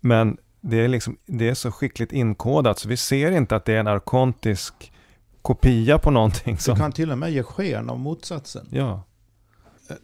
Men 0.00 0.36
det 0.60 0.76
är, 0.84 0.88
liksom, 0.88 1.16
det 1.26 1.48
är 1.48 1.54
så 1.54 1.72
skickligt 1.72 2.12
inkodat 2.12 2.78
så 2.78 2.88
vi 2.88 2.96
ser 2.96 3.30
inte 3.30 3.56
att 3.56 3.64
det 3.64 3.72
är 3.74 3.80
en 3.80 3.86
arkontisk 3.86 4.92
kopia 5.42 5.98
på 5.98 6.10
någonting. 6.10 6.54
Du 6.54 6.60
Som, 6.62 6.76
kan 6.76 6.92
till 6.92 7.10
och 7.12 7.18
med 7.18 7.32
ge 7.32 7.42
sken 7.42 7.90
av 7.90 7.98
motsatsen. 7.98 8.66
ja, 8.70 9.02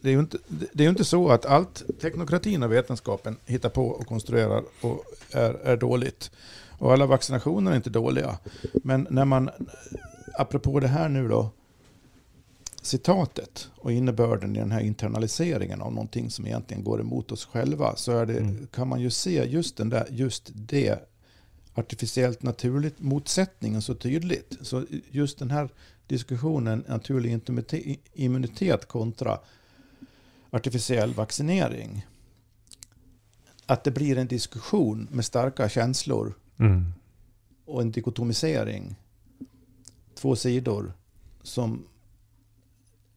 Det 0.00 0.08
är 0.08 0.12
ju 0.12 0.18
inte, 0.18 0.38
det 0.72 0.84
är 0.84 0.88
inte 0.88 1.04
så 1.04 1.28
att 1.30 1.46
allt 1.46 1.82
teknokratin 2.00 2.62
och 2.62 2.72
vetenskapen 2.72 3.36
hittar 3.44 3.68
på 3.68 3.86
och 3.88 4.06
konstruerar 4.06 4.62
och 4.80 5.04
är, 5.32 5.54
är 5.54 5.76
dåligt. 5.76 6.30
Och 6.78 6.92
alla 6.92 7.06
vaccinationer 7.06 7.72
är 7.72 7.76
inte 7.76 7.90
dåliga. 7.90 8.38
Men 8.74 9.06
när 9.10 9.24
man, 9.24 9.50
apropå 10.38 10.80
det 10.80 10.88
här 10.88 11.08
nu 11.08 11.28
då, 11.28 11.50
citatet 12.86 13.70
och 13.76 13.92
innebörden 13.92 14.56
i 14.56 14.58
den 14.58 14.72
här 14.72 14.80
internaliseringen 14.80 15.82
av 15.82 15.92
någonting 15.92 16.30
som 16.30 16.46
egentligen 16.46 16.84
går 16.84 17.00
emot 17.00 17.32
oss 17.32 17.44
själva 17.44 17.96
så 17.96 18.24
det, 18.24 18.38
Mm. 18.38 18.66
kan 18.66 18.88
man 18.88 19.00
ju 19.00 19.10
se 19.10 19.44
just, 19.44 19.76
den 19.76 19.88
där, 19.88 20.06
just 20.10 20.50
det 20.54 20.98
artificiellt 21.74 22.42
naturligt 22.42 23.00
motsättningen 23.00 23.82
så 23.82 23.94
tydligt. 23.94 24.58
Så 24.60 24.84
just 25.10 25.38
den 25.38 25.50
här 25.50 25.68
diskussionen 26.06 26.84
naturlig 26.88 27.40
immunitet 28.14 28.88
kontra 28.88 29.38
artificiell 30.50 31.14
vaccinering. 31.14 32.06
Att 33.66 33.84
det 33.84 33.90
blir 33.90 34.18
en 34.18 34.26
diskussion 34.26 35.08
med 35.12 35.24
starka 35.24 35.68
känslor 35.68 36.34
mm. 36.58 36.92
och 37.64 37.82
en 37.82 37.90
dikotomisering. 37.90 38.96
Två 40.14 40.36
sidor 40.36 40.92
som 41.42 41.84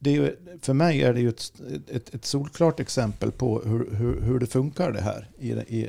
det 0.02 0.16
är, 0.16 0.36
för 0.62 0.74
mig 0.74 1.02
är 1.02 1.14
det 1.14 1.20
ju 1.20 1.28
ett, 1.28 1.52
ett, 1.88 2.14
ett 2.14 2.24
solklart 2.24 2.80
exempel 2.80 3.32
på 3.32 3.62
hur, 3.64 3.94
hur, 3.94 4.20
hur, 4.20 4.38
det 4.38 4.46
funkar 4.46 4.92
det 4.92 5.00
här 5.00 5.30
i, 5.38 5.50
i, 5.50 5.80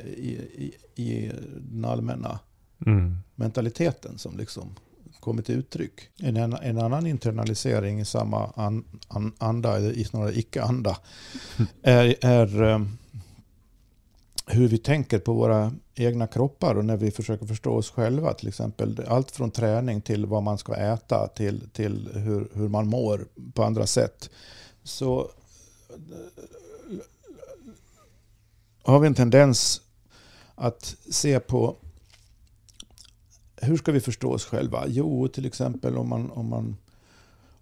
i, 0.96 1.02
i 1.02 1.30
den 1.72 1.84
allmänna 1.84 2.38
mm. 2.86 3.16
mentaliteten 3.34 4.18
som 4.18 4.36
liksom 4.36 4.74
kommer 5.20 5.42
till 5.42 5.54
uttryck. 5.54 6.08
En, 6.18 6.36
en 6.36 6.78
annan 6.78 7.06
internalisering 7.06 8.00
i 8.00 8.04
samma 8.04 8.52
an, 8.56 8.84
an, 9.08 9.32
anda, 9.38 9.76
eller 9.76 10.04
snarare 10.04 10.38
icke-anda, 10.38 10.96
är, 11.82 12.14
är 12.20 12.62
um, 12.62 12.98
hur 14.46 14.68
vi 14.68 14.78
tänker 14.78 15.18
på 15.18 15.32
våra 15.32 15.72
egna 15.94 16.26
kroppar 16.26 16.74
och 16.74 16.84
när 16.84 16.96
vi 16.96 17.10
försöker 17.10 17.46
förstå 17.46 17.74
oss 17.74 17.90
själva. 17.90 18.32
Till 18.32 18.48
exempel 18.48 19.00
allt 19.08 19.30
från 19.30 19.50
träning 19.50 20.00
till 20.00 20.26
vad 20.26 20.42
man 20.42 20.58
ska 20.58 20.74
äta 20.74 21.28
till, 21.28 21.68
till 21.72 22.08
hur, 22.14 22.48
hur 22.54 22.68
man 22.68 22.86
mår 22.86 23.28
på 23.54 23.64
andra 23.64 23.86
sätt. 23.86 24.30
Så 24.82 25.30
har 28.82 28.98
vi 28.98 29.06
en 29.06 29.14
tendens 29.14 29.80
att 30.54 30.96
se 31.10 31.40
på 31.40 31.76
hur 33.56 33.76
ska 33.76 33.92
vi 33.92 34.00
förstå 34.00 34.32
oss 34.32 34.44
själva? 34.44 34.84
Jo, 34.86 35.28
till 35.28 35.46
exempel 35.46 35.96
om 35.96 36.08
man, 36.08 36.30
om 36.30 36.48
man, 36.48 36.76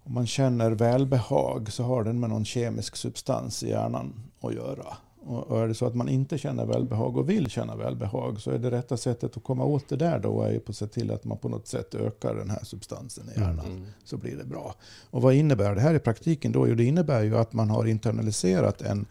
om 0.03 0.13
man 0.13 0.27
känner 0.27 0.71
välbehag 0.71 1.71
så 1.71 1.83
har 1.83 2.03
den 2.03 2.19
med 2.19 2.29
någon 2.29 2.45
kemisk 2.45 2.95
substans 2.95 3.63
i 3.63 3.69
hjärnan 3.69 4.13
att 4.41 4.53
göra. 4.53 4.97
Och 5.23 5.61
är 5.61 5.67
det 5.67 5.73
så 5.73 5.85
att 5.85 5.95
man 5.95 6.09
inte 6.09 6.37
känner 6.37 6.65
välbehag 6.65 7.17
och 7.17 7.29
vill 7.29 7.49
känna 7.49 7.75
välbehag 7.75 8.41
så 8.41 8.51
är 8.51 8.59
det 8.59 8.71
rätta 8.71 8.97
sättet 8.97 9.37
att 9.37 9.43
komma 9.43 9.65
åt 9.65 9.89
det 9.89 9.95
där 9.95 10.19
då 10.19 10.41
är 10.41 10.61
att 10.67 10.75
se 10.75 10.87
till 10.87 11.11
att 11.11 11.23
man 11.23 11.37
på 11.37 11.49
något 11.49 11.67
sätt 11.67 11.95
ökar 11.95 12.35
den 12.35 12.49
här 12.49 12.63
substansen 12.63 13.29
i 13.35 13.39
hjärnan. 13.39 13.65
Mm. 13.65 13.85
Så 14.03 14.17
blir 14.17 14.37
det 14.37 14.43
bra. 14.43 14.75
Och 15.09 15.21
vad 15.21 15.33
innebär 15.33 15.75
det 15.75 15.81
här 15.81 15.93
i 15.93 15.99
praktiken 15.99 16.51
då? 16.51 16.67
Jo, 16.67 16.75
det 16.75 16.83
innebär 16.83 17.23
ju 17.23 17.37
att 17.37 17.53
man 17.53 17.69
har 17.69 17.85
internaliserat 17.85 18.81
en, 18.81 19.05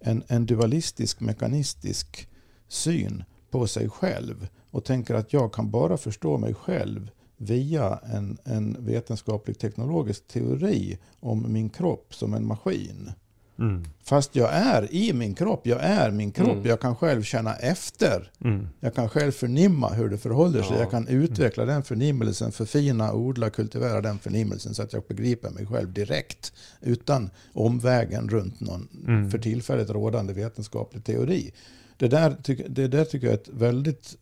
en, 0.00 0.22
en 0.28 0.46
dualistisk, 0.46 1.20
mekanistisk 1.20 2.28
syn 2.68 3.24
på 3.50 3.66
sig 3.66 3.90
själv 3.90 4.48
och 4.70 4.84
tänker 4.84 5.14
att 5.14 5.32
jag 5.32 5.52
kan 5.52 5.70
bara 5.70 5.96
förstå 5.96 6.38
mig 6.38 6.54
själv 6.54 7.10
via 7.36 8.00
en, 8.12 8.38
en 8.44 8.76
vetenskaplig 8.78 9.58
teknologisk 9.58 10.26
teori 10.28 10.98
om 11.20 11.52
min 11.52 11.68
kropp 11.68 12.14
som 12.14 12.34
en 12.34 12.46
maskin. 12.46 13.12
Mm. 13.58 13.84
Fast 14.04 14.36
jag 14.36 14.50
är 14.52 14.94
i 14.94 15.12
min 15.12 15.34
kropp, 15.34 15.66
jag 15.66 15.80
är 15.82 16.10
min 16.10 16.32
kropp, 16.32 16.52
mm. 16.52 16.66
jag 16.66 16.80
kan 16.80 16.96
själv 16.96 17.22
känna 17.22 17.56
efter. 17.56 18.30
Mm. 18.44 18.68
Jag 18.80 18.94
kan 18.94 19.08
själv 19.08 19.32
förnimma 19.32 19.88
hur 19.88 20.08
det 20.08 20.18
förhåller 20.18 20.62
sig, 20.62 20.76
ja. 20.76 20.82
jag 20.82 20.90
kan 20.90 21.08
utveckla 21.08 21.64
den 21.64 21.82
förnimmelsen, 21.82 22.52
förfina, 22.52 23.12
odla, 23.12 23.50
kultivera 23.50 24.00
den 24.00 24.18
förnimmelsen 24.18 24.74
så 24.74 24.82
att 24.82 24.92
jag 24.92 25.02
begriper 25.08 25.50
mig 25.50 25.66
själv 25.66 25.92
direkt. 25.92 26.52
Utan 26.80 27.30
omvägen 27.52 28.28
runt 28.28 28.60
någon 28.60 28.88
mm. 29.06 29.30
för 29.30 29.38
tillfället 29.38 29.90
rådande 29.90 30.32
vetenskaplig 30.32 31.04
teori. 31.04 31.52
Det 31.96 32.08
där, 32.08 32.36
det 32.68 32.88
där 32.88 33.04
tycker 33.04 33.26
jag 33.26 33.34
är 33.34 33.38
ett 33.38 33.48
väldigt 33.48 34.16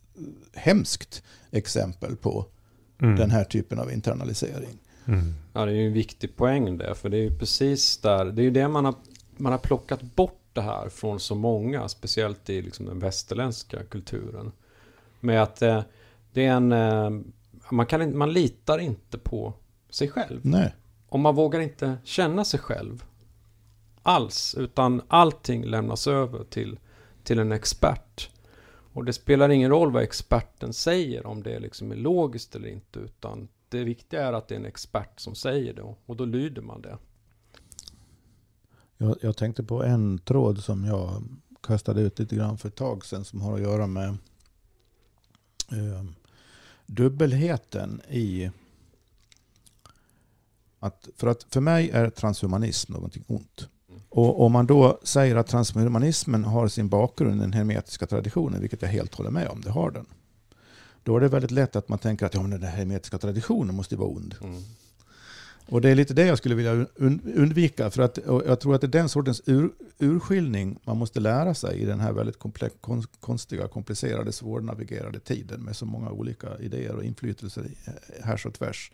hemskt 0.53 1.23
exempel 1.51 2.17
på 2.17 2.47
mm. 3.03 3.17
den 3.17 3.31
här 3.31 3.45
typen 3.45 3.79
av 3.79 3.93
internalisering. 3.93 4.79
Mm. 5.07 5.35
Ja, 5.53 5.65
det 5.65 5.73
är 5.73 5.77
ju 5.77 5.87
en 5.87 5.93
viktig 5.93 6.37
poäng 6.37 6.79
där, 6.79 6.95
för 6.95 7.09
det 7.09 7.17
är 7.17 7.23
ju 7.23 7.39
precis 7.39 7.99
där, 7.99 8.25
det 8.25 8.43
är 8.43 8.45
ju 8.45 8.51
det 8.51 8.69
man 8.69 8.85
har 8.85 8.95
man 9.37 9.53
har 9.53 9.59
plockat 9.59 10.03
bort 10.03 10.41
det 10.53 10.61
här 10.61 10.89
från 10.89 11.21
så 11.21 11.35
många, 11.35 11.89
speciellt 11.89 12.51
i 12.51 12.63
liksom 12.63 12.87
den 12.87 12.99
västerländska 12.99 13.85
kulturen. 13.85 14.53
Med 15.21 15.43
att 15.43 15.63
eh, 15.63 15.83
det 16.33 16.47
är 16.47 16.53
en... 16.53 16.73
Eh, 16.73 17.11
man, 17.71 17.87
kan, 17.87 18.19
man 18.19 18.33
litar 18.33 18.79
inte 18.79 19.19
på 19.19 19.53
sig 19.91 20.09
själv. 20.09 20.41
Nej. 20.43 20.75
Och 21.09 21.21
man 21.21 21.35
vågar 21.35 21.61
inte 21.61 21.97
känna 22.05 22.45
sig 22.45 22.61
själv 22.61 23.05
alls, 24.05 24.55
utan 24.59 25.03
allting 25.09 25.65
lämnas 25.65 26.07
över 26.07 26.45
till, 26.45 26.79
till 27.23 27.39
en 27.39 27.53
expert. 27.53 28.31
Och 28.93 29.05
det 29.05 29.13
spelar 29.13 29.49
ingen 29.49 29.71
roll 29.71 29.93
vad 29.93 30.03
experten 30.03 30.73
säger, 30.73 31.27
om 31.27 31.43
det 31.43 31.59
liksom 31.59 31.93
är 31.93 31.97
logiskt 31.97 32.57
eller 32.57 32.69
inte, 32.69 32.99
utan 32.99 33.49
det 33.69 33.85
viktiga 33.85 34.27
är 34.27 34.33
att 34.33 34.49
det 34.49 34.55
är 34.55 34.59
en 34.59 34.67
expert 34.67 35.21
som 35.21 35.35
säger 35.35 35.75
det 35.75 35.95
och 36.07 36.17
då 36.17 36.25
lyder 36.25 36.63
man 36.63 36.83
det. 36.83 36.99
Jag, 38.99 39.17
jag, 39.21 39.37
tänkte 39.37 39.63
på 39.63 39.85
en 39.85 40.19
tråd 40.19 40.65
som 40.65 40.85
jag 40.85 41.23
kastade 41.61 42.01
ut 42.01 42.19
lite 42.19 42.37
grann 42.37 42.59
för 42.59 42.69
ett 42.69 42.75
tag 42.75 43.07
sedan 43.07 43.25
som 43.25 43.41
har 43.41 43.55
att 43.55 43.61
göra 43.61 43.87
med 43.87 44.09
eh, 45.73 46.05
dubbelheten 46.87 48.01
i 48.11 48.51
att 50.81 51.09
för, 51.17 51.27
att 51.27 51.47
för 51.51 51.61
mig 51.61 51.91
är 51.91 52.11
transhumanism 52.11 52.93
någonting 52.93 53.25
ont. 53.27 53.69
Och 54.09 54.45
om 54.45 54.53
man 54.53 54.67
då 54.67 54.99
säger 55.03 55.37
att 55.37 55.47
transhumanismen 55.47 56.45
har 56.45 56.69
sin 56.69 56.89
bakgrund 56.89 57.37
i 57.37 57.41
den 57.41 57.53
hermetiska 57.53 58.07
traditionen, 58.07 58.61
vilket 58.61 58.83
jag 58.83 58.89
helt 58.89 59.15
håller 59.15 59.31
med 59.31 59.49
om, 59.49 59.61
det 59.61 59.71
har 59.71 59.91
den. 59.91 60.07
Då 61.03 61.17
är 61.17 61.21
det 61.21 61.29
väldigt 61.29 61.51
lätt 61.51 61.77
att 61.77 61.89
man 61.89 61.99
tänker 61.99 62.27
att 62.27 62.35
ja, 62.35 62.43
men 62.43 62.51
den 62.51 62.63
hermetiska 62.63 63.19
traditionen 63.19 63.75
måste 63.75 63.97
vara 63.97 64.09
ond. 64.09 64.35
Mm. 64.43 64.63
Och 65.69 65.81
det 65.81 65.91
är 65.91 65.95
lite 65.95 66.15
det 66.15 66.27
jag 66.27 66.39
skulle 66.39 66.55
vilja 66.55 66.87
undvika. 67.37 67.91
För 67.91 68.03
att, 68.03 68.19
jag 68.27 68.61
tror 68.61 68.75
att 68.75 68.81
det 68.81 68.87
är 68.87 68.89
den 68.89 69.09
sortens 69.09 69.43
ur, 69.47 69.71
urskiljning 69.99 70.79
man 70.85 70.97
måste 70.97 71.21
lära 71.21 71.55
sig 71.55 71.79
i 71.79 71.85
den 71.85 72.01
här 72.01 72.13
väldigt 72.13 72.39
komplex, 72.39 72.75
konstiga, 73.21 73.69
komplicerade, 73.69 74.33
svårnavigerade 74.33 75.21
tiden 75.21 75.61
med 75.61 75.77
så 75.77 75.87
många 75.87 76.11
olika 76.11 76.59
idéer 76.59 76.95
och 76.95 77.05
inflytelser 77.05 77.67
eh, 77.87 78.25
härs 78.25 78.47
och 78.47 78.55
tvärs. 78.55 78.93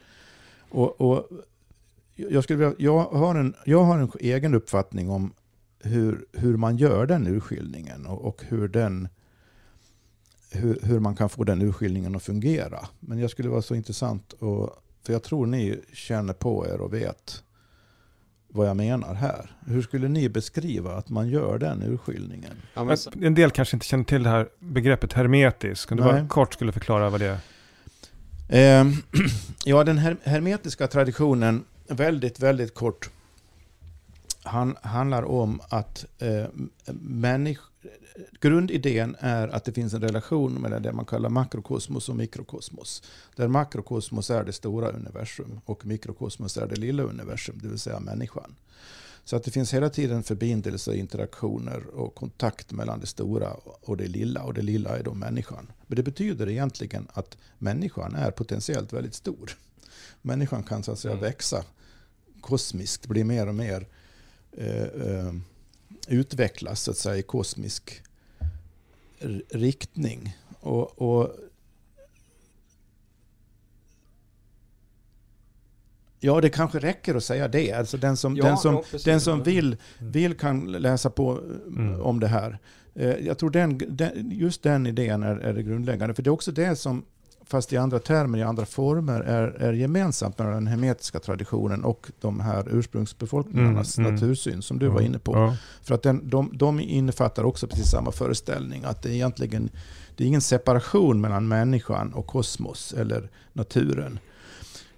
Och, 0.71 1.01
och 1.01 1.29
jag, 2.15 2.45
skulle 2.45 2.59
vilja, 2.59 2.75
jag, 2.79 3.05
har 3.05 3.35
en, 3.35 3.55
jag 3.65 3.85
har 3.85 3.99
en 3.99 4.11
egen 4.21 4.55
uppfattning 4.55 5.11
om 5.11 5.33
hur, 5.79 6.27
hur 6.33 6.57
man 6.57 6.77
gör 6.77 7.07
den 7.07 7.27
urskiljningen 7.27 8.07
och, 8.07 8.25
och 8.25 8.43
hur, 8.49 8.69
den, 8.69 9.09
hur, 10.51 10.79
hur 10.83 11.01
man 11.01 11.17
kan 11.17 11.29
få 11.29 11.45
den 11.45 11.63
urskiljningen 11.63 12.17
att 12.17 12.23
fungera. 12.23 12.89
Men 13.01 13.19
jag 13.19 13.31
skulle 13.31 13.49
vara 13.49 13.63
så 13.63 13.75
intressant 13.75 14.35
att 14.43 14.85
för 15.03 15.13
jag 15.13 15.23
tror 15.23 15.47
ni 15.47 15.81
känner 15.93 16.33
på 16.33 16.67
er 16.67 16.81
och 16.81 16.95
vet 16.95 17.43
vad 18.53 18.69
jag 18.69 18.77
menar 18.77 19.15
här. 19.15 19.51
Hur 19.67 19.83
skulle 19.83 20.09
ni 20.09 20.29
beskriva 20.29 20.95
att 20.95 21.09
man 21.09 21.29
gör 21.29 21.59
den 21.59 21.83
urskiljningen? 21.83 22.53
Ja. 22.75 22.97
En 23.23 23.35
del 23.35 23.51
kanske 23.51 23.77
inte 23.77 23.87
känner 23.87 24.05
till 24.05 24.23
det 24.23 24.31
här 24.31 24.49
begreppet 24.59 25.13
hermetisk. 25.13 25.93
Om 25.93 25.97
du 25.97 26.03
bara 26.03 26.29
kort 26.29 26.55
skulle 26.55 26.73
förklara 26.73 27.11
vad 27.11 27.21
det 27.21 27.39
är. 28.49 28.81
Eh, 28.81 28.93
ja, 29.65 29.85
den 29.85 29.99
her 29.99 30.17
hermetiska 30.23 30.87
traditionen, 30.87 31.65
väldigt, 31.89 32.41
väldigt 32.41 32.75
kort, 32.75 33.11
han, 34.43 34.77
handlar 34.83 35.23
om 35.23 35.61
att 35.69 36.05
eh, 36.19 36.45
människ 37.01 37.63
grundidén 38.41 39.17
är 39.19 39.49
att 39.49 39.65
det 39.65 39.73
finns 39.73 39.95
en 39.95 40.01
relation 40.01 40.55
mellan 40.55 40.83
det 40.83 40.93
man 40.93 41.05
kallar 41.05 41.29
makrokosmos 41.31 42.09
och 42.09 42.17
mikrokosmos. 42.17 43.03
Där 43.37 43.49
makrokosmos 43.49 44.31
är 44.31 44.45
det 44.45 44.53
stora 44.53 44.91
universum 44.91 45.61
och 45.65 45.87
mikrokosmos 45.87 46.57
är 46.57 46.67
det 46.67 46.77
lilla 46.77 47.03
universum, 47.03 47.59
det 47.63 47.69
vill 47.69 47.79
säga 47.79 48.01
människan. 48.01 48.55
Så 49.25 49.37
att 49.37 49.45
det 49.45 49.51
finns 49.51 49.75
hela 49.75 49.91
tiden 49.91 50.23
förbindelser, 50.23 50.93
interaktioner 50.93 51.87
och 51.87 52.15
kontakt 52.15 52.73
mellan 52.73 53.01
det 53.01 53.07
stora 53.07 53.53
och 53.81 53.97
det 53.97 54.07
lilla. 54.07 54.43
Och 54.43 54.55
det 54.55 54.63
lilla 54.63 54.99
är 54.99 55.03
då 55.03 55.15
människan. 55.15 55.73
Men 55.87 55.97
det 55.97 56.03
betyder 56.03 56.49
egentligen 56.49 57.09
att 57.13 57.37
människan 57.59 58.15
är 58.15 58.31
potentiellt 58.31 58.93
väldigt 58.93 59.15
stor. 59.15 59.57
Människan 60.23 60.63
kan 60.63 60.83
så 60.83 60.93
att 60.93 60.99
säga 60.99 61.13
mm. 61.13 61.25
växa 61.25 61.65
kosmiskt, 62.41 63.07
bli 63.07 63.25
mer 63.25 63.47
och 63.47 63.55
mer 63.55 63.87
eh, 64.53 64.83
eh, 64.83 65.33
utvecklas 66.11 66.83
så 66.83 66.91
att 66.91 66.97
säga, 66.97 67.17
i 67.17 67.23
kosmisk 67.23 68.03
riktning. 69.51 70.37
Och, 70.61 71.03
och, 71.03 71.37
Ja, 76.23 76.41
det 76.41 76.49
kanske 76.49 76.79
räcker 76.79 77.15
att 77.15 77.25
säga 77.25 77.49
det. 77.49 77.73
Alltså 77.73 77.97
den 77.97 78.17
som, 78.17 78.37
ja, 78.37 78.45
den 78.45 78.57
som, 78.57 78.75
ja, 78.75 78.99
den 79.05 79.21
som 79.21 79.43
vill, 79.43 79.77
mm. 79.99 80.13
vill 80.13 80.35
kan 80.35 80.73
läsa 80.73 81.11
på 81.11 81.41
mm. 81.67 82.01
om 82.01 82.21
det 82.21 82.29
här. 82.29 82.59
Eh, 82.95 83.17
jag 83.17 83.39
tror 83.39 83.51
den, 83.51 83.81
den, 83.89 84.31
just 84.31 84.63
den 84.63 84.87
idén 84.87 85.23
är, 85.23 85.37
är 85.37 85.55
det 85.55 85.63
grundläggande. 85.63 86.15
För 86.15 86.23
det 86.23 86.29
är 86.29 86.33
också 86.33 86.53
det 86.53 86.77
som 86.77 87.05
fast 87.51 87.73
i 87.73 87.77
andra 87.77 87.99
termer, 87.99 88.39
i 88.39 88.43
andra 88.43 88.67
former, 88.67 89.21
är, 89.21 89.49
är 89.49 89.73
gemensamt 89.73 90.39
mellan 90.39 90.55
den 90.55 90.67
hermetiska 90.67 91.19
traditionen 91.19 91.85
och 91.85 92.11
de 92.21 92.41
här 92.41 92.69
ursprungsbefolkningarnas 92.71 93.99
Mm, 93.99 94.09
mm. 94.09 94.21
natursyn 94.21 94.63
som 94.63 94.79
du 94.79 94.89
var 94.89 95.01
inne 95.01 95.19
på. 95.19 95.33
Ja. 95.33 95.57
För 95.83 95.95
att 95.95 96.03
den, 96.03 96.29
de, 96.29 96.51
de 96.55 96.81
innefattar 96.81 97.45
också 97.45 97.67
precis 97.67 97.91
samma 97.91 98.13
föreställning, 98.13 98.85
att 98.85 99.03
det 99.03 99.09
är 99.09 99.13
egentligen 99.13 99.71
det 100.17 100.25
är 100.25 100.29
ingen 100.29 100.41
separation 100.41 101.21
mellan 101.21 101.49
människan 101.49 102.13
och 102.13 102.27
kosmos 102.27 102.93
eller 102.93 103.31
naturen. 103.53 104.19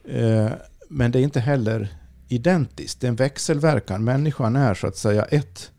Eh, 0.04 0.50
men 0.88 1.12
det 1.12 1.18
är 1.18 1.22
inte 1.22 1.40
heller 1.40 1.88
identiskt, 2.28 3.00
det 3.00 3.06
är 3.06 3.08
en 3.08 3.16
växelverkan. 3.16 4.04
Människan 4.04 4.56
är 4.56 4.74
så 4.74 4.86
att 4.86 4.96
säga 4.96 5.24
ett 5.24 5.70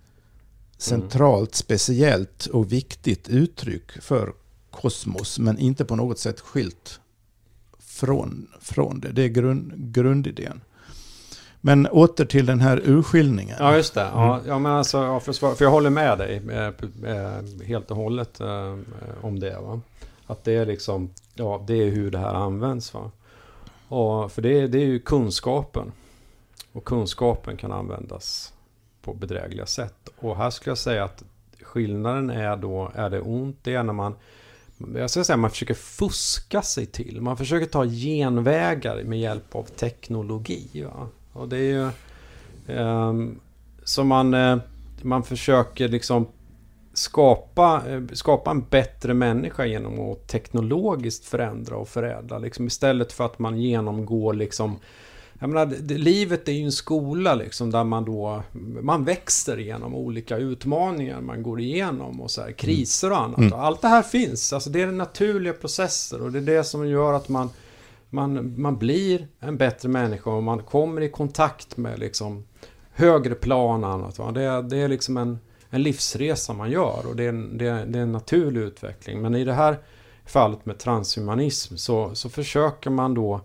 centralt, 0.78 1.56
speciellt 1.56 2.46
och 2.46 2.72
viktigt 2.72 3.30
uttryck 3.30 3.92
för 4.02 4.34
kosmos, 4.74 5.40
men 5.40 5.58
inte 5.60 5.86
på 5.86 5.96
något 5.96 6.20
sätt 6.20 6.40
skilt 6.40 7.00
från, 7.80 8.48
från 8.62 9.00
det. 9.00 9.12
Det 9.12 9.24
är 9.24 9.28
grund, 9.28 9.74
grundidén. 9.76 10.62
Men 11.62 11.88
åter 11.88 12.26
till 12.26 12.46
den 12.46 12.62
här 12.62 12.82
urskiljningen. 12.86 13.58
Ja, 13.60 13.76
just 13.76 13.94
det. 13.94 14.10
Ja, 14.14 14.42
ja, 14.48 14.60
men 14.60 14.72
alltså, 14.72 14.98
ja, 14.98 15.20
för, 15.20 15.34
för 15.34 15.66
jag 15.66 15.72
håller 15.72 15.90
med 15.90 16.18
dig 16.18 16.42
eh, 16.50 16.68
eh, 17.12 17.66
helt 17.66 17.92
och 17.92 17.98
hållet 17.98 18.40
eh, 18.40 18.78
om 19.22 19.40
det. 19.40 19.60
Va? 19.60 19.82
Att 20.28 20.44
det 20.44 20.54
är 20.54 20.66
liksom, 20.66 21.10
ja, 21.34 21.64
det 21.68 21.74
är 21.74 21.92
hur 21.92 22.12
det 22.12 22.18
här 22.18 22.34
används. 22.34 22.94
Va? 22.94 23.12
Och, 23.88 24.32
för 24.32 24.42
det, 24.42 24.68
det 24.68 24.78
är 24.78 24.86
ju 24.86 25.00
kunskapen. 25.00 25.92
Och 26.72 26.86
kunskapen 26.86 27.58
kan 27.58 27.72
användas 27.72 28.54
på 29.02 29.14
bedrägliga 29.14 29.66
sätt. 29.66 30.10
Och 30.20 30.38
här 30.38 30.50
skulle 30.50 30.72
jag 30.72 30.78
säga 30.78 31.04
att 31.04 31.24
skillnaden 31.62 32.30
är 32.30 32.58
då, 32.58 32.92
är 32.96 33.10
det 33.10 33.22
ont, 33.22 33.58
det 33.64 33.74
är 33.74 33.84
när 33.84 33.94
man 33.94 34.16
jag 34.96 35.10
ska 35.10 35.24
säga 35.24 35.38
man 35.38 35.50
försöker 35.50 35.74
fuska 35.74 36.62
sig 36.62 36.86
till. 36.86 37.22
Man 37.22 37.38
försöker 37.38 37.66
ta 37.66 37.86
genvägar 37.86 39.04
med 39.04 39.20
hjälp 39.20 39.56
av 39.56 39.64
teknologi. 39.64 40.86
Va? 40.86 41.08
Och 41.34 41.50
det 41.50 41.58
är 41.58 41.62
ju... 41.62 41.90
ehm, 42.78 43.40
så 43.84 44.04
man, 44.04 44.34
eh, 44.34 44.58
man 45.02 45.24
försöker 45.24 45.88
liksom 45.88 46.28
skapa, 46.94 47.84
eh, 47.88 48.02
skapa 48.14 48.52
en 48.52 48.62
bättre 48.70 49.14
människa 49.14 49.66
genom 49.66 50.00
att 50.00 50.28
teknologiskt 50.28 51.26
förändra 51.26 51.76
och 51.76 51.90
förädla. 51.90 52.38
Liksom, 52.38 52.68
istället 52.68 53.14
för 53.14 53.26
att 53.26 53.40
man 53.40 53.62
genomgår 53.62 54.34
liksom 54.34 54.80
jag 55.44 55.50
menar, 55.50 55.98
livet 55.98 56.48
är 56.48 56.52
ju 56.52 56.64
en 56.64 56.72
skola 56.72 57.36
liksom 57.36 57.72
där 57.72 57.84
man 57.84 58.06
då 58.06 58.44
man 58.82 59.04
växer 59.04 59.58
genom 59.58 59.96
olika 59.96 60.38
utmaningar 60.38 61.22
man 61.22 61.44
går 61.44 61.60
igenom 61.60 62.22
och 62.22 62.32
så 62.32 62.42
här, 62.42 62.52
kriser 62.52 63.12
och 63.12 63.18
annat. 63.22 63.38
Mm. 63.38 63.54
Och 63.54 63.64
allt 63.66 63.82
det 63.82 63.88
här 63.88 64.02
finns. 64.02 64.54
Alltså 64.54 64.70
det 64.70 64.82
är 64.82 64.88
naturliga 64.92 65.54
processer 65.54 66.22
och 66.22 66.32
det 66.32 66.40
är 66.40 66.58
det 66.58 66.64
som 66.64 66.88
gör 66.88 67.14
att 67.14 67.30
man, 67.30 67.50
man, 68.10 68.62
man 68.62 68.78
blir 68.78 69.28
en 69.40 69.58
bättre 69.58 69.90
människa 69.90 70.30
och 70.32 70.44
man 70.44 70.64
kommer 70.64 71.02
i 71.02 71.10
kontakt 71.10 71.78
med 71.78 72.00
liksom 72.00 72.44
högre 72.94 73.36
plan 73.36 73.84
och 73.84 73.90
annat. 73.90 74.20
Va? 74.20 74.32
Det, 74.32 74.42
är- 74.44 74.62
det 74.62 74.78
är 74.78 74.88
liksom 74.88 75.18
en, 75.18 75.40
en 75.70 75.84
livsresa 75.84 76.54
man 76.54 76.72
gör 76.72 77.08
och 77.10 77.16
det 77.16 77.24
är, 77.24 77.30
en, 77.30 77.58
det, 77.58 77.68
är, 77.68 77.86
det 77.86 78.00
är 78.00 78.04
en 78.04 78.12
naturlig 78.12 78.62
utveckling. 78.62 79.22
Men 79.22 79.36
i 79.36 79.44
det 79.44 79.54
här 79.54 79.78
fallet 80.26 80.66
med 80.66 80.78
transhumanism 80.80 81.76
så, 81.78 82.16
så 82.16 82.30
försöker 82.30 82.90
man 82.90 83.14
då 83.14 83.42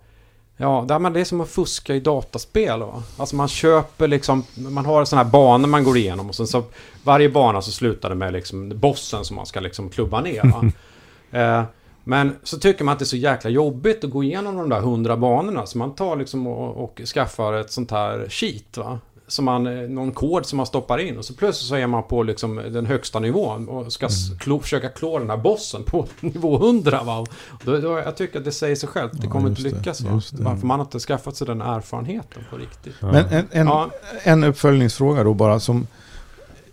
Ja, 0.60 0.84
det, 0.88 1.20
är 1.20 1.24
som 1.24 1.40
att 1.40 1.48
fuska 1.48 1.94
i 1.94 2.00
dataspel. 2.00 2.80
Va? 2.80 3.02
Alltså 3.16 3.36
man 3.36 3.48
köper 3.48 4.08
liksom, 4.08 4.44
man 4.54 4.86
har 4.86 5.04
sådana 5.04 5.24
här 5.24 5.30
banor 5.30 5.68
man 5.68 5.84
går 5.84 5.96
igenom 5.96 6.28
och 6.28 6.34
sen 6.34 6.46
så 6.46 6.64
varje 7.04 7.28
bana 7.28 7.62
så 7.62 7.70
slutar 7.70 8.08
det 8.08 8.14
med 8.14 8.32
liksom 8.32 8.72
bossen 8.78 9.24
som 9.24 9.36
man 9.36 9.46
ska 9.46 9.60
liksom 9.60 9.90
klubba 9.90 10.20
ner. 10.20 10.72
Eh, 11.30 11.62
men 12.04 12.36
så 12.42 12.58
tycker 12.58 12.84
man 12.84 12.92
att 12.92 12.98
det 12.98 13.02
är 13.02 13.06
så 13.06 13.16
jäkla 13.16 13.50
jobbigt 13.50 14.04
att 14.04 14.10
gå 14.10 14.24
igenom 14.24 14.56
de 14.56 14.68
där 14.68 14.80
hundra 14.80 15.16
banorna 15.16 15.66
så 15.66 15.78
man 15.78 15.94
tar 15.94 16.16
liksom 16.16 16.46
och, 16.46 16.84
och 16.84 17.00
skaffar 17.06 17.52
ett 17.52 17.72
sånt 17.72 17.90
här 17.90 18.26
cheat. 18.28 18.76
Va? 18.76 18.98
Som 19.28 19.44
man, 19.44 19.66
eh, 19.66 19.88
någon 19.88 20.12
kod 20.12 20.46
som 20.46 20.56
man 20.56 20.66
stoppar 20.66 20.98
in 20.98 21.18
och 21.18 21.24
så 21.24 21.34
plötsligt 21.34 21.68
så 21.68 21.74
är 21.74 21.86
man 21.86 22.02
på 22.02 22.22
liksom 22.22 22.56
den 22.56 22.86
högsta 22.86 23.18
nivån 23.20 23.68
och 23.68 23.92
ska 23.92 24.06
s- 24.06 24.30
klo, 24.38 24.60
försöka 24.60 24.88
klå 24.88 25.18
den 25.18 25.30
här 25.30 25.36
bossen 25.36 25.82
på 25.84 26.06
nivå 26.20 26.56
100. 26.56 27.02
Va? 27.02 27.18
Och 27.18 27.28
Då, 27.64 27.78
då, 27.80 27.98
jag 27.98 28.16
tycker 28.16 28.38
att 28.38 28.44
det 28.44 28.52
säger 28.52 28.76
sig 28.76 28.88
självt, 28.88 29.12
det 29.12 29.20
Ja, 29.24 29.30
kommer 29.30 29.48
inte 29.48 29.62
just 29.62 29.72
det, 29.74 29.78
lyckas. 29.78 30.00
Va? 30.00 30.20
Varför 30.32 30.66
man 30.66 30.80
inte 30.80 30.98
skaffat 30.98 31.36
sig 31.36 31.46
den 31.46 31.60
erfarenheten 31.60 32.42
på 32.50 32.56
riktigt. 32.56 32.94
Ja. 33.00 33.12
Men 33.12 33.24
en, 33.26 33.46
en, 33.50 33.66
Ja. 33.66 33.90
en 34.22 34.44
uppföljningsfråga 34.44 35.24
då 35.24 35.34
bara 35.34 35.60
som 35.60 35.86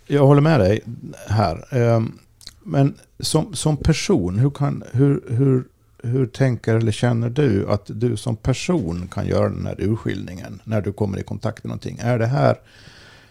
jag 0.06 0.26
håller 0.26 0.40
med 0.42 0.60
dig 0.60 0.80
här. 1.28 1.64
Ehm, 1.70 2.18
Men 2.62 2.94
som, 3.20 3.54
som 3.54 3.76
person, 3.76 4.38
hur, 4.38 4.50
kan, 4.50 4.84
hur, 4.92 5.24
hur, 5.28 5.64
hur 6.06 6.26
tänker 6.26 6.74
eller 6.74 6.92
känner 6.92 7.30
du 7.30 7.68
att 7.68 7.82
du 7.86 8.16
som 8.16 8.36
person 8.36 9.08
kan 9.12 9.26
göra 9.26 9.48
den 9.48 9.66
här 9.66 9.76
urskiljningen 9.78 10.62
när 10.64 10.80
du 10.80 10.92
kommer 10.92 11.18
i 11.18 11.22
kontakt 11.22 11.64
med 11.64 11.68
någonting? 11.68 11.98
Är 12.02 12.18
det 12.18 12.26
här, 12.26 12.56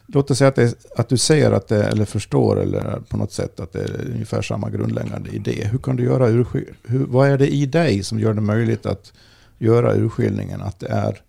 låt 0.07 0.31
oss 0.31 0.37
säga 0.37 0.47
att, 0.47 0.55
det, 0.55 0.75
att 0.97 1.09
du 1.09 1.17
ser 1.17 1.51
att 1.51 1.67
det, 1.67 1.83
eller 1.83 2.05
förstår 2.05 2.61
eller 2.61 2.99
på 3.09 3.17
något 3.17 3.31
sätt 3.31 3.59
att 3.59 3.73
det 3.73 3.79
är 3.79 4.11
ungefär 4.13 4.41
samma 4.41 4.69
grundläggande 4.69 5.29
idé. 5.29 5.67
Hur 5.71 5.79
kan 5.79 5.95
du 5.95 6.03
göra 6.03 6.29
urskil, 6.29 6.73
hur, 6.83 7.05
vad 7.05 7.29
är 7.29 7.37
det 7.37 7.53
i 7.53 7.65
dig 7.65 8.03
som 8.03 8.19
gör 8.19 8.33
det 8.33 8.41
möjligt 8.41 8.85
att 8.85 9.13
göra 9.57 9.93
urskiljningen 9.95 10.61
att 10.61 10.79
det 10.79 10.87
är 10.87 11.21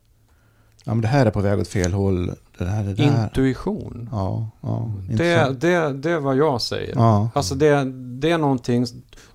ja, 0.86 0.94
men 0.94 1.00
det 1.00 1.08
här 1.08 1.26
är 1.26 1.30
på 1.30 1.40
väg 1.40 1.60
åt 1.60 1.68
fel 1.68 1.92
håll. 1.92 2.32
Det 2.58 2.64
här. 2.64 3.00
Intuition. 3.00 4.08
Ja, 4.12 4.50
ja. 4.60 4.92
Det, 5.08 5.60
det, 5.60 5.92
det 5.92 6.10
är 6.10 6.20
vad 6.20 6.36
jag 6.36 6.62
säger. 6.62 6.94
Ja. 6.94 7.30
Alltså 7.34 7.54
det, 7.54 7.84
det 8.20 8.30
är 8.30 8.38
någonting, 8.38 8.86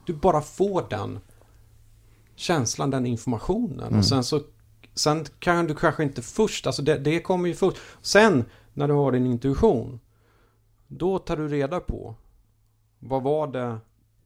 du 0.05 0.13
bara 0.13 0.41
får 0.41 0.85
den 0.89 1.19
känslan, 2.35 2.89
den 2.89 3.05
informationen. 3.05 3.87
Mm. 3.87 3.99
Och 3.99 4.05
sen 4.05 4.23
så 4.23 4.41
sen 4.93 5.25
kan 5.39 5.67
du 5.67 5.75
kanske 5.75 6.03
inte 6.03 6.21
först, 6.21 6.67
alltså 6.67 6.81
det, 6.81 6.97
det 6.97 7.19
kommer 7.19 7.49
ju 7.49 7.55
först. 7.55 7.77
Sen 8.01 8.45
när 8.73 8.87
du 8.87 8.93
har 8.93 9.11
din 9.11 9.25
intuition, 9.25 9.99
då 10.87 11.19
tar 11.19 11.37
du 11.37 11.47
reda 11.47 11.79
på 11.79 12.15
vad 12.99 13.23
var 13.23 13.47
det 13.47 13.77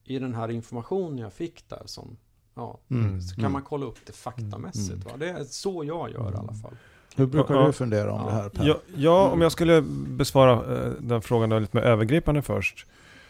i 0.03 0.19
den 0.19 0.35
här 0.35 0.51
informationen 0.51 1.17
jag 1.17 1.33
fick 1.33 1.69
där 1.69 1.81
som, 1.85 2.17
ja, 2.55 2.79
Mm, 2.89 3.21
så 3.21 3.35
kan 3.35 3.43
mm. 3.43 3.51
man 3.53 3.61
kolla 3.61 3.85
upp 3.85 3.97
det 4.05 4.13
faktamässigt. 4.13 5.05
Va? 5.05 5.11
Det 5.17 5.29
är 5.29 5.43
så 5.43 5.83
jag 5.83 6.11
gör 6.11 6.31
i 6.31 6.35
alla 6.35 6.53
fall. 6.53 6.75
Hur 7.15 7.25
brukar 7.25 7.55
Ja. 7.55 7.65
du 7.67 7.73
fundera 7.73 8.11
om 8.13 8.21
Ja. 8.21 8.25
det 8.27 8.33
här 8.33 8.49
Per? 8.49 8.67
Ja, 8.67 8.77
ja, 8.95 9.29
om 9.29 9.41
jag 9.41 9.51
skulle 9.51 9.81
besvara 10.07 10.51
eh, 10.85 10.91
den 10.99 11.21
frågan 11.21 11.49
då 11.49 11.59
lite 11.59 11.77
mer 11.77 11.83
övergripande 11.83 12.41
först. 12.41 12.85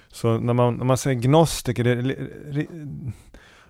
Så 0.07 0.37
när 0.37 0.53
man, 0.53 0.75
när 0.75 0.85
man 0.85 0.97
säger 0.97 1.19
gnostiker, 1.21 1.83
det, 1.83 2.67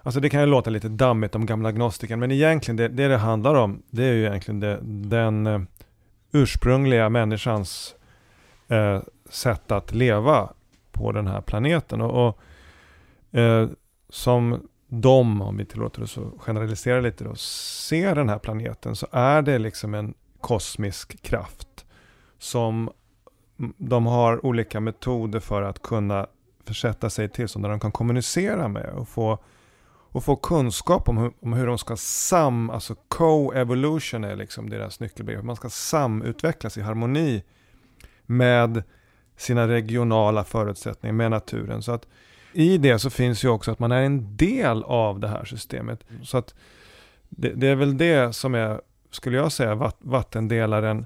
alltså 0.05 0.19
det 0.19 0.29
kan 0.29 0.39
ju 0.39 0.45
låta 0.45 0.69
lite 0.69 0.89
dammigt 0.89 1.35
om 1.35 1.45
gamla 1.45 1.69
agnostiken, 1.69 2.19
men 2.19 2.31
egentligen 2.31 2.75
det 2.75 2.87
det, 2.87 3.07
det 3.07 3.17
handlar 3.17 3.55
om, 3.55 3.83
det 3.89 4.03
är 4.03 4.13
ju 4.13 4.25
egentligen 4.25 4.59
det, 4.59 4.79
den 5.09 5.47
eh, 5.47 5.61
ursprungliga 6.31 7.09
människans 7.09 7.95
eh, 8.67 9.01
sätt 9.29 9.71
att 9.71 9.93
leva 9.93 10.49
på 10.91 11.11
den 11.11 11.27
här 11.27 11.41
planeten. 11.41 12.01
Och, 12.01 12.27
och 12.27 13.39
eh, 13.39 13.69
som 14.09 14.67
de, 14.87 15.41
om 15.41 15.57
vi 15.57 15.65
tillåter 15.65 16.03
oss 16.03 16.17
att 16.17 16.41
generalisera 16.41 17.01
lite 17.01 17.23
då, 17.23 17.35
ser 17.35 18.15
den 18.15 18.29
här 18.29 18.39
planeten 18.39 18.95
så 18.95 19.07
är 19.11 19.41
det 19.41 19.57
liksom 19.57 19.93
en 19.93 20.13
kosmisk 20.41 21.23
kraft 21.23 21.85
som 22.39 22.89
de 23.77 24.05
har 24.05 24.45
olika 24.45 24.79
metoder 24.79 25.39
för 25.39 25.61
att 25.61 25.81
kunna 25.81 26.27
försätta 26.65 27.09
sig 27.09 27.29
till 27.29 27.47
som 27.47 27.61
där 27.61 27.69
de 27.69 27.79
kan 27.79 27.91
kommunicera 27.91 28.67
med 28.67 28.89
och 28.89 29.07
få, 29.07 29.39
och 30.15 30.23
få 30.23 30.35
kunskap 30.35 31.09
om 31.09 31.17
hur, 31.17 31.31
om 31.41 31.53
hur 31.53 31.67
de 31.67 31.77
ska 31.77 31.95
sam, 31.97 32.69
alltså 32.69 32.95
co-evolution 33.07 34.23
är 34.23 34.35
liksom 34.35 34.69
deras 34.69 34.99
nyckelbegrepp. 34.99 35.43
Man 35.43 35.55
ska 35.55 35.69
samutvecklas 35.69 36.77
i 36.77 36.81
harmoni 36.81 37.43
med 38.25 38.83
sina 39.37 39.67
regionala 39.67 40.43
förutsättningar, 40.43 41.13
med 41.13 41.31
naturen. 41.31 41.81
Så 41.81 41.91
att 41.91 42.07
i 42.53 42.77
det 42.77 42.99
så 42.99 43.09
finns 43.09 43.43
ju 43.43 43.49
också 43.49 43.71
att 43.71 43.79
man 43.79 43.91
är 43.91 44.01
en 44.01 44.37
del 44.37 44.83
av 44.83 45.19
det 45.19 45.27
här 45.27 45.45
systemet. 45.45 46.05
Så 46.23 46.37
att 46.37 46.55
det, 47.29 47.49
det 47.49 47.67
är 47.67 47.75
väl 47.75 47.97
det 47.97 48.35
som 48.35 48.55
är, 48.55 48.81
skulle 49.11 49.37
jag 49.37 49.51
säga, 49.51 49.75
vatt, 49.75 49.97
vattendelaren. 49.99 51.05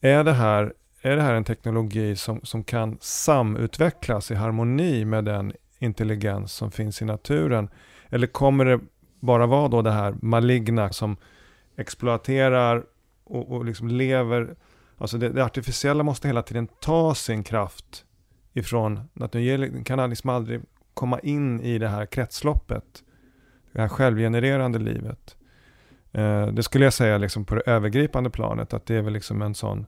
Är 0.00 0.24
det 0.24 0.32
här, 0.32 0.74
är 1.02 1.16
det 1.16 1.22
här 1.22 1.34
en 1.34 1.44
teknologi 1.44 2.16
som, 2.16 2.40
som 2.42 2.64
kan 2.64 2.98
samutvecklas 3.00 4.30
i 4.30 4.34
harmoni 4.34 5.04
med 5.04 5.24
den 5.24 5.52
intelligens 5.78 6.52
som 6.52 6.70
finns 6.70 7.02
i 7.02 7.04
naturen? 7.04 7.68
Eller 8.10 8.26
kommer 8.26 8.64
det 8.64 8.80
bara 9.20 9.46
vara 9.46 9.68
då 9.68 9.82
det 9.82 9.90
här 9.90 10.14
maligna 10.22 10.92
som 10.92 11.16
exploaterar 11.76 12.84
och, 13.24 13.52
och 13.52 13.64
liksom 13.64 13.88
lever, 13.88 14.56
alltså 14.98 15.18
det, 15.18 15.28
det 15.28 15.44
artificiella 15.44 16.02
måste 16.02 16.28
hela 16.28 16.42
tiden 16.42 16.68
ta 16.80 17.14
sin 17.14 17.44
kraft 17.44 18.04
ifrån 18.52 19.00
naturen. 19.12 19.60
Den 19.60 19.84
kan 19.84 20.10
liksom 20.10 20.30
aldrig 20.30 20.60
komma 20.94 21.18
in 21.20 21.60
i 21.60 21.78
det 21.78 21.88
här 21.88 22.06
kretsloppet, 22.06 23.02
det 23.72 23.80
här 23.80 23.88
självgenererande 23.88 24.78
livet. 24.78 25.36
Eh, 26.12 26.46
det 26.46 26.62
skulle 26.62 26.84
jag 26.84 26.94
säga 26.94 27.18
liksom 27.18 27.44
på 27.44 27.54
det 27.54 27.62
övergripande 27.66 28.30
planet, 28.30 28.74
att 28.74 28.86
det 28.86 28.94
är 28.94 29.02
väl 29.02 29.12
liksom 29.12 29.42
en 29.42 29.54
sån, 29.54 29.86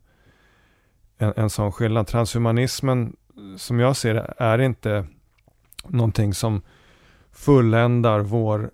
en, 1.18 1.32
en 1.36 1.50
sån 1.50 1.72
skillnad. 1.72 2.06
Transhumanismen, 2.06 3.16
som 3.56 3.80
jag 3.80 3.96
ser 3.96 4.14
det, 4.14 4.34
är 4.38 4.58
inte 4.58 5.06
någonting 5.88 6.34
som 6.34 6.62
fulländar 7.38 8.20
vår 8.20 8.70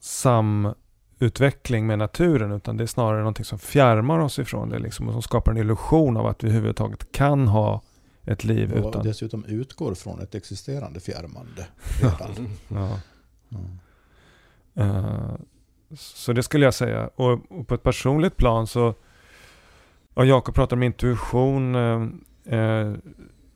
samutveckling 0.00 1.86
med 1.86 1.98
naturen 1.98 2.52
utan 2.52 2.76
det 2.76 2.84
är 2.84 2.86
snarare 2.86 3.18
någonting 3.18 3.44
som 3.44 3.58
fjärmar 3.58 4.18
oss 4.18 4.38
ifrån 4.38 4.68
det 4.68 4.78
liksom, 4.78 5.06
och 5.08 5.12
som 5.12 5.22
skapar 5.22 5.52
en 5.52 5.58
illusion 5.58 6.16
av 6.16 6.26
att 6.26 6.44
vi 6.44 6.48
överhuvudtaget 6.48 7.12
kan 7.12 7.48
ha 7.48 7.82
ett 8.24 8.44
liv 8.44 8.72
Och 8.72 8.88
utan... 8.88 9.04
dessutom 9.04 9.44
utgår 9.44 9.94
från 9.94 10.20
ett 10.20 10.34
existerande 10.34 11.00
fjärmande. 11.00 11.66
Ja. 12.68 12.98
Mm. 14.74 15.38
Så 15.96 16.32
det 16.32 16.42
skulle 16.42 16.64
jag 16.64 16.74
säga. 16.74 17.10
Och, 17.16 17.40
och 17.48 17.68
på 17.68 17.74
ett 17.74 17.82
personligt 17.82 18.36
plan 18.36 18.66
så, 18.66 18.94
och 20.14 20.26
Jakob 20.26 20.54
pratar 20.54 20.76
om 20.76 20.82
intuition. 20.82 21.74
eh, 21.74 22.02
eh, 22.58 22.92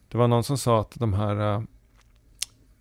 det 0.09 0.19
var 0.19 0.29
någon 0.29 0.45
som 0.45 0.59
sa 0.59 0.81
att 0.81 0.93
de 0.95 1.15
här 1.15 1.67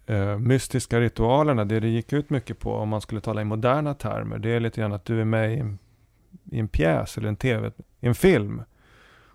eh, 0.06 0.38
mystiska 0.38 1.00
ritualerna, 1.00 1.66
det 1.66 1.80
det 1.80 1.88
gick 1.88 2.14
ut 2.14 2.30
mycket 2.30 2.60
på 2.60 2.74
om 2.74 2.90
man 2.90 3.02
skulle 3.02 3.22
tala 3.22 3.42
i 3.42 3.46
moderna 3.46 3.94
termer, 3.94 4.38
det 4.40 4.50
är 4.50 4.60
lite 4.60 4.82
grann 4.82 4.94
att 4.94 5.06
du 5.06 5.22
är 5.22 5.26
med 5.26 5.54
i 5.54 5.60
en, 5.60 5.80
i 6.52 6.60
en 6.60 6.68
pjäs 6.68 7.18
eller 7.18 7.28
en 7.28 7.36
tv, 7.36 7.72
i 8.00 8.08
en 8.08 8.16
film. 8.16 8.62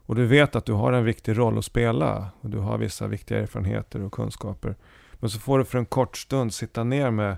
Och 0.09 0.15
du 0.15 0.27
vet 0.27 0.57
att 0.57 0.65
du 0.65 0.73
har 0.73 0.93
en 0.93 1.05
viktig 1.05 1.39
roll 1.39 1.59
att 1.59 1.65
spela 1.65 2.27
och 2.41 2.51
du 2.51 2.59
har 2.59 2.79
vissa 2.79 3.07
viktiga 3.07 3.39
erfarenheter 3.39 4.03
och 4.03 4.13
kunskaper. 4.13 4.77
Men 5.15 5.31
så 5.31 5.39
får 5.39 5.59
du 5.59 5.65
för 5.65 5.79
en 5.79 5.87
kort 5.87 6.17
stund 6.17 6.55
sitta 6.55 6.85
ner 6.85 7.11
med 7.11 7.37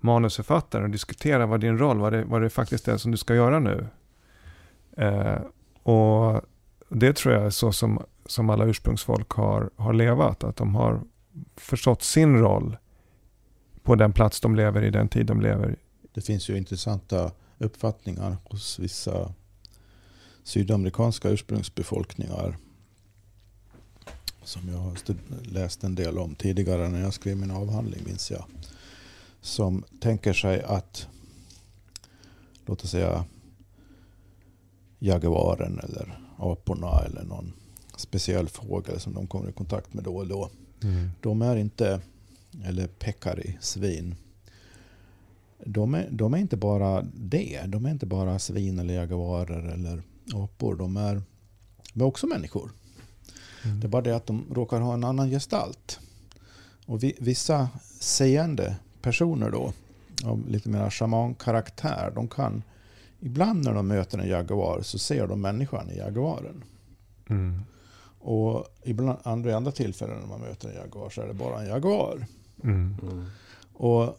manusförfattaren 0.00 0.84
och 0.84 0.90
diskutera 0.90 1.46
vad 1.46 1.60
din 1.60 1.78
roll, 1.78 1.98
vad 1.98 2.12
det, 2.12 2.24
vad 2.24 2.42
det 2.42 2.50
faktiskt 2.50 2.88
är 2.88 2.96
som 2.96 3.10
du 3.10 3.16
ska 3.16 3.34
göra 3.34 3.58
nu. 3.58 3.86
Eh, 4.96 5.38
och 5.82 6.40
det 6.88 7.16
tror 7.16 7.34
jag 7.34 7.44
är 7.44 7.50
så 7.50 7.72
som, 7.72 8.02
som 8.26 8.50
alla 8.50 8.64
ursprungsfolk 8.64 9.30
har, 9.30 9.70
har 9.76 9.92
levat, 9.92 10.44
att 10.44 10.56
de 10.56 10.74
har 10.74 11.00
förstått 11.56 12.02
sin 12.02 12.38
roll 12.38 12.76
på 13.82 13.94
den 13.94 14.12
plats 14.12 14.40
de 14.40 14.56
lever 14.56 14.82
i, 14.82 14.90
den 14.90 15.08
tid 15.08 15.26
de 15.26 15.40
lever 15.40 15.70
i. 15.70 15.76
Det 16.14 16.20
finns 16.20 16.50
ju 16.50 16.56
intressanta 16.56 17.32
uppfattningar 17.58 18.36
hos 18.44 18.78
vissa 18.78 19.34
sydamerikanska 20.42 21.28
ursprungsbefolkningar 21.28 22.56
som 24.44 24.68
jag 24.68 24.78
har 24.78 24.96
läst 25.42 25.84
en 25.84 25.94
del 25.94 26.18
om 26.18 26.34
tidigare 26.34 26.88
när 26.88 27.00
jag 27.00 27.14
skrev 27.14 27.36
min 27.36 27.50
avhandling 27.50 28.04
minns 28.06 28.30
jag. 28.30 28.44
Som 29.40 29.84
tänker 30.00 30.32
sig 30.32 30.62
att, 30.62 31.08
låt 32.66 32.84
oss 32.84 32.90
säga 32.90 33.24
jaguaren 34.98 35.78
eller 35.78 36.20
aporna 36.38 37.02
eller 37.06 37.22
någon 37.22 37.52
speciell 37.96 38.48
fågel 38.48 39.00
som 39.00 39.14
de 39.14 39.26
kommer 39.26 39.48
i 39.48 39.52
kontakt 39.52 39.94
med 39.94 40.04
då 40.04 40.16
och 40.16 40.26
då. 40.26 40.50
De 41.20 41.42
är 41.42 41.56
inte, 41.56 42.00
eller 42.64 42.86
pekari, 42.86 43.58
svin. 43.60 44.14
De 45.64 45.94
är, 45.94 46.08
de 46.10 46.34
är 46.34 46.38
inte 46.38 46.56
bara 46.56 47.06
det. 47.14 47.60
De 47.66 47.86
är 47.86 47.90
inte 47.90 48.06
bara 48.06 48.38
svin 48.38 48.78
eller 48.78 48.94
jaguarer 48.94 49.68
eller 49.68 50.02
apor. 50.34 50.76
De 50.76 50.96
är, 50.96 51.22
de 51.92 52.02
är 52.02 52.06
också 52.06 52.26
människor. 52.26 52.70
Mm. 53.64 53.80
Det 53.80 53.86
är 53.86 53.88
bara 53.88 54.02
det 54.02 54.16
att 54.16 54.26
de 54.26 54.44
råkar 54.54 54.80
ha 54.80 54.94
en 54.94 55.04
annan 55.04 55.30
gestalt. 55.30 56.00
Och 56.86 57.02
vi, 57.02 57.14
vissa 57.18 57.68
seende 58.00 58.76
personer 59.02 59.50
då, 59.50 59.72
av 60.24 60.48
lite 60.48 60.68
mer 60.68 60.90
shamankaraktär, 60.90 62.12
de 62.14 62.28
kan 62.28 62.62
ibland 63.20 63.64
när 63.64 63.74
de 63.74 63.86
möter 63.88 64.18
en 64.18 64.28
jaguar 64.28 64.82
så 64.82 64.98
ser 64.98 65.26
de 65.26 65.40
människan 65.40 65.90
i 65.90 65.96
jaguaren. 65.96 66.64
Mm. 67.28 67.60
Och 68.22 68.66
ibland, 68.82 69.18
andra, 69.22 69.50
i 69.50 69.52
andra 69.54 69.72
tillfällen 69.72 70.18
när 70.20 70.26
man 70.26 70.40
möter 70.40 70.68
en 70.68 70.74
jaguar 70.74 71.10
så 71.10 71.20
är 71.22 71.26
det 71.26 71.34
bara 71.34 71.60
en 71.62 71.68
jaguar. 71.68 72.26
Mm. 72.62 72.96
Mm. 73.02 73.26
Och 73.74 74.18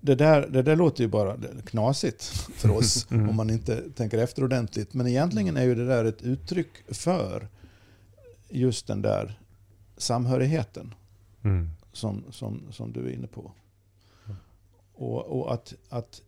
det 0.00 0.14
där, 0.14 0.46
det 0.50 0.62
där 0.62 0.76
låter 0.76 1.02
ju 1.04 1.08
bara 1.08 1.36
knasigt 1.64 2.22
för 2.54 2.70
oss 2.76 3.06
Mm. 3.10 3.28
om 3.28 3.36
man 3.36 3.50
inte 3.50 3.90
tänker 3.90 4.18
efter 4.18 4.44
ordentligt. 4.44 4.94
Men 4.94 5.06
egentligen 5.06 5.56
är 5.56 5.64
ju 5.64 5.74
det 5.74 5.86
där 5.86 6.04
ett 6.04 6.22
uttryck 6.22 6.68
för 6.88 7.48
just 8.48 8.86
den 8.86 9.02
där 9.02 9.40
samhörigheten 9.96 10.94
Mm. 11.42 11.70
som, 11.92 12.24
som, 12.30 12.62
som 12.72 12.92
du 12.92 13.00
är 13.08 13.12
inne 13.12 13.26
på. 13.26 13.52
Och, 14.94 15.26
och 15.40 15.54
att, 15.54 15.74
att, 15.88 16.22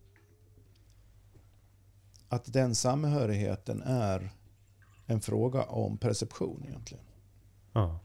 att 2.29 2.53
den 2.53 2.75
samhörigheten 2.75 3.83
är 3.83 4.31
en 5.13 5.21
fråga 5.21 5.63
om 5.63 5.99
perception 5.99 6.65
egentligen. 6.69 7.05
Ja. 7.73 7.99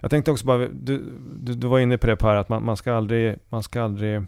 Jag 0.00 0.10
tänkte 0.10 0.30
också 0.30 0.46
bara, 0.46 0.58
du, 0.58 1.12
du, 1.40 1.54
du 1.54 1.66
var 1.66 1.78
inne 1.78 1.98
på 1.98 2.06
det 2.06 2.16
Per, 2.16 2.36
att 2.36 2.48
man, 2.48 2.64
man, 2.64 2.76
ska 2.76 2.94
aldrig, 2.94 3.38
man 3.48 3.62
ska 3.62 3.82
aldrig 3.82 4.22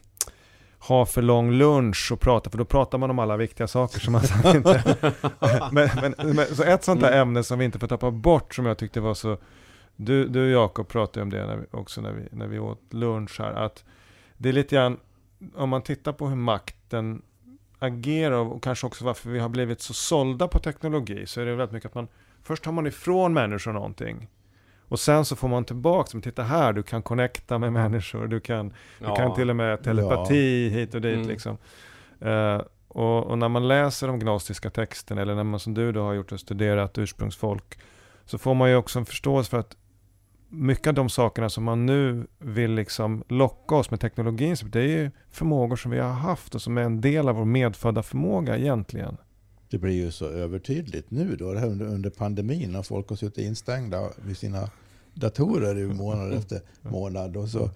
ha 0.78 1.06
för 1.06 1.22
lång 1.22 1.51
lunch 1.51 2.12
och 2.12 2.20
prata, 2.20 2.51
för 2.51 2.59
då 2.59 2.64
pratar 2.64 2.98
man 2.98 3.10
om 3.10 3.18
alla 3.18 3.36
viktiga 3.36 3.66
saker 3.66 4.01
som 4.01 4.12
man 4.12 4.22
sen 4.22 4.56
inte... 4.56 4.96
men, 5.72 5.90
men, 6.02 6.36
men, 6.36 6.46
så 6.46 6.62
ett 6.62 6.84
sånt 6.84 7.01
där 7.01 7.09
Mm. 7.09 7.20
ämne 7.20 7.42
som 7.42 7.59
vi 7.59 7.64
inte 7.64 7.78
får 7.78 7.86
tappa 7.86 8.10
bort, 8.10 8.55
som 8.55 8.66
jag 8.66 8.78
tyckte 8.78 9.01
var 9.01 9.14
så... 9.14 9.36
Du, 9.96 10.28
du 10.28 10.51
Jakob 10.51 10.88
pratade 10.88 11.22
om 11.22 11.30
det 11.30 11.46
när 11.46 11.56
vi, 11.56 11.66
också 11.70 12.01
när 12.01 12.12
vi, 12.12 12.28
när 12.30 12.46
vi 12.46 12.59
åt 12.59 12.92
lunch 12.92 13.40
här, 13.40 13.52
att 13.52 13.84
det 14.36 14.48
är 14.48 14.52
lite 14.52 14.74
grann, 14.74 14.98
om 15.55 15.68
man 15.68 15.82
tittar 15.82 16.12
på 16.12 16.28
hur 16.28 16.36
makten 16.36 17.22
agerar 17.85 18.36
och 18.36 18.62
kanske 18.62 18.86
också 18.86 19.05
varför 19.05 19.31
vi 19.31 19.39
har 19.39 19.48
blivit 19.48 19.81
så 19.81 19.94
sålda 19.94 20.48
på 20.48 20.59
teknologi, 20.59 21.27
så 21.27 21.40
är 21.40 21.47
det 21.47 21.55
väldigt 21.55 21.73
mycket 21.73 21.89
att 21.89 21.94
man, 21.94 22.09
först 22.43 22.65
tar 22.65 22.73
man 22.73 22.86
ifrån 22.86 23.32
människor 23.32 23.73
någonting, 23.73 24.28
och 24.89 25.01
sen 25.01 25.24
så 25.24 25.36
får 25.36 25.48
man 25.48 25.65
tillbaka, 25.65 26.11
men 26.12 26.23
titta 26.23 26.43
här, 26.43 26.73
du 26.73 26.82
kan 26.82 27.02
connecta 27.02 27.59
med 27.59 27.73
människor, 27.73 28.27
du 28.27 28.40
kan, 28.40 28.73
du 28.98 29.06
kan 29.16 29.35
till 29.35 29.51
och 29.51 29.56
med 29.56 29.82
telepati 29.82 30.69
hit 30.69 30.94
och 30.94 31.01
dit 31.01 31.15
Mm. 31.16 31.28
liksom. 31.28 31.59
Eh, 32.20 32.61
och, 32.89 33.24
och 33.24 33.39
när 33.39 33.48
man 33.48 33.69
läser 33.69 34.06
de 34.06 34.19
gnostiska 34.19 34.70
texterna, 34.70 35.23
eller 35.23 35.35
när 35.35 35.44
man 35.44 35.61
som 35.61 35.74
du 35.74 35.93
då 35.93 36.02
har 36.02 36.12
gjort 36.12 36.32
och 36.32 36.40
studerat 36.40 36.98
ursprungsfolk, 36.98 37.78
så 38.24 38.39
får 38.39 38.55
man 38.55 38.70
ju 38.70 38.77
också 38.77 38.98
en 38.98 39.06
förståelse 39.06 39.51
för 39.51 39.59
att 39.59 39.77
mycket 40.55 40.86
av 40.86 40.94
de 40.94 41.09
sakerna 41.09 41.51
som 41.51 41.64
man 41.64 41.86
nu 41.86 42.26
vill 42.39 42.70
liksom 42.70 43.24
locka 43.28 43.74
oss 43.74 43.90
med 43.90 44.01
teknologin, 44.01 44.56
det 44.72 44.81
är 44.81 44.86
ju 44.86 45.10
förmågor 45.31 45.76
som 45.76 45.90
vi 45.90 45.98
har 45.98 46.12
haft 46.12 46.55
och 46.55 46.62
som 46.62 46.78
är 46.78 46.82
en 46.82 47.01
del 47.01 47.28
av 47.28 47.36
vår 47.36 47.44
medfödda 47.44 48.02
förmåga 48.02 48.59
egentligen. 48.59 49.16
Det 49.70 49.78
blir 49.78 49.93
ju 49.93 50.12
så 50.12 50.28
övertydligt 50.28 51.10
nu 51.10 51.36
då, 51.36 51.52
det 51.52 51.60
här 51.60 51.68
under, 51.68 51.86
under 51.86 52.10
pandemin 52.10 52.72
när 52.72 52.82
folk 52.82 53.09
har 53.09 53.16
suttit 53.16 53.44
instängda 53.44 54.09
vid 54.16 54.36
sina 54.36 54.70
datorer 55.14 55.78
i 55.78 55.86
månad 55.86 56.32
efter 56.39 56.60
månad. 56.82 57.36
Och 57.36 57.48
så, 57.48 57.70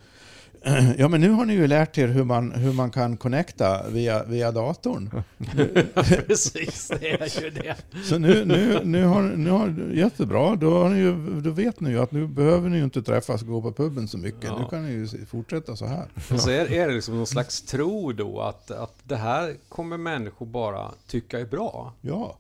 ja 0.99 1.09
men 1.09 1.21
nu 1.21 1.31
har 1.31 1.45
ni 1.47 1.53
ju 1.53 1.67
lärt 1.67 1.99
er 1.99 2.09
hur 2.09 2.25
man, 2.25 2.53
hur 2.53 2.73
man 2.73 2.91
kan 2.91 3.17
connecta 3.17 3.89
via, 3.89 4.25
via 4.25 4.53
datorn. 4.53 5.23
Precis, 6.27 6.89
det 7.01 7.11
är 7.11 7.43
ju 7.43 7.51
det. 7.51 7.77
Så 8.05 8.19
nu, 8.19 8.45
nu, 8.45 8.81
nu, 8.85 9.05
har, 9.05 9.23
nu 9.23 9.51
har, 9.51 9.91
jättebra, 9.95 10.57
då, 10.57 10.83
har 10.83 10.89
ni 10.89 10.99
ju, 10.99 11.41
då 11.41 11.51
vet 11.51 11.81
ni 11.81 11.91
ju 11.91 11.99
att 11.99 12.13
nu 12.13 12.27
behöver 12.27 12.69
ni 12.69 12.77
ju 12.79 12.85
inte 12.85 13.03
träffas 13.03 13.43
och 13.43 13.49
gå 13.49 13.63
på 13.63 13.73
puben 13.73 14.09
så 14.09 14.19
mycket. 14.19 14.45
Ja. 14.45 14.59
Nu 14.59 14.65
kan 14.71 14.87
ni 14.87 14.93
ju 14.93 15.27
fortsätta 15.27 15.77
så 15.77 15.87
här. 15.87 16.07
Och 16.33 16.41
så 16.41 16.51
är, 16.51 16.73
är 16.73 16.89
det 16.89 16.95
liksom 16.95 17.17
någon 17.17 17.27
slags 17.27 17.63
tro 17.63 18.13
då 18.13 18.41
att, 18.41 18.71
att 18.71 18.95
det 19.05 19.17
här 19.17 19.55
kommer 19.69 19.97
människor 19.99 20.47
bara 20.47 20.91
tycka 21.07 21.41
är 21.41 21.45
bra. 21.47 21.93
Ja, 22.01 22.37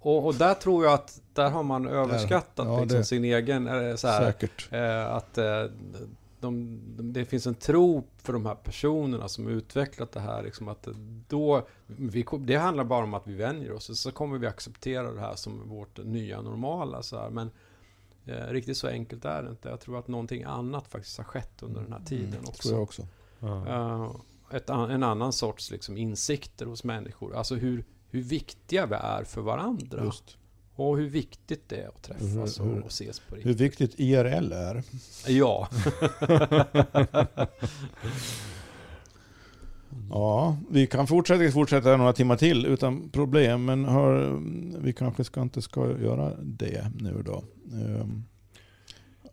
Och, 0.00 0.26
och 0.26 0.34
där 0.34 0.54
tror 0.54 0.84
jag 0.84 0.94
att 0.94 1.20
där 1.34 1.50
har 1.50 1.62
man 1.62 1.88
överskattat 1.88 2.66
ja, 2.66 2.80
liksom 2.80 2.98
det- 2.98 3.04
sin 3.04 3.24
egen, 3.24 3.64
så 3.98 4.08
här, 4.08 4.24
säkert. 4.32 4.68
eh, 4.72 5.06
att 5.14 5.38
eh, 5.38 5.44
de, 6.40 6.80
de, 6.96 7.12
det 7.12 7.24
finns 7.24 7.46
en 7.46 7.54
tro 7.54 8.04
för 8.16 8.32
de 8.32 8.46
här 8.46 8.54
personerna 8.54 9.28
som 9.28 9.48
utvecklat 9.48 10.12
det 10.12 10.20
här. 10.20 10.42
Liksom 10.42 10.68
att 10.68 10.88
då, 11.28 11.66
vi, 11.86 12.26
det 12.38 12.56
handlar 12.56 12.84
bara 12.84 13.04
om 13.04 13.14
att 13.14 13.26
vi 13.26 13.34
vänjer 13.34 13.72
oss, 13.72 14.00
så 14.00 14.12
kommer 14.12 14.38
vi 14.38 14.46
acceptera 14.46 15.12
det 15.12 15.20
här 15.20 15.34
som 15.34 15.68
vårt 15.68 15.98
nya 16.04 16.42
normala. 16.42 17.02
Så 17.02 17.18
här. 17.18 17.30
Men 17.30 17.50
eh, 18.26 18.46
riktigt 18.46 18.76
så 18.76 18.88
enkelt 18.88 19.24
är 19.24 19.42
det 19.42 19.50
inte. 19.50 19.68
Jag 19.68 19.80
tror 19.80 19.98
att 19.98 20.08
någonting 20.08 20.42
annat 20.42 20.88
faktiskt 20.88 21.16
har 21.18 21.24
skett 21.24 21.62
under 21.62 21.80
den 21.80 21.92
här 21.92 22.04
tiden 22.04 22.28
Mm, 22.32 22.44
också. 22.48 22.62
tror 22.62 22.74
jag 22.74 22.82
också. 22.82 23.02
Eh, 23.42 24.10
ett, 24.50 24.70
en 24.70 25.02
annan 25.02 25.32
sorts 25.32 25.70
liksom, 25.70 25.96
insikter 25.96 26.66
hos 26.66 26.84
människor. 26.84 27.34
Alltså 27.36 27.54
hur, 27.54 27.84
hur 28.10 28.22
viktiga 28.22 28.86
vi 28.86 28.94
är 28.94 29.24
för 29.24 29.40
varandra. 29.40 30.04
Just. 30.04 30.36
Och 30.80 30.96
hur 30.98 31.08
viktigt 31.08 31.68
det 31.68 31.76
är 31.76 31.88
att 31.88 32.02
träffas 32.02 32.60
Hur- 32.60 32.64
hur- 32.64 32.78
och, 32.78 32.84
och 32.84 32.90
ses 32.90 33.20
på 33.20 33.34
Hur 33.36 33.42
riktigt. 33.42 33.60
viktigt 33.60 33.94
IRL 34.00 34.52
är. 34.52 34.82
Ja. 35.28 35.68
Ja, 40.10 40.56
vi 40.70 40.86
kan 40.86 41.06
fortsätta, 41.06 41.52
fortsätta 41.52 41.96
några 41.96 42.12
timmar 42.12 42.36
till 42.36 42.66
utan 42.66 43.08
problem. 43.10 43.64
Men 43.64 43.84
har, 43.84 44.40
vi 44.82 44.92
kanske 44.92 45.24
ska 45.24 45.42
inte 45.42 45.62
ska 45.62 45.86
göra 46.00 46.34
det 46.42 46.92
nu 47.00 47.22
då. 47.26 47.44
Um, 47.72 48.24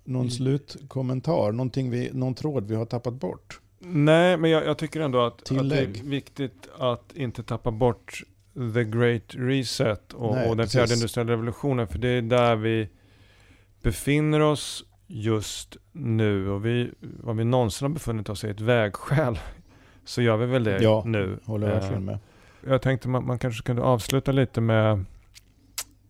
någon 0.03 0.21
Mm. 0.21 0.29
slutkommentar? 0.31 1.51
Någonting 1.51 1.89
vi, 1.89 2.09
någon 2.13 2.33
tråd 2.33 2.67
vi 2.67 2.75
har 2.75 2.85
tappat 2.85 3.13
bort? 3.13 3.61
Nej, 3.79 4.37
men 4.37 4.49
jag, 4.51 4.65
jag 4.65 4.77
tycker 4.77 4.99
ändå 5.01 5.19
att, 5.25 5.51
att 5.51 5.69
det 5.69 5.77
är 5.79 5.87
viktigt 6.03 6.67
att 6.77 7.11
inte 7.15 7.43
tappa 7.43 7.71
bort 7.71 8.23
the 8.73 8.83
great 8.83 9.35
reset 9.35 10.13
och, 10.13 10.35
Nej, 10.35 10.49
och 10.49 10.57
den 10.57 10.67
fjärde 10.67 10.93
industriella 10.93 11.31
revolutionen. 11.31 11.87
För 11.87 11.99
det 11.99 12.07
är 12.07 12.21
där 12.21 12.55
vi 12.55 12.89
befinner 13.81 14.39
oss 14.39 14.85
just 15.07 15.77
nu 15.91 16.49
och 16.49 16.65
vi, 16.65 16.91
vad 16.99 17.35
vi 17.35 17.43
någonsin 17.43 17.85
har 17.85 17.93
befunnit 17.93 18.29
oss 18.29 18.43
i 18.43 18.49
ett 18.49 18.61
vägskäl 18.61 19.39
så 20.05 20.21
gör 20.21 20.37
vi 20.37 20.45
väl 20.45 20.63
det 20.63 20.83
Ja, 20.83 21.03
nu. 21.05 21.39
Håller 21.45 21.67
Eh, 21.67 21.73
verkligen 21.73 22.05
med. 22.05 22.19
Jag 22.67 22.81
tänkte 22.81 23.09
man, 23.09 23.25
man 23.25 23.39
kanske 23.39 23.63
kunde 23.63 23.81
avsluta 23.81 24.31
lite 24.31 24.61
med 24.61 25.05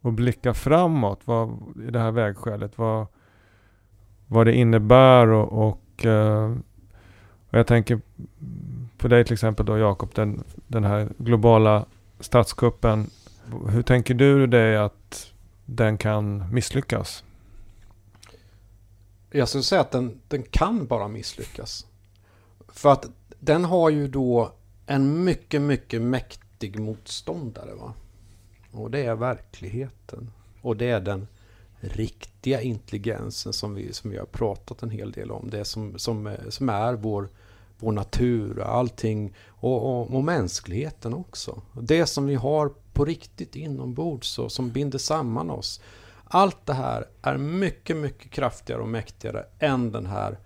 att 0.02 0.14
blicka 0.14 0.54
framåt 0.54 1.20
vad, 1.26 1.50
i 1.88 1.92
det 1.92 2.00
här 2.00 2.12
vägskälet. 2.12 2.78
Vad, 2.78 3.08
vad 4.28 4.46
det 4.46 4.56
innebär 4.56 5.28
och, 5.28 5.68
och, 5.68 6.06
eh, 6.06 6.52
och 7.50 7.58
jag 7.60 7.68
tänker 7.68 8.02
på 8.98 9.08
dig 9.08 9.24
till 9.24 9.34
exempel 9.34 9.66
då 9.66 9.78
Jakob, 9.78 10.10
den, 10.14 10.44
den 10.68 10.84
här 10.84 11.10
globala 11.18 11.86
statskuppen. 12.20 13.10
Hur 13.70 13.82
tänker 13.82 14.14
du 14.14 14.48
dig 14.48 14.78
att 14.78 15.34
den 15.66 15.98
kan 15.98 16.54
misslyckas? 16.54 17.24
Jag 19.32 19.50
skulle 19.50 19.64
säga 19.64 19.82
att 19.82 19.92
den, 19.92 20.22
den 20.28 20.44
kan 20.44 20.88
bara 20.88 21.08
misslyckas. 21.08 21.86
För 22.68 22.92
att 22.92 23.06
den 23.40 23.66
har 23.66 23.90
ju 23.90 24.08
då 24.08 24.52
en 24.86 25.24
mycket, 25.24 25.62
mycket 25.62 26.02
mäktig 26.02 26.80
motståndare. 26.80 27.74
Va? 27.74 27.94
Och 28.72 28.92
det 28.92 29.06
är 29.06 29.16
verkligheten. 29.16 30.32
Och 30.62 30.78
det 30.78 30.90
är 30.90 31.00
den 31.00 31.28
riktiga 31.80 32.62
intelligensen 32.62 33.54
som 33.54 33.76
vi, 33.76 33.94
som 33.94 34.12
vi 34.12 34.18
har 34.18 34.26
pratat 34.26 34.84
en 34.84 34.90
hel 34.90 35.12
del 35.12 35.32
om. 35.32 35.50
Det 35.50 35.66
som, 35.66 36.00
som, 36.00 36.36
som 36.50 36.70
är 36.70 36.94
vår, 36.94 37.30
vår 37.80 37.92
natur, 37.92 38.62
allting 38.62 39.34
och, 39.48 39.86
och, 39.86 40.16
och 40.16 40.24
mänskligheten 40.24 41.14
också. 41.14 41.62
Det 41.82 42.06
som 42.06 42.26
vi 42.26 42.36
har 42.36 42.74
på 42.94 43.06
riktigt 43.06 43.56
inombords 43.56 44.40
och 44.40 44.52
som 44.52 44.70
binder 44.70 45.00
samman 45.00 45.50
oss. 45.50 45.82
Allt 46.24 46.66
det 46.66 46.74
här 46.74 47.06
är 47.22 47.38
mycket, 47.38 47.98
mycket 47.98 48.32
kraftigare 48.32 48.82
och 48.82 48.88
mäktigare 48.88 49.46
än 49.60 49.92
den 49.92 50.06
här 50.06 50.38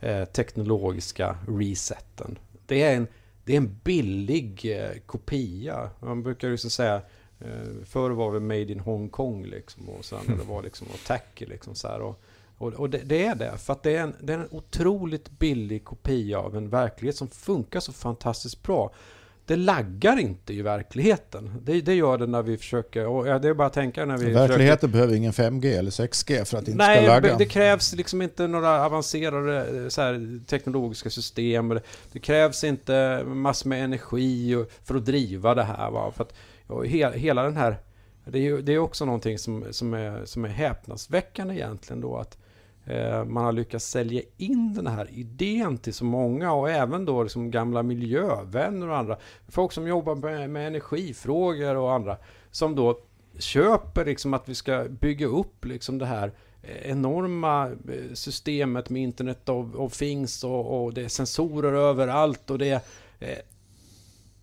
eh, 0.00 0.24
teknologiska 0.24 1.38
reseten. 1.48 2.38
Det 2.66 2.82
är 2.82 2.96
en, 2.96 3.06
det 3.44 3.52
är 3.52 3.56
en 3.56 3.78
billig 3.84 4.76
eh, 4.78 4.98
kopia. 5.06 5.90
Man 6.00 6.22
brukar 6.22 6.48
ju 6.48 6.58
så 6.58 6.70
säga 6.70 7.02
eh, 7.40 7.84
Förr 7.84 8.10
var 8.10 8.30
vi 8.30 8.40
made 8.40 8.72
in 8.72 8.80
Hongkong 8.80 9.44
liksom 9.44 9.88
och 9.88 10.04
sen 10.04 10.18
det 10.26 10.44
var 10.44 10.62
liksom 10.62 10.86
attack 10.94 11.42
liksom 11.46 11.74
så 11.74 11.88
här. 11.88 12.00
Och, 12.00 12.22
och, 12.58 12.72
och 12.72 12.90
det, 12.90 12.98
det 12.98 13.26
är 13.26 13.34
det, 13.34 13.58
för 13.58 13.72
att 13.72 13.82
det 13.82 13.96
är, 13.96 14.02
en, 14.02 14.14
det 14.20 14.32
är 14.32 14.38
en 14.38 14.48
otroligt 14.50 15.30
billig 15.30 15.84
kopia 15.84 16.38
av 16.38 16.56
en 16.56 16.70
verklighet 16.70 17.16
som 17.16 17.28
funkar 17.28 17.80
så 17.80 17.92
fantastiskt 17.92 18.62
bra. 18.62 18.92
Det 19.48 19.56
laggar 19.56 20.18
inte 20.18 20.52
i 20.54 20.62
verkligheten. 20.62 21.54
Det, 21.62 21.80
det 21.80 21.94
gör 21.94 22.18
det 22.18 22.26
när 22.26 22.42
vi 22.42 22.58
försöker, 22.58 23.06
och 23.06 23.24
det 23.24 23.48
är 23.48 23.54
bara 23.54 23.66
att 23.66 23.72
tänka 23.72 24.04
när 24.04 24.16
vi 24.16 24.24
försöker 24.24 24.48
Verkligheten 24.48 24.90
behöver 24.90 25.14
ingen 25.14 25.32
5G 25.32 25.78
eller 25.78 25.90
6G 25.90 26.44
för 26.44 26.58
att 26.58 26.64
det 26.64 26.70
inte 26.70 26.84
Nej, 26.86 27.04
ska 27.04 27.14
lagga. 27.14 27.36
det 27.36 27.46
krävs 27.46 27.94
liksom 27.94 28.22
inte 28.22 28.46
några 28.46 28.86
avancerade 28.86 29.56
eh, 29.58 30.02
här, 30.04 30.46
teknologiska 30.46 31.10
system. 31.10 31.80
Det 32.12 32.18
krävs 32.18 32.64
inte 32.64 33.24
massor 33.26 33.68
med 33.68 33.84
energi 33.84 34.64
för 34.84 34.94
att 34.94 35.06
driva 35.06 35.54
det 35.54 35.64
här. 35.64 35.90
Va? 35.90 36.12
För 36.16 36.24
att, 36.24 36.34
och 36.66 36.86
he, 36.86 37.18
hela 37.18 37.42
den 37.42 37.56
här... 37.56 37.78
Det 38.24 38.38
är 38.38 38.42
ju 38.42 38.62
det 38.62 38.72
är 38.72 38.78
också 38.78 39.04
någonting 39.04 39.38
som, 39.38 39.64
som, 39.70 39.94
är, 39.94 40.24
som 40.24 40.44
är 40.44 40.48
häpnadsväckande 40.48 41.54
egentligen 41.54 42.00
då. 42.00 42.16
Att 42.16 42.38
Eh, 42.88 43.24
man 43.24 43.44
har 43.44 43.52
lyckats 43.52 43.90
sälja 43.90 44.22
in 44.36 44.74
den 44.74 44.86
här 44.86 45.10
idén 45.10 45.78
till 45.78 45.94
så 45.94 46.04
många 46.04 46.52
och 46.52 46.70
även 46.70 47.04
då 47.04 47.22
liksom 47.22 47.50
gamla 47.50 47.82
miljövänner 47.82 48.88
och 48.88 48.96
andra. 48.96 49.18
Folk 49.48 49.72
som 49.72 49.86
jobbar 49.86 50.14
med, 50.14 50.50
med 50.50 50.66
energifrågor 50.66 51.76
och 51.76 51.92
andra. 51.92 52.16
Som 52.50 52.74
då 52.74 53.00
köper 53.38 54.04
liksom 54.04 54.34
att 54.34 54.48
vi 54.48 54.54
ska 54.54 54.84
bygga 55.00 55.26
upp 55.26 55.64
liksom 55.64 55.98
det 55.98 56.06
här 56.06 56.32
eh, 56.62 56.90
enorma 56.90 57.66
eh, 57.66 58.14
systemet 58.14 58.90
med 58.90 59.02
Internet 59.02 59.48
of, 59.48 59.74
of 59.74 59.98
Things 59.98 60.44
och, 60.44 60.84
och 60.84 60.94
det 60.94 61.02
är 61.02 61.08
sensorer 61.08 61.72
överallt 61.72 62.50
och 62.50 62.58
det 62.58 62.70
är, 62.70 62.80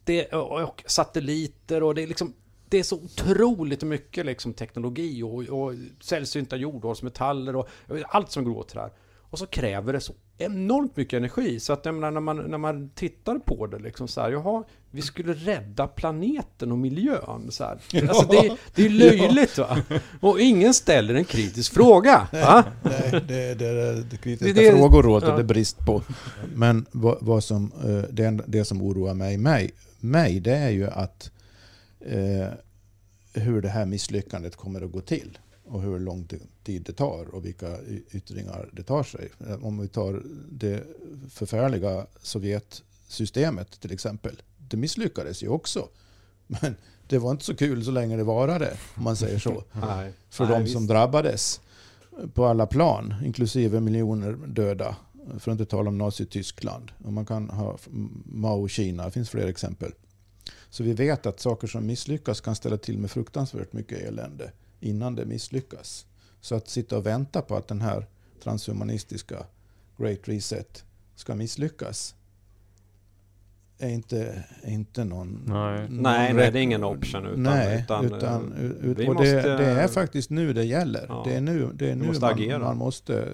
det 0.03 0.33
och 0.33 0.83
satelliter 0.85 1.83
och 1.83 1.95
det 1.95 2.03
är 2.03 2.07
liksom 2.07 2.33
det 2.69 2.77
är 2.79 2.83
så 2.83 2.95
otroligt 2.95 3.83
mycket 3.83 4.25
liksom 4.25 4.53
teknologi 4.53 5.23
och, 5.23 5.43
och 5.43 5.73
sällsynta 6.01 6.55
jordartsmetaller 6.55 7.55
och 7.55 7.67
allt 8.07 8.31
som 8.31 8.43
går 8.43 8.57
åt 8.57 8.73
det 8.73 8.79
här. 8.79 8.89
Och 9.29 9.39
så 9.39 9.45
kräver 9.45 9.93
det 9.93 9.99
så 9.99 10.13
enormt 10.37 10.97
mycket 10.97 11.17
energi 11.17 11.59
så 11.59 11.73
att 11.73 11.85
jag 11.85 11.93
menar, 11.95 12.11
när, 12.11 12.19
man, 12.21 12.37
när 12.37 12.57
man 12.57 12.89
tittar 12.89 13.39
på 13.39 13.67
det 13.67 13.79
liksom 13.79 14.07
så 14.07 14.21
här, 14.21 14.31
jaha, 14.31 14.63
vi 14.91 15.01
skulle 15.01 15.33
rädda 15.33 15.87
planeten 15.87 16.71
och 16.71 16.77
miljön 16.77 17.47
så 17.51 17.63
här. 17.63 17.79
Alltså 18.09 18.27
det, 18.27 18.57
det 18.75 18.85
är 18.85 18.89
löjligt 18.89 19.57
va? 19.57 19.77
Och 20.21 20.39
ingen 20.39 20.73
ställer 20.73 21.13
en 21.15 21.25
kritisk 21.25 21.73
fråga. 21.73 22.27
Nej, 22.31 22.63
det, 23.11 23.19
det, 23.27 23.53
det, 23.55 24.03
det 24.03 24.17
kritiska 24.17 24.53
Det- 24.61 24.69
det- 24.71 24.77
frågor 24.77 25.03
råder 25.03 25.29
ja. 25.29 25.37
det 25.37 25.43
brist 25.43 25.77
på. 25.85 26.01
Men 26.55 26.85
vad, 26.91 27.17
vad 27.21 27.43
som, 27.43 27.71
eh, 27.83 28.09
det, 28.13 28.39
det 28.47 28.65
som 28.65 28.81
oroar 28.81 29.13
mig, 29.13 29.37
mig, 29.37 29.71
mig 29.99 30.39
det 30.39 30.55
är 30.55 30.69
ju 30.69 30.87
att 30.87 31.31
eh, 32.05 32.47
hur 33.33 33.61
det 33.61 33.69
här 33.69 33.85
misslyckandet 33.85 34.55
kommer 34.55 34.81
att 34.81 34.91
gå 34.91 35.01
till 35.01 35.37
och 35.65 35.81
hur 35.81 35.99
lång 35.99 36.27
tid 36.63 36.83
det 36.83 36.93
tar 36.93 37.35
och 37.35 37.45
vilka 37.45 37.77
yttringar 38.11 38.69
det 38.73 38.83
tar 38.83 39.03
sig. 39.03 39.29
Om 39.61 39.77
vi 39.81 39.87
tar 39.87 40.23
det 40.51 40.83
förfärliga 41.29 42.05
Sovjetsystemet 42.21 43.79
till 43.79 43.91
exempel. 43.91 44.41
Det 44.57 44.77
misslyckades 44.77 45.43
ju 45.43 45.47
också. 45.47 45.89
Men 46.47 46.75
det 47.07 47.17
var 47.17 47.31
inte 47.31 47.45
så 47.45 47.55
kul 47.55 47.85
så 47.85 47.91
länge 47.91 48.17
det 48.17 48.23
varade, 48.23 48.77
om 48.95 49.03
man 49.03 49.15
säger 49.15 49.39
så 49.39 49.63
Nej. 49.71 50.13
för 50.29 50.45
Nej, 50.45 50.53
de 50.53 50.63
visst. 50.63 50.73
som 50.73 50.87
drabbades 50.87 51.61
på 52.33 52.45
alla 52.45 52.65
plan, 52.65 53.13
inklusive 53.25 53.79
miljoner 53.79 54.31
döda. 54.47 54.95
För 55.39 55.51
att 55.51 55.59
inte 55.59 55.65
tala 55.65 55.89
om 55.89 55.97
Nazityskland. 55.97 56.91
Och 57.03 57.13
man 57.13 57.25
kan 57.25 57.49
ha 57.49 57.77
Mao 58.25 58.67
Kina, 58.67 59.05
det 59.05 59.11
finns 59.11 59.29
fler 59.29 59.47
exempel. 59.47 59.91
Så 60.75 60.83
vi 60.83 60.93
vet 60.93 61.25
att 61.25 61.39
saker 61.39 61.67
som 61.67 61.85
misslyckas 61.85 62.41
kan 62.41 62.55
ställa 62.55 62.77
till 62.77 62.97
med 62.97 63.11
fruktansvärt 63.11 63.73
mycket 63.73 63.99
elände 63.99 64.51
innan 64.79 65.15
det 65.15 65.25
misslyckas. 65.25 66.05
Så 66.41 66.55
att 66.55 66.69
sitta 66.69 66.97
och 66.97 67.05
vänta 67.05 67.41
på 67.41 67.55
att 67.55 67.67
den 67.67 67.81
här 67.81 68.05
transhumanistiska 68.43 69.45
Great 69.97 70.19
Reset 70.27 70.83
ska 71.15 71.35
misslyckas 71.35 72.15
är 73.77 73.89
inte, 73.89 74.43
är 74.61 74.71
inte 74.71 75.03
någon... 75.03 75.41
Nej. 75.45 75.89
någon 75.89 76.01
Nej, 76.03 76.33
det 76.33 76.43
är 76.43 76.55
ingen 76.55 76.83
option, 76.83 77.25
utan- 77.25 77.43
nej, 77.43 77.81
utan, 77.83 78.05
utan, 78.05 78.53
eh, 78.53 78.89
ut, 78.89 78.97
vi 78.99 79.09
och 79.09 79.13
måste- 79.13 79.41
det, 79.41 79.57
det 79.57 79.65
är 79.65 79.87
faktiskt 79.87 80.29
nu 80.29 80.53
det 80.53 80.63
gäller. 80.63 81.05
Ja. 81.09 81.21
Det 81.27 81.35
är 81.35 81.41
nu, 81.41 81.69
det 81.73 81.89
är 81.91 81.95
nu 81.95 82.07
måste 82.07 82.21
man, 82.25 82.33
agera. 82.33 82.59
man 82.59 82.77
måste 82.77 83.27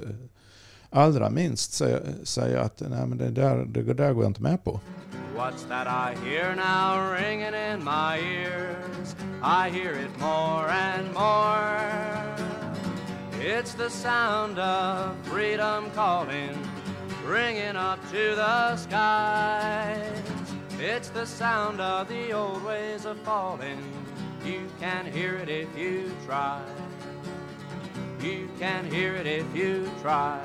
allra 0.90 1.30
minst 1.30 1.74
säga, 1.74 2.00
säga 2.24 2.62
att 2.62 2.82
nej, 2.90 3.08
men 3.08 3.18
det, 3.18 3.30
där, 3.30 3.66
det 3.66 3.94
där 3.94 4.14
går 4.14 4.24
jag 4.24 4.30
inte 4.30 4.42
med 4.42 4.64
på. 4.64 4.80
What's 5.34 5.64
that 5.64 5.88
I 5.88 6.16
hear 6.24 6.54
now 6.56 7.14
ringing 7.14 7.54
in 7.54 7.84
my 7.84 8.20
ears? 8.20 9.16
I 9.42 9.70
hear 9.70 9.94
it 9.94 10.18
more 10.20 10.68
and 10.70 11.14
more. 11.14 12.32
It's 13.40 13.74
the 13.74 13.90
sound 13.90 14.60
of 14.60 15.18
freedom 15.26 15.90
calling, 15.92 16.56
ringing 17.26 17.78
up 17.78 18.00
to 18.12 18.36
the 18.36 18.76
skies. 18.76 20.22
It's 20.78 21.10
the 21.10 21.26
sound 21.26 21.80
of 21.80 22.10
the 22.10 22.34
old 22.34 22.64
ways 22.64 23.06
of 23.06 23.18
falling. 23.22 23.82
You 24.46 24.68
can 24.80 25.06
hear 25.06 25.36
it 25.36 25.48
if 25.48 25.76
you 25.78 26.12
try. 26.26 26.62
You 28.22 28.50
can 28.60 28.90
hear 28.92 29.16
it 29.16 29.28
if 29.28 29.56
you 29.56 29.90
try. 30.02 30.42